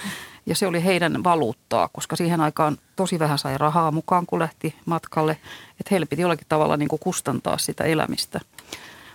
Ja 0.46 0.54
se 0.54 0.66
oli 0.66 0.84
heidän 0.84 1.24
valuuttaa, 1.24 1.88
koska 1.92 2.16
siihen 2.16 2.40
aikaan 2.40 2.78
tosi 2.96 3.18
vähän 3.18 3.38
sai 3.38 3.58
rahaa 3.58 3.90
mukaan, 3.90 4.26
kun 4.26 4.38
lähti 4.38 4.74
matkalle. 4.86 5.32
Että 5.70 5.88
heille 5.90 6.06
piti 6.06 6.22
jollakin 6.22 6.46
tavalla 6.48 6.76
niin 6.76 6.88
kuin 6.88 7.00
kustantaa 7.00 7.58
sitä 7.58 7.84
elämistä. 7.84 8.40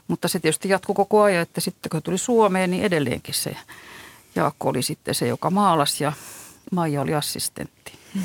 Mutta 0.08 0.28
se 0.28 0.40
tietysti 0.40 0.70
jatkui 0.70 0.96
koko 0.96 1.22
ajan, 1.22 1.42
että 1.42 1.62
sitten 1.62 1.90
kun 1.90 2.02
tuli 2.02 2.18
Suomeen, 2.18 2.72
niin 2.72 2.84
edelleenkin 2.84 3.34
se 3.34 3.56
Jaakko 4.36 4.70
oli 4.70 4.82
sitten 4.82 5.16
se, 5.16 5.28
joka 5.28 5.50
maalasi 5.50 6.04
ja 6.04 6.14
Maija 6.72 7.02
oli 7.02 7.14
assistentti. 7.14 7.94
Hmm. 8.14 8.24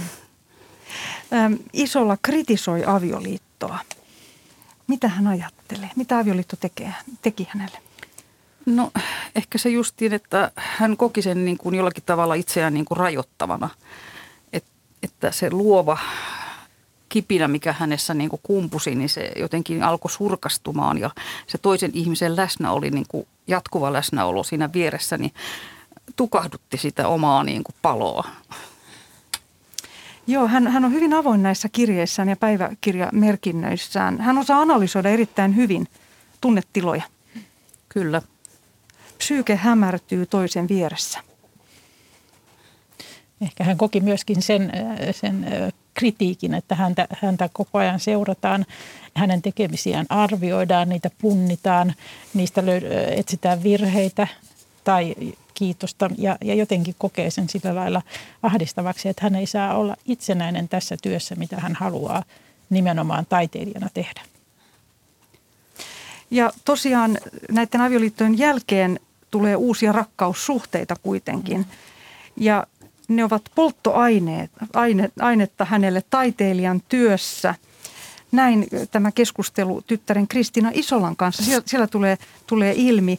Isolla 1.73 2.17
kritisoi 2.23 2.85
avioliittoa. 2.87 3.79
Mitä 4.87 5.09
hän 5.09 5.27
ajattelee? 5.27 5.91
Mitä 5.97 6.19
avioliitto 6.19 6.57
tekee, 6.57 6.95
teki 7.23 7.49
hänelle? 7.51 7.79
No 8.67 8.91
ehkä 9.37 9.59
se 9.59 9.69
justiin, 9.69 10.13
että 10.13 10.51
hän 10.57 10.97
koki 10.97 11.23
sen 11.23 11.45
niin 11.45 11.59
kuin 11.59 11.75
jollakin 11.75 12.03
tavalla 12.07 12.35
itseään 12.35 12.75
niin 12.75 12.85
kuin 12.85 12.99
rajoittavana. 12.99 13.71
Et, 14.53 14.65
että 15.03 15.33
se 15.33 15.51
luova 15.51 15.99
kipinä, 17.09 17.49
mikä 17.49 17.73
hänessä 17.73 18.15
niin 18.15 18.31
kuin 18.31 18.41
kumpusi, 18.43 18.95
niin 18.95 19.09
se 19.09 19.33
jotenkin 19.37 19.83
alkoi 19.83 20.11
surkastumaan 20.11 20.99
ja 20.99 21.11
se 21.47 21.59
toisen 21.59 21.91
ihmisen 21.95 22.37
läsnä 22.37 22.73
oli 22.73 22.91
niin 22.91 23.07
kuin 23.09 23.27
jatkuva 23.47 23.93
läsnäolo 23.93 24.43
siinä 24.43 24.73
vieressä, 24.73 25.19
niin 25.19 25.35
tukahdutti 26.17 26.77
sitä 26.77 27.09
omaa 27.09 27.45
niin 27.45 27.65
kuin 27.65 27.77
paloa. 27.83 28.29
Joo, 30.27 30.47
hän, 30.47 30.67
hän 30.67 30.85
on 30.85 30.93
hyvin 30.93 31.13
avoin 31.13 31.43
näissä 31.43 31.69
kirjeissään 31.69 32.29
ja 32.29 32.37
päiväkirjamerkinnöissään. 32.37 34.21
Hän 34.21 34.39
osaa 34.39 34.61
analysoida 34.61 35.09
erittäin 35.09 35.57
hyvin 35.57 35.89
tunnetiloja. 36.41 37.03
Kyllä. 37.89 38.23
Psyyke 39.19 39.57
hämärtyy 39.57 40.27
toisen 40.27 40.69
vieressä. 40.69 41.19
Ehkä 43.41 43.65
hän 43.65 43.77
koki 43.77 44.01
myöskin 44.01 44.43
sen, 44.43 44.73
sen 45.11 45.47
kritiikin, 45.95 46.55
että 46.55 46.75
häntä, 46.75 47.07
häntä 47.23 47.49
koko 47.53 47.79
ajan 47.79 48.01
seurataan, 48.01 48.67
hänen 49.15 49.43
tekemisiään 49.43 50.07
arvioidaan, 50.09 50.89
niitä 50.89 51.11
punnitaan, 51.19 51.95
niistä 52.35 52.61
löy- 52.61 53.19
etsitään 53.19 53.63
virheitä 53.63 54.27
tai 54.87 55.15
kiitosta 55.55 56.11
ja, 56.19 56.37
ja 56.45 56.55
jotenkin 56.55 56.95
kokee 56.99 57.31
sen 57.31 57.49
sillä 57.49 57.75
lailla 57.75 58.03
ahdistavaksi, 58.43 59.09
että 59.09 59.23
hän 59.23 59.35
ei 59.35 59.47
saa 59.47 59.77
olla 59.77 59.97
itsenäinen 60.05 60.69
tässä 60.69 60.97
työssä, 61.03 61.35
mitä 61.35 61.57
hän 61.57 61.75
haluaa 61.75 62.23
nimenomaan 62.71 63.27
taiteilijana 63.29 63.89
tehdä. 63.95 64.21
Ja 66.31 66.53
tosiaan 66.65 67.19
näiden 67.51 67.81
avioliittojen 67.81 68.39
jälkeen 68.39 69.01
tulee 69.31 69.57
uusia 69.57 69.93
rakkaussuhteita 69.93 70.97
kuitenkin. 71.03 71.67
Ja 72.37 72.67
ne 73.09 73.25
ovat 73.25 73.43
polttoainetta 73.55 75.65
hänelle 75.65 76.03
taiteilijan 76.11 76.83
työssä. 76.89 77.55
Näin 78.33 78.67
tämä 78.91 79.13
keskustelu 79.13 79.83
tyttären 79.83 80.29
Kristina 80.29 80.71
Isolan 80.75 81.17
kanssa, 81.17 81.43
siellä, 81.43 81.63
siellä 81.67 81.87
tulee, 81.87 82.19
tulee 82.47 82.73
ilmi. 82.77 83.19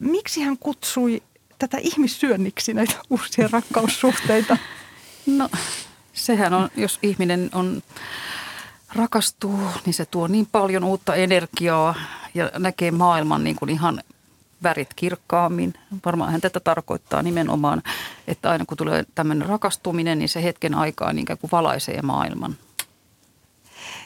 Miksi 0.00 0.42
hän 0.42 0.58
kutsui 0.58 1.22
tätä 1.58 1.78
ihmissyönniksi 1.78 2.74
näitä 2.74 2.94
uusia 3.10 3.48
rakkaussuhteita? 3.52 4.56
No 5.26 5.48
sehän 6.12 6.54
on, 6.54 6.68
jos 6.76 6.98
ihminen 7.02 7.50
on 7.52 7.82
rakastuu, 8.94 9.60
niin 9.86 9.94
se 9.94 10.06
tuo 10.06 10.26
niin 10.26 10.46
paljon 10.52 10.84
uutta 10.84 11.14
energiaa 11.14 11.94
ja 12.34 12.50
näkee 12.58 12.90
maailman 12.90 13.44
niin 13.44 13.56
kuin 13.56 13.70
ihan 13.70 14.02
värit 14.62 14.94
kirkkaammin. 14.96 15.74
Varmaan 16.04 16.32
hän 16.32 16.40
tätä 16.40 16.60
tarkoittaa 16.60 17.22
nimenomaan, 17.22 17.82
että 18.28 18.50
aina 18.50 18.64
kun 18.64 18.76
tulee 18.76 19.04
tämmöinen 19.14 19.48
rakastuminen, 19.48 20.18
niin 20.18 20.28
se 20.28 20.42
hetken 20.42 20.74
aikaa 20.74 21.12
niin 21.12 21.26
kuin 21.26 21.50
valaisee 21.52 22.02
maailman. 22.02 22.56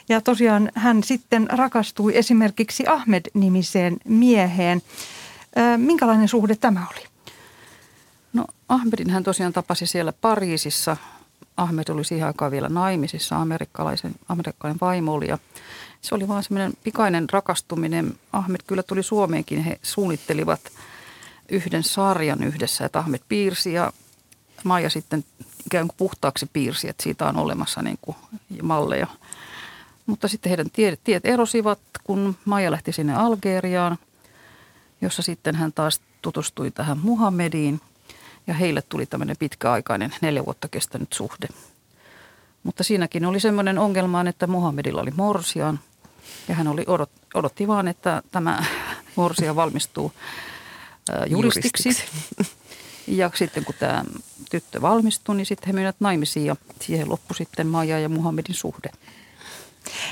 Ja 0.09 0.21
tosiaan 0.21 0.71
hän 0.75 1.03
sitten 1.03 1.47
rakastui 1.49 2.17
esimerkiksi 2.17 2.87
Ahmed-nimiseen 2.87 3.97
mieheen. 4.05 4.81
Minkälainen 5.77 6.27
suhde 6.27 6.55
tämä 6.55 6.85
oli? 6.91 7.05
No 8.33 8.45
Ahmedin 8.69 9.09
hän 9.09 9.23
tosiaan 9.23 9.53
tapasi 9.53 9.87
siellä 9.87 10.13
Pariisissa. 10.21 10.97
Ahmed 11.57 11.87
oli 11.89 12.05
siihen 12.05 12.27
aikaan 12.27 12.51
vielä 12.51 12.69
naimisissa, 12.69 13.37
amerikkalaisen, 13.37 14.15
amerikkalainen 14.29 14.77
vaimo 14.81 15.13
oli 15.13 15.27
ja 15.27 15.37
se 16.01 16.15
oli 16.15 16.27
vaan 16.27 16.43
semmoinen 16.43 16.73
pikainen 16.83 17.29
rakastuminen. 17.29 18.19
Ahmed 18.33 18.59
kyllä 18.67 18.83
tuli 18.83 19.03
Suomeenkin, 19.03 19.63
he 19.63 19.79
suunnittelivat 19.81 20.61
yhden 21.49 21.83
sarjan 21.83 22.43
yhdessä, 22.43 22.85
että 22.85 22.99
Ahmed 22.99 23.19
piirsi 23.29 23.73
ja 23.73 23.93
Maija 24.63 24.89
sitten 24.89 25.25
ikään 25.65 25.87
kuin 25.87 25.97
puhtaaksi 25.97 26.49
piirsi, 26.53 26.89
että 26.89 27.03
siitä 27.03 27.27
on 27.27 27.37
olemassa 27.37 27.81
niin 27.81 27.99
kuin 28.01 28.17
malleja. 28.61 29.07
Mutta 30.05 30.27
sitten 30.27 30.49
heidän 30.49 30.69
tiet, 30.69 30.99
tiet 31.03 31.25
erosivat, 31.25 31.79
kun 32.03 32.35
Maija 32.45 32.71
lähti 32.71 32.91
sinne 32.91 33.15
Algeriaan, 33.15 33.97
jossa 35.01 35.21
sitten 35.21 35.55
hän 35.55 35.73
taas 35.73 36.01
tutustui 36.21 36.71
tähän 36.71 36.97
Muhammediin– 36.97 37.81
ja 38.47 38.53
heille 38.53 38.81
tuli 38.81 39.05
tämmöinen 39.05 39.35
pitkäaikainen 39.39 40.15
neljä 40.21 40.45
vuotta 40.45 40.67
kestänyt 40.67 41.13
suhde. 41.13 41.47
Mutta 42.63 42.83
siinäkin 42.83 43.25
oli 43.25 43.39
semmoinen 43.39 43.77
ongelma, 43.77 44.21
että 44.29 44.47
Muhammedilla 44.47 45.01
oli 45.01 45.11
morsian 45.11 45.79
ja 46.47 46.55
hän 46.55 46.67
oli 46.67 46.83
odot, 46.87 47.09
odotti 47.33 47.67
vaan, 47.67 47.87
että 47.87 48.21
tämä 48.31 48.65
morsia 49.15 49.55
valmistuu 49.55 50.11
juristiksi. 51.27 51.89
juristiksi. 51.89 52.55
Ja 53.07 53.31
sitten 53.35 53.65
kun 53.65 53.75
tämä 53.79 54.05
tyttö 54.51 54.81
valmistui, 54.81 55.35
niin 55.35 55.45
sitten 55.45 55.67
he 55.67 55.73
menivät 55.73 55.95
naimisiin 55.99 56.45
ja 56.45 56.55
siihen 56.81 57.09
loppui 57.09 57.37
sitten 57.37 57.67
Maija 57.67 57.99
ja 57.99 58.09
Muhammedin 58.09 58.55
suhde. 58.55 58.89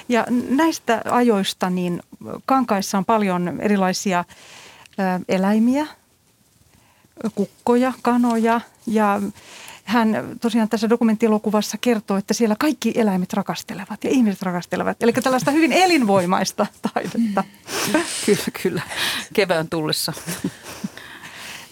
Ja 0.10 0.26
näistä 0.50 1.02
ajoista 1.06 1.70
niin 1.70 2.04
kankaissa 2.46 2.98
on 2.98 3.06
paljon 3.06 3.62
erilaisia 3.62 4.26
eläimiä, 5.30 5.88
kukkoja, 7.36 7.94
kanoja 8.02 8.62
ja 8.88 9.22
hän 9.84 10.38
tosiaan 10.42 10.70
tässä 10.70 10.90
dokumenttielokuvassa 10.90 11.78
kertoo, 11.82 12.18
että 12.18 12.34
siellä 12.34 12.56
kaikki 12.60 12.92
eläimet 12.96 13.34
rakastelevat 13.34 14.04
ja 14.04 14.10
ihmiset 14.10 14.42
rakastelevat. 14.42 15.04
Eli 15.04 15.14
tällaista 15.14 15.52
hyvin 15.52 15.72
elinvoimaista 15.72 16.66
taidetta. 16.94 17.44
Kyllä, 18.26 18.44
kyllä. 18.64 18.82
Kevään 19.34 19.70
tullessa. 19.70 20.14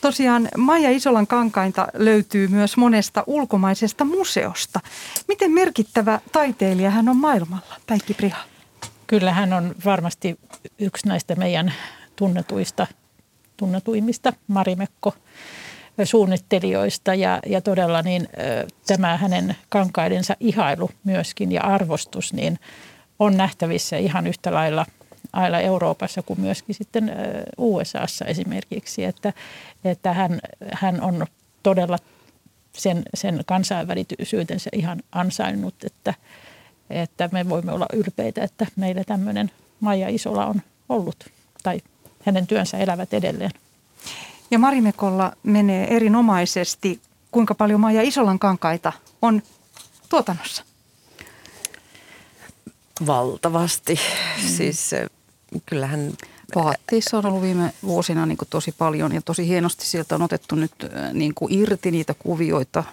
Tosiaan 0.01 0.49
Maija 0.57 0.91
Isolan 0.91 1.27
kankainta 1.27 1.87
löytyy 1.93 2.47
myös 2.47 2.77
monesta 2.77 3.23
ulkomaisesta 3.27 4.05
museosta. 4.05 4.79
Miten 5.27 5.51
merkittävä 5.51 6.19
taiteilija 6.31 6.89
hän 6.89 7.09
on 7.09 7.17
maailmalla, 7.17 7.75
Päikki 7.87 8.13
Priha? 8.13 8.43
Kyllä 9.07 9.33
hän 9.33 9.53
on 9.53 9.75
varmasti 9.85 10.39
yksi 10.79 11.07
näistä 11.07 11.35
meidän 11.35 11.73
tunnetuista 12.15 12.87
tunnetuimmista 13.57 14.33
Marimekko 14.47 15.13
suunnittelijoista 16.03 17.15
ja, 17.15 17.39
ja 17.45 17.61
todella 17.61 18.01
niin 18.01 18.27
tämä 18.87 19.17
hänen 19.17 19.55
kankaidensa 19.69 20.35
ihailu 20.39 20.89
myöskin 21.03 21.51
ja 21.51 21.61
arvostus 21.61 22.33
niin 22.33 22.59
on 23.19 23.37
nähtävissä 23.37 23.97
ihan 23.97 24.27
yhtä 24.27 24.53
lailla 24.53 24.85
ailla 25.33 25.59
Euroopassa 25.59 26.21
kuin 26.21 26.41
myöskin 26.41 26.75
sitten 26.75 27.11
USAssa 27.57 28.25
esimerkiksi, 28.25 29.03
että, 29.03 29.33
että 29.83 30.13
hän, 30.13 30.39
hän 30.73 31.01
on 31.01 31.25
todella 31.63 31.97
sen, 32.73 33.03
sen 33.13 33.43
kansainvälisyytensä 33.45 34.69
ihan 34.73 34.99
ansainnut, 35.11 35.75
että, 35.83 36.13
että 36.89 37.29
me 37.31 37.49
voimme 37.49 37.71
olla 37.71 37.85
ylpeitä, 37.93 38.43
että 38.43 38.67
meillä 38.75 39.03
tämmöinen 39.03 39.51
Maija 39.79 40.09
Isola 40.09 40.45
on 40.45 40.61
ollut 40.89 41.25
tai 41.63 41.81
hänen 42.25 42.47
työnsä 42.47 42.77
elävät 42.77 43.13
edelleen. 43.13 43.51
Ja 44.51 44.59
Marimekolla 44.59 45.33
menee 45.43 45.95
erinomaisesti. 45.95 47.01
Kuinka 47.31 47.55
paljon 47.55 47.79
Maija 47.79 48.01
Isolan 48.01 48.39
kankaita 48.39 48.93
on 49.21 49.41
tuotannossa? 50.09 50.63
Valtavasti. 53.05 53.93
Mm. 53.93 54.47
Siis 54.47 54.91
kyllähän 55.65 56.13
Vaatteissa 56.55 57.17
on 57.17 57.25
ollut 57.25 57.41
viime 57.41 57.73
vuosina 57.83 58.25
niin 58.25 58.37
tosi 58.49 58.71
paljon 58.71 59.13
ja 59.13 59.21
tosi 59.21 59.47
hienosti 59.47 59.85
sieltä 59.85 60.15
on 60.15 60.21
otettu 60.21 60.55
nyt 60.55 60.71
niin 61.13 61.33
kuin 61.33 61.53
irti 61.53 61.91
niitä 61.91 62.13
kuvioita, 62.19 62.83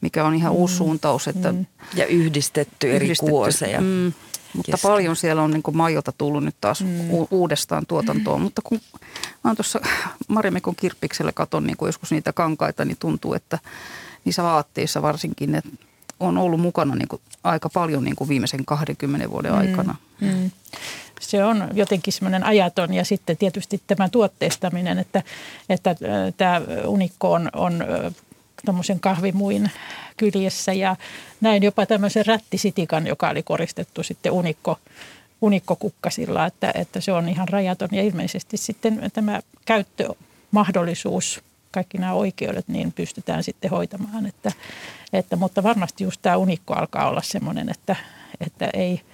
mikä 0.00 0.24
on 0.24 0.34
ihan 0.34 0.52
mm. 0.52 0.56
uusi 0.56 0.76
suuntaus. 0.76 1.28
Että 1.28 1.52
mm. 1.52 1.66
Ja 1.94 2.06
yhdistetty 2.06 2.94
eri 2.94 3.04
yhdistetty. 3.04 3.30
kuoseja. 3.30 3.80
Mm. 3.80 4.12
Mutta 4.56 4.72
Kesken. 4.72 4.90
paljon 4.90 5.16
siellä 5.16 5.42
on 5.42 5.50
niin 5.50 5.62
kuin 5.62 5.76
Maijolta 5.76 6.12
tullut 6.12 6.44
nyt 6.44 6.56
taas 6.60 6.80
mm. 6.80 7.10
uudestaan 7.30 7.86
tuotantoon. 7.86 8.40
Mm. 8.40 8.44
Mutta 8.44 8.62
kun 8.64 8.80
mä 9.44 9.50
oon 9.50 9.56
tuossa 9.56 9.80
Marimekon 10.28 10.76
kirppiksellä 10.76 11.32
katon 11.32 11.66
niin 11.66 11.76
joskus 11.86 12.10
niitä 12.10 12.32
kankaita, 12.32 12.84
niin 12.84 12.96
tuntuu, 13.00 13.34
että 13.34 13.58
niissä 14.24 14.42
vaatteissa 14.42 15.02
varsinkin 15.02 15.52
ne 15.52 15.62
on 16.22 16.38
ollut 16.38 16.60
mukana 16.60 16.94
niin 16.94 17.08
kuin 17.08 17.22
aika 17.44 17.68
paljon 17.68 18.04
niin 18.04 18.16
kuin 18.16 18.28
viimeisen 18.28 18.64
20 18.64 19.30
vuoden 19.30 19.52
mm. 19.52 19.58
aikana. 19.58 19.94
Mm 20.20 20.50
se 21.22 21.44
on 21.44 21.68
jotenkin 21.74 22.12
semmoinen 22.12 22.44
ajaton 22.44 22.94
ja 22.94 23.04
sitten 23.04 23.36
tietysti 23.36 23.82
tämä 23.86 24.08
tuotteistaminen, 24.08 24.98
että, 24.98 25.22
että 25.68 25.96
tämä 26.36 26.60
unikko 26.86 27.32
on, 27.32 27.50
on 27.52 27.84
tuommoisen 28.64 29.00
kahvimuin 29.00 29.70
kyljessä 30.16 30.72
ja 30.72 30.96
näin 31.40 31.62
jopa 31.62 31.86
tämmöisen 31.86 32.26
rättisitikan, 32.26 33.06
joka 33.06 33.28
oli 33.28 33.42
koristettu 33.42 34.02
sitten 34.02 34.32
unikko, 34.32 34.78
unikkokukkasilla, 35.42 36.46
että, 36.46 36.72
että 36.74 37.00
se 37.00 37.12
on 37.12 37.28
ihan 37.28 37.48
rajaton 37.48 37.88
ja 37.92 38.02
ilmeisesti 38.02 38.56
sitten 38.56 39.10
tämä 39.12 39.40
käyttömahdollisuus, 39.64 41.42
kaikki 41.72 41.98
nämä 41.98 42.12
oikeudet, 42.12 42.68
niin 42.68 42.92
pystytään 42.92 43.44
sitten 43.44 43.70
hoitamaan. 43.70 44.26
Että, 44.26 44.52
että, 45.12 45.36
mutta 45.36 45.62
varmasti 45.62 46.04
just 46.04 46.22
tämä 46.22 46.36
unikko 46.36 46.74
alkaa 46.74 47.08
olla 47.08 47.22
semmoinen, 47.22 47.68
että, 47.68 47.96
että 48.40 48.70
ei– 48.74 49.00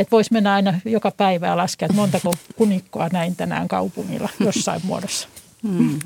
että 0.00 0.10
voisi 0.10 0.32
mennä 0.32 0.52
aina 0.52 0.80
joka 0.84 1.10
päivä 1.10 1.56
laskea, 1.56 1.86
että 1.86 1.96
montako 1.96 2.34
kunikkoa 2.56 3.08
näin 3.12 3.36
tänään 3.36 3.68
kaupungilla 3.68 4.28
jossain 4.40 4.80
muodossa. 4.84 5.28
Hmm. 5.62 5.98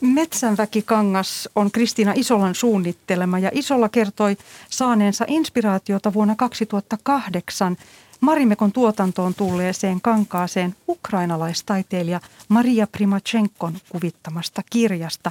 Metsänväkikangas 0.00 1.48
on 1.56 1.70
Kristiina 1.70 2.12
Isolan 2.16 2.54
suunnittelema 2.54 3.38
ja 3.38 3.50
Isolla 3.52 3.88
kertoi 3.88 4.36
saaneensa 4.70 5.24
inspiraatiota 5.28 6.12
vuonna 6.12 6.34
2008 6.36 7.76
Marimekon 8.20 8.72
tuotantoon 8.72 9.34
tulleeseen 9.34 10.00
kankaaseen 10.00 10.76
ukrainalaistaiteilija 10.88 12.20
Maria 12.48 12.86
Primachenkon 12.86 13.78
kuvittamasta 13.88 14.62
kirjasta. 14.70 15.30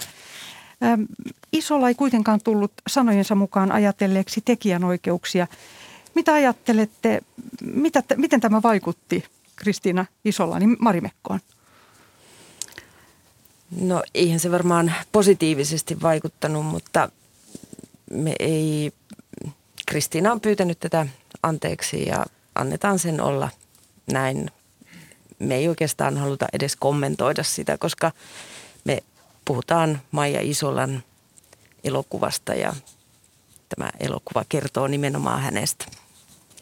Isolla 1.51 1.87
ei 1.87 1.95
kuitenkaan 1.95 2.41
tullut 2.43 2.71
sanojensa 2.87 3.35
mukaan 3.35 3.71
ajatelleeksi 3.71 4.41
tekijänoikeuksia. 4.45 5.47
Mitä 6.15 6.33
ajattelette, 6.33 7.21
mitä, 7.61 8.03
miten 8.15 8.39
tämä 8.39 8.61
vaikutti 8.63 9.23
Kristiina 9.55 10.05
Isolani 10.25 10.65
Marimekkoon? 10.79 11.39
No 13.81 14.03
eihän 14.13 14.39
se 14.39 14.51
varmaan 14.51 14.93
positiivisesti 15.11 16.01
vaikuttanut, 16.01 16.65
mutta 16.65 17.09
me 18.11 18.35
ei, 18.39 18.91
Kristiina 19.85 20.31
on 20.31 20.41
pyytänyt 20.41 20.79
tätä 20.79 21.07
anteeksi 21.43 22.05
ja 22.05 22.25
annetaan 22.57 22.99
sen 22.99 23.21
olla 23.21 23.49
näin. 24.11 24.51
Me 25.39 25.55
ei 25.55 25.67
oikeastaan 25.67 26.17
haluta 26.17 26.45
edes 26.53 26.75
kommentoida 26.75 27.43
sitä, 27.43 27.77
koska 27.77 28.11
me 28.85 29.03
puhutaan 29.45 30.01
Maija 30.11 30.39
Isolan 30.41 31.03
elokuvasta 31.83 32.53
ja 32.53 32.75
tämä 33.69 33.89
elokuva 33.99 34.45
kertoo 34.49 34.87
nimenomaan 34.87 35.41
hänestä 35.41 35.85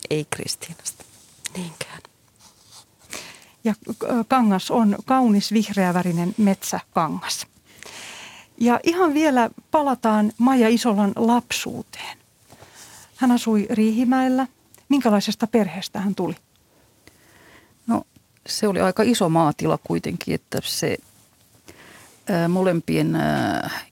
ei 0.09 0.27
Kristiinasta 0.29 1.03
niinkään. 1.57 2.01
Ja 3.63 3.73
kangas 4.27 4.71
on 4.71 4.95
kaunis 5.05 5.53
vihreävärinen 5.53 6.35
metsäkangas. 6.37 7.47
Ja 8.57 8.79
ihan 8.83 9.13
vielä 9.13 9.49
palataan 9.71 10.31
Maija 10.37 10.69
Isolan 10.69 11.11
lapsuuteen. 11.15 12.17
Hän 13.15 13.31
asui 13.31 13.67
Riihimäellä. 13.69 14.47
Minkälaisesta 14.89 15.47
perheestä 15.47 15.99
hän 15.99 16.15
tuli? 16.15 16.35
No 17.87 18.03
se 18.47 18.67
oli 18.67 18.81
aika 18.81 19.03
iso 19.03 19.29
maatila 19.29 19.79
kuitenkin, 19.83 20.35
että 20.35 20.59
se 20.63 20.97
molempien 22.49 23.17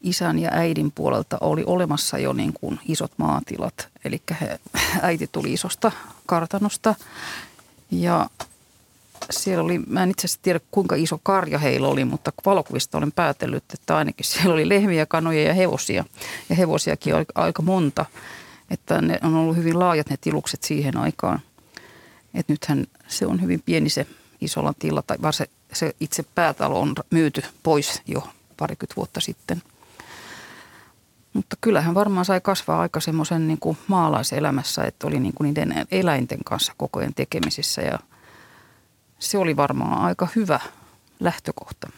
isän 0.01 0.39
ja 0.39 0.49
äidin 0.51 0.91
puolelta 0.91 1.37
oli 1.41 1.63
olemassa 1.65 2.17
jo 2.17 2.33
niin 2.33 2.53
kuin 2.53 2.79
isot 2.87 3.11
maatilat. 3.17 3.87
Eli 4.05 4.21
äiti 5.01 5.29
tuli 5.31 5.53
isosta 5.53 5.91
kartanosta 6.25 6.95
ja 7.91 8.29
siellä 9.29 9.63
oli, 9.63 9.79
mä 9.87 10.03
en 10.03 10.09
itse 10.09 10.27
asiassa 10.27 10.41
tiedä 10.41 10.59
kuinka 10.71 10.95
iso 10.95 11.19
karja 11.23 11.59
heillä 11.59 11.87
oli, 11.87 12.05
mutta 12.05 12.31
valokuvista 12.45 12.97
olen 12.97 13.11
päätellyt, 13.11 13.63
että 13.73 13.97
ainakin 13.97 14.25
siellä 14.25 14.53
oli 14.53 14.69
lehmiä, 14.69 15.05
kanoja 15.05 15.43
ja 15.43 15.53
hevosia. 15.53 16.05
Ja 16.49 16.55
hevosiakin 16.55 17.15
oli 17.15 17.25
aika 17.35 17.61
monta, 17.61 18.05
että 18.73 19.01
ne 19.01 19.19
on 19.23 19.35
ollut 19.35 19.55
hyvin 19.55 19.79
laajat 19.79 20.09
ne 20.09 20.17
tilukset 20.21 20.63
siihen 20.63 20.97
aikaan. 20.97 21.39
Että 22.33 22.53
nythän 22.53 22.87
se 23.07 23.25
on 23.25 23.41
hyvin 23.41 23.61
pieni 23.65 23.89
se 23.89 24.07
Isolan 24.41 24.75
tila, 24.79 25.01
tai 25.01 25.17
vaan 25.21 25.33
se 25.33 25.49
se 25.73 25.95
itse 25.99 26.23
päätalo 26.35 26.81
on 26.81 26.95
myyty 27.09 27.43
pois 27.63 28.01
jo 28.07 28.27
parikymmentä 28.57 28.95
vuotta 28.95 29.19
sitten. 29.19 29.61
Mutta 31.33 31.55
kyllähän 31.61 31.93
varmaan 31.93 32.25
sai 32.25 32.41
kasvaa 32.41 32.81
aika 32.81 32.99
semmoisen 32.99 33.47
niin 33.47 33.59
kuin 33.59 33.77
maalaiselämässä, 33.87 34.83
että 34.83 35.07
oli 35.07 35.19
niin 35.19 35.33
kuin 35.33 35.45
niiden 35.45 35.85
eläinten 35.91 36.39
kanssa 36.45 36.73
koko 36.77 36.99
ajan 36.99 37.13
tekemisissä 37.13 37.81
ja 37.81 37.99
se 39.19 39.37
oli 39.37 39.55
varmaan 39.55 40.01
aika 40.01 40.27
hyvä 40.35 40.59
lähtökohta. 41.19 41.89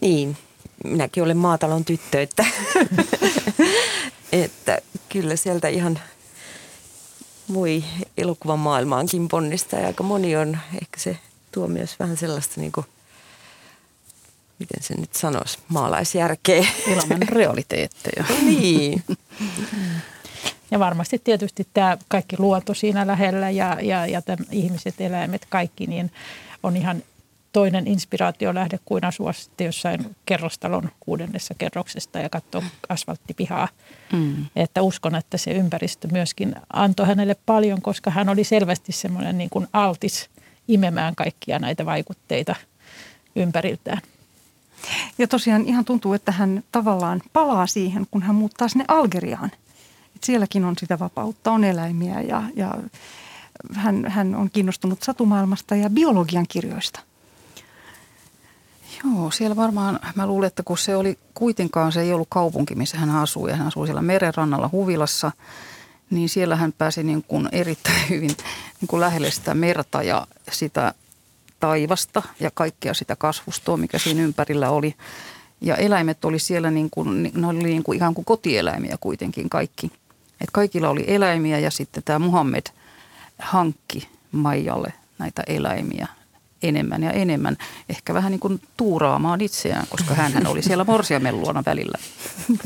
Niin, 0.00 0.36
minäkin 0.84 1.22
olen 1.22 1.36
maatalon 1.36 1.84
tyttö, 1.84 2.22
että, 2.22 2.44
että 4.32 4.78
kyllä 5.08 5.36
sieltä 5.36 5.68
ihan 5.68 6.00
voi 7.54 7.84
elokuvan 8.18 8.58
maailmaankin 8.58 9.28
ponnistaa 9.28 9.80
ja 9.80 9.86
aika 9.86 10.02
moni 10.02 10.36
on, 10.36 10.58
ehkä 10.82 11.00
se 11.00 11.18
tuo 11.52 11.68
myös 11.68 11.98
vähän 11.98 12.16
sellaista 12.16 12.60
niin 12.60 12.72
kuin, 12.72 12.86
miten 14.58 14.82
se 14.82 14.94
nyt 14.94 15.14
sanoisi, 15.14 15.58
maalaisjärkeä. 15.68 16.66
Elämän 16.86 17.28
realiteetteja. 17.38 18.24
niin. 18.42 19.02
Ja 20.70 20.78
varmasti 20.78 21.18
tietysti 21.18 21.68
tämä 21.74 21.98
kaikki 22.08 22.36
luonto 22.38 22.74
siinä 22.74 23.06
lähellä 23.06 23.50
ja, 23.50 23.78
ja, 23.82 24.06
ja 24.06 24.22
tämän 24.22 24.46
ihmiset, 24.50 25.00
eläimet, 25.00 25.46
kaikki, 25.48 25.86
niin 25.86 26.12
on 26.62 26.76
ihan 26.76 27.02
toinen 27.52 27.86
inspiraatiolähde 27.86 28.78
kuin 28.84 29.04
asua 29.04 29.32
sitten 29.32 29.64
jossain 29.64 30.16
kerrostalon 30.26 30.90
kuudennessa 31.00 31.54
kerroksesta 31.58 32.18
ja 32.18 32.28
katsoa 32.28 32.62
asfalttipihaa. 32.88 33.68
Mm. 34.12 34.46
Että 34.56 34.82
uskon, 34.82 35.14
että 35.14 35.38
se 35.38 35.50
ympäristö 35.50 36.08
myöskin 36.12 36.54
antoi 36.72 37.06
hänelle 37.06 37.36
paljon, 37.46 37.82
koska 37.82 38.10
hän 38.10 38.28
oli 38.28 38.44
selvästi 38.44 38.92
semmoinen 38.92 39.38
niin 39.38 39.50
kuin 39.50 39.66
altis 39.72 40.30
imemään 40.68 41.14
kaikkia 41.16 41.58
näitä 41.58 41.86
vaikutteita 41.86 42.54
ympäriltään. 43.36 44.00
Ja 45.18 45.28
tosiaan 45.28 45.64
ihan 45.66 45.84
tuntuu, 45.84 46.12
että 46.12 46.32
hän 46.32 46.64
tavallaan 46.72 47.22
palaa 47.32 47.66
siihen, 47.66 48.06
kun 48.10 48.22
hän 48.22 48.36
muuttaa 48.36 48.68
sinne 48.68 48.84
Algeriaan. 48.88 49.50
Et 50.16 50.24
sielläkin 50.24 50.64
on 50.64 50.74
sitä 50.78 50.98
vapautta, 50.98 51.52
on 51.52 51.64
eläimiä 51.64 52.20
ja, 52.20 52.42
ja 52.56 52.74
hän, 53.74 54.06
hän 54.08 54.34
on 54.34 54.50
kiinnostunut 54.50 55.02
satumaailmasta 55.02 55.76
ja 55.76 55.90
biologian 55.90 56.46
kirjoista. 56.48 57.00
Joo, 59.04 59.30
siellä 59.30 59.56
varmaan, 59.56 60.00
mä 60.14 60.26
luulen, 60.26 60.46
että 60.46 60.62
kun 60.62 60.78
se 60.78 60.96
oli 60.96 61.18
kuitenkaan, 61.34 61.92
se 61.92 62.00
ei 62.00 62.12
ollut 62.12 62.28
kaupunki, 62.30 62.74
missä 62.74 62.98
hän 62.98 63.10
asui, 63.10 63.50
ja 63.50 63.56
hän 63.56 63.66
asui 63.66 63.86
siellä 63.86 64.02
merenrannalla 64.02 64.68
Huvilassa, 64.72 65.32
niin 66.10 66.28
siellä 66.28 66.56
hän 66.56 66.72
pääsi 66.72 67.02
niin 67.02 67.24
kuin 67.28 67.48
erittäin 67.52 68.08
hyvin 68.10 68.36
niin 68.80 68.88
kuin 68.88 69.00
lähelle 69.00 69.30
sitä 69.30 69.54
merta 69.54 70.02
ja 70.02 70.26
sitä 70.52 70.94
taivasta 71.60 72.22
ja 72.40 72.50
kaikkea 72.54 72.94
sitä 72.94 73.16
kasvustoa, 73.16 73.76
mikä 73.76 73.98
siinä 73.98 74.22
ympärillä 74.22 74.70
oli. 74.70 74.94
Ja 75.60 75.76
eläimet 75.76 76.24
oli 76.24 76.38
siellä 76.38 76.70
niin 76.70 76.90
kuin, 76.90 77.30
ne 77.34 77.46
oli 77.46 77.62
niin 77.62 77.82
kuin 77.82 77.96
ihan 77.96 78.14
kuin 78.14 78.24
kotieläimiä 78.24 78.96
kuitenkin 79.00 79.50
kaikki. 79.50 79.92
Et 80.40 80.50
kaikilla 80.52 80.88
oli 80.88 81.04
eläimiä 81.06 81.58
ja 81.58 81.70
sitten 81.70 82.02
tämä 82.02 82.18
Muhammed 82.18 82.66
hankki 83.38 84.08
Maijalle 84.32 84.92
näitä 85.18 85.42
eläimiä 85.46 86.08
enemmän 86.62 87.02
ja 87.02 87.10
enemmän. 87.10 87.56
Ehkä 87.88 88.14
vähän 88.14 88.32
niin 88.32 88.40
kuin 88.40 88.60
tuuraamaan 88.76 89.40
itseään, 89.40 89.86
koska 89.88 90.14
hän 90.14 90.46
oli 90.46 90.62
siellä 90.62 90.84
morsiamen 90.84 91.40
luona 91.40 91.62
välillä. 91.66 91.98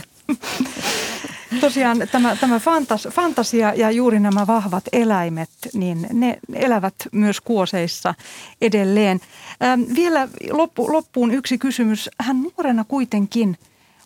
Tosiaan 1.61 1.99
tämä, 2.13 2.37
tämä 2.37 2.59
fantas, 2.59 3.09
fantasia 3.11 3.75
ja 3.75 3.91
juuri 3.91 4.21
nämä 4.21 4.47
vahvat 4.47 4.85
eläimet, 4.93 5.51
niin 5.75 6.07
ne 6.13 6.39
elävät 6.53 6.95
myös 7.13 7.41
kuoseissa 7.41 8.15
edelleen. 8.61 9.21
Ähm, 9.63 9.83
vielä 9.95 10.29
loppu, 10.51 10.93
loppuun 10.93 11.31
yksi 11.31 11.59
kysymys. 11.59 12.11
Hän 12.21 12.43
nuorena 12.43 12.85
kuitenkin 12.85 13.59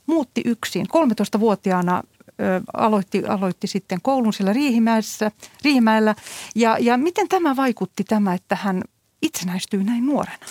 muutti 0.06 0.42
yksin. 0.44 0.86
13-vuotiaana 0.86 2.02
ö, 2.40 2.60
aloitti, 2.74 3.24
aloitti 3.24 3.66
sitten 3.66 3.98
koulun 4.02 4.32
siellä 4.32 4.52
Riihimäessä, 4.52 5.30
Riihimäellä. 5.64 6.14
Ja, 6.54 6.76
ja 6.80 6.96
miten 6.96 7.28
tämä 7.28 7.56
vaikutti 7.56 8.04
tämä, 8.04 8.34
että 8.34 8.56
hän 8.56 8.82
itsenäistyy 9.22 9.84
näin 9.84 10.06
nuorena? 10.06 10.46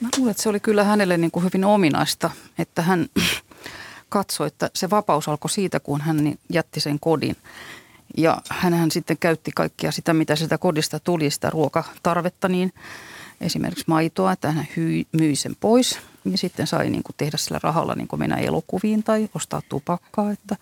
Mä 0.00 0.08
luulen, 0.16 0.30
että 0.30 0.42
se 0.42 0.48
oli 0.48 0.60
kyllä 0.60 0.84
hänelle 0.84 1.16
niin 1.16 1.30
kuin 1.30 1.44
hyvin 1.44 1.64
ominaista, 1.64 2.30
että 2.58 2.82
hän 2.82 3.06
katsoi, 4.08 4.46
että 4.46 4.70
se 4.74 4.90
vapaus 4.90 5.28
alkoi 5.28 5.50
siitä, 5.50 5.80
kun 5.80 6.00
hän 6.00 6.34
jätti 6.50 6.80
sen 6.80 7.00
kodin. 7.00 7.36
Ja 8.16 8.42
hän 8.50 8.90
sitten 8.90 9.16
käytti 9.20 9.50
kaikkia 9.54 9.92
sitä, 9.92 10.14
mitä 10.14 10.36
sitä 10.36 10.58
kodista 10.58 11.00
tuli, 11.00 11.30
sitä 11.30 11.50
ruokatarvetta, 11.50 12.48
niin 12.48 12.72
esimerkiksi 13.40 13.84
maitoa, 13.86 14.32
että 14.32 14.52
hän 14.52 14.66
hyi, 14.76 15.06
myi 15.12 15.36
sen 15.36 15.56
pois. 15.60 15.98
Ja 16.24 16.38
sitten 16.38 16.66
sai 16.66 16.90
niin 16.90 17.02
kuin 17.02 17.14
tehdä 17.16 17.36
sillä 17.36 17.60
rahalla 17.62 17.94
niin 17.94 18.08
kuin 18.08 18.20
mennä 18.20 18.36
elokuviin 18.36 19.02
tai 19.02 19.28
ostaa 19.34 19.62
tupakkaa. 19.68 20.30
Että 20.30 20.56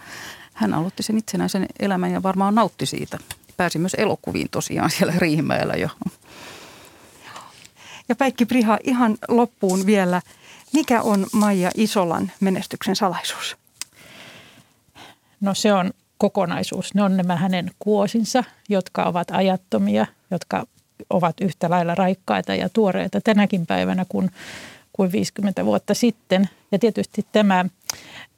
hän 0.54 0.74
aloitti 0.74 1.02
sen 1.02 1.18
itsenäisen 1.18 1.66
elämän 1.78 2.12
ja 2.12 2.22
varmaan 2.22 2.54
nautti 2.54 2.86
siitä. 2.86 3.18
Pääsi 3.60 3.78
myös 3.78 3.94
elokuviin 3.94 4.48
tosiaan 4.50 4.90
siellä 4.90 5.12
Riihimäellä 5.18 5.74
jo. 5.74 5.88
Ja 8.08 8.16
Päikki 8.16 8.46
Priha, 8.46 8.78
ihan 8.84 9.18
loppuun 9.28 9.86
vielä. 9.86 10.22
Mikä 10.72 11.02
on 11.02 11.26
Maija 11.32 11.70
Isolan 11.74 12.32
menestyksen 12.40 12.96
salaisuus? 12.96 13.56
No 15.40 15.54
se 15.54 15.72
on 15.72 15.90
kokonaisuus. 16.18 16.94
Ne 16.94 17.02
on 17.02 17.16
nämä 17.16 17.36
hänen 17.36 17.70
kuosinsa, 17.78 18.44
jotka 18.68 19.04
ovat 19.04 19.30
ajattomia, 19.30 20.06
jotka 20.30 20.66
ovat 21.10 21.40
yhtä 21.40 21.70
lailla 21.70 21.94
raikkaita 21.94 22.54
ja 22.54 22.68
tuoreita 22.68 23.20
tänäkin 23.20 23.66
päivänä 23.66 24.04
kuin, 24.08 24.30
kuin 24.92 25.12
50 25.12 25.64
vuotta 25.64 25.94
sitten. 25.94 26.48
Ja 26.72 26.78
tietysti 26.78 27.26
tämä, 27.32 27.64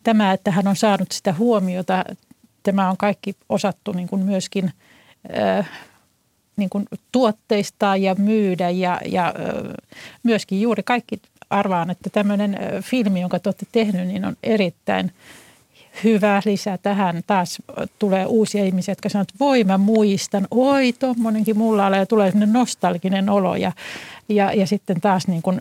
tämä, 0.03 0.33
että 0.33 0.51
hän 0.51 0.69
on 0.69 0.77
saanut 0.77 1.13
sitä 1.13 1.33
huomiota, 1.33 2.05
tämä 2.63 2.91
on 2.91 2.97
kaikki 2.97 3.37
osattu 3.49 3.93
niin 3.93 4.09
kuin 4.09 4.25
myöskin 4.25 4.73
niin 6.57 6.71
kuin 6.71 6.87
tuotteistaa 7.13 7.97
ja 7.97 8.15
myydä 8.15 8.71
ja, 8.71 9.01
ja 9.07 9.35
myöskin 10.23 10.61
juuri 10.61 10.83
kaikki 10.83 11.21
arvaan, 11.51 11.91
että 11.91 12.11
tämmöinen 12.11 12.59
filmi, 12.83 13.21
jonka 13.21 13.39
te 13.39 13.49
olette 13.49 13.67
tehnyt, 13.73 14.09
niin 14.09 14.25
on 14.25 14.37
erittäin 14.43 15.13
hyvä 16.05 16.43
lisä 16.45 16.79
tähän. 16.79 17.23
Taas 17.27 17.63
tulee 17.99 18.27
uusia 18.27 18.65
ihmisiä, 18.65 18.93
jotka 18.93 19.09
sanoo, 19.09 19.23
että 19.23 19.35
voi 19.41 19.65
mä 19.65 19.79
muistan, 19.79 20.47
oi 20.51 20.93
tuommoinenkin 20.93 21.59
mulla 21.59 21.87
ole 21.87 21.97
ja 21.97 22.07
tulee 22.07 22.31
sellainen 22.31 22.53
nostalginen 22.53 23.31
olo 23.31 23.57
ja, 23.57 23.73
ja, 24.29 24.53
ja 24.53 24.67
sitten 24.67 25.01
taas 25.01 25.29
niin 25.29 25.43
kuin 25.43 25.61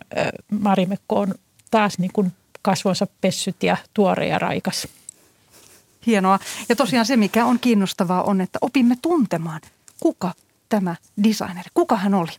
Marimekko 0.60 1.20
on 1.20 1.34
taas 1.70 1.98
niin 1.98 2.10
kuin 2.12 2.32
kasvonsa 2.62 3.06
pessyt 3.20 3.62
ja 3.62 3.76
tuore 3.94 4.26
ja 4.26 4.38
raikas. 4.38 4.88
Hienoa. 6.06 6.38
Ja 6.68 6.76
tosiaan 6.76 7.06
se, 7.06 7.16
mikä 7.16 7.44
on 7.44 7.58
kiinnostavaa, 7.58 8.22
on, 8.22 8.40
että 8.40 8.58
opimme 8.62 8.96
tuntemaan, 9.02 9.60
kuka 10.00 10.32
tämä 10.68 10.96
designeri, 11.24 11.70
kuka 11.74 11.96
hän 11.96 12.14
oli. 12.14 12.32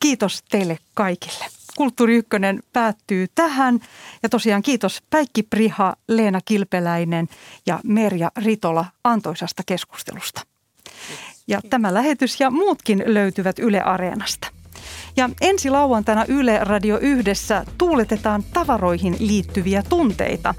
Kiitos 0.00 0.42
teille 0.50 0.78
kaikille. 0.94 1.46
Kulttuuri 1.76 2.16
Ykkönen 2.16 2.62
päättyy 2.72 3.26
tähän. 3.34 3.80
Ja 4.22 4.28
tosiaan 4.28 4.62
kiitos 4.62 5.02
Päikki 5.10 5.42
Priha, 5.42 5.96
Leena 6.08 6.40
Kilpeläinen 6.44 7.28
ja 7.66 7.80
Merja 7.84 8.30
Ritola 8.36 8.84
antoisasta 9.04 9.62
keskustelusta. 9.66 10.40
Ja 11.46 11.60
tämä 11.70 11.94
lähetys 11.94 12.40
ja 12.40 12.50
muutkin 12.50 13.02
löytyvät 13.06 13.58
Yle 13.58 13.80
Areenasta. 13.80 14.48
Ja 15.16 15.30
ensi 15.40 15.70
lauantaina 15.70 16.24
Yle 16.28 16.58
Radio 16.62 16.98
Yhdessä 16.98 17.64
tuuletetaan 17.78 18.44
tavaroihin 18.52 19.16
liittyviä 19.18 19.82
tunteita. 19.88 20.54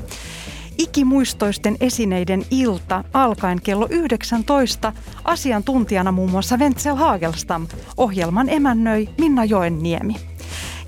Ikimuistoisten 0.78 1.78
esineiden 1.80 2.46
ilta 2.52 3.04
alkaen 3.14 3.62
kello 3.62 3.88
19. 3.90 4.94
Asiantuntijana 5.24 6.12
muun 6.12 6.32
muassa 6.32 6.58
Wenzel 6.58 6.96
Hagelstam. 6.96 7.68
Ohjelman 7.98 8.50
emännöi 8.50 9.10
Minna 9.18 9.46
Joenniemi. 9.46 10.16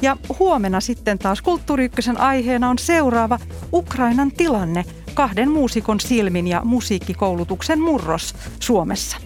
Ja 0.01 0.17
huomenna 0.39 0.79
sitten 0.79 1.19
taas 1.19 1.41
Kulttuuri 1.41 1.91
aiheena 2.17 2.69
on 2.69 2.77
seuraava 2.77 3.39
Ukrainan 3.73 4.31
tilanne, 4.31 4.85
kahden 5.13 5.51
muusikon 5.51 5.99
silmin 5.99 6.47
ja 6.47 6.61
musiikkikoulutuksen 6.65 7.81
murros 7.81 8.35
Suomessa. 8.59 9.17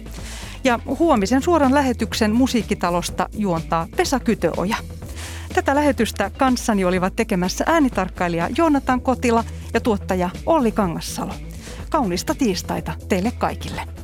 Ja 0.64 0.78
huomisen 0.98 1.42
suoran 1.42 1.74
lähetyksen 1.74 2.32
musiikkitalosta 2.32 3.28
juontaa 3.32 3.86
Pesa 3.96 4.20
Kytöoja. 4.20 4.76
Tätä 5.54 5.74
lähetystä 5.74 6.30
kanssani 6.38 6.84
olivat 6.84 7.16
tekemässä 7.16 7.64
äänitarkkailija 7.66 8.48
Joonatan 8.58 9.00
Kotila 9.00 9.44
ja 9.74 9.80
tuottaja 9.80 10.30
Olli 10.46 10.72
Kangassalo. 10.72 11.34
Kaunista 11.90 12.34
tiistaita 12.34 12.92
teille 13.08 13.32
kaikille. 13.38 14.03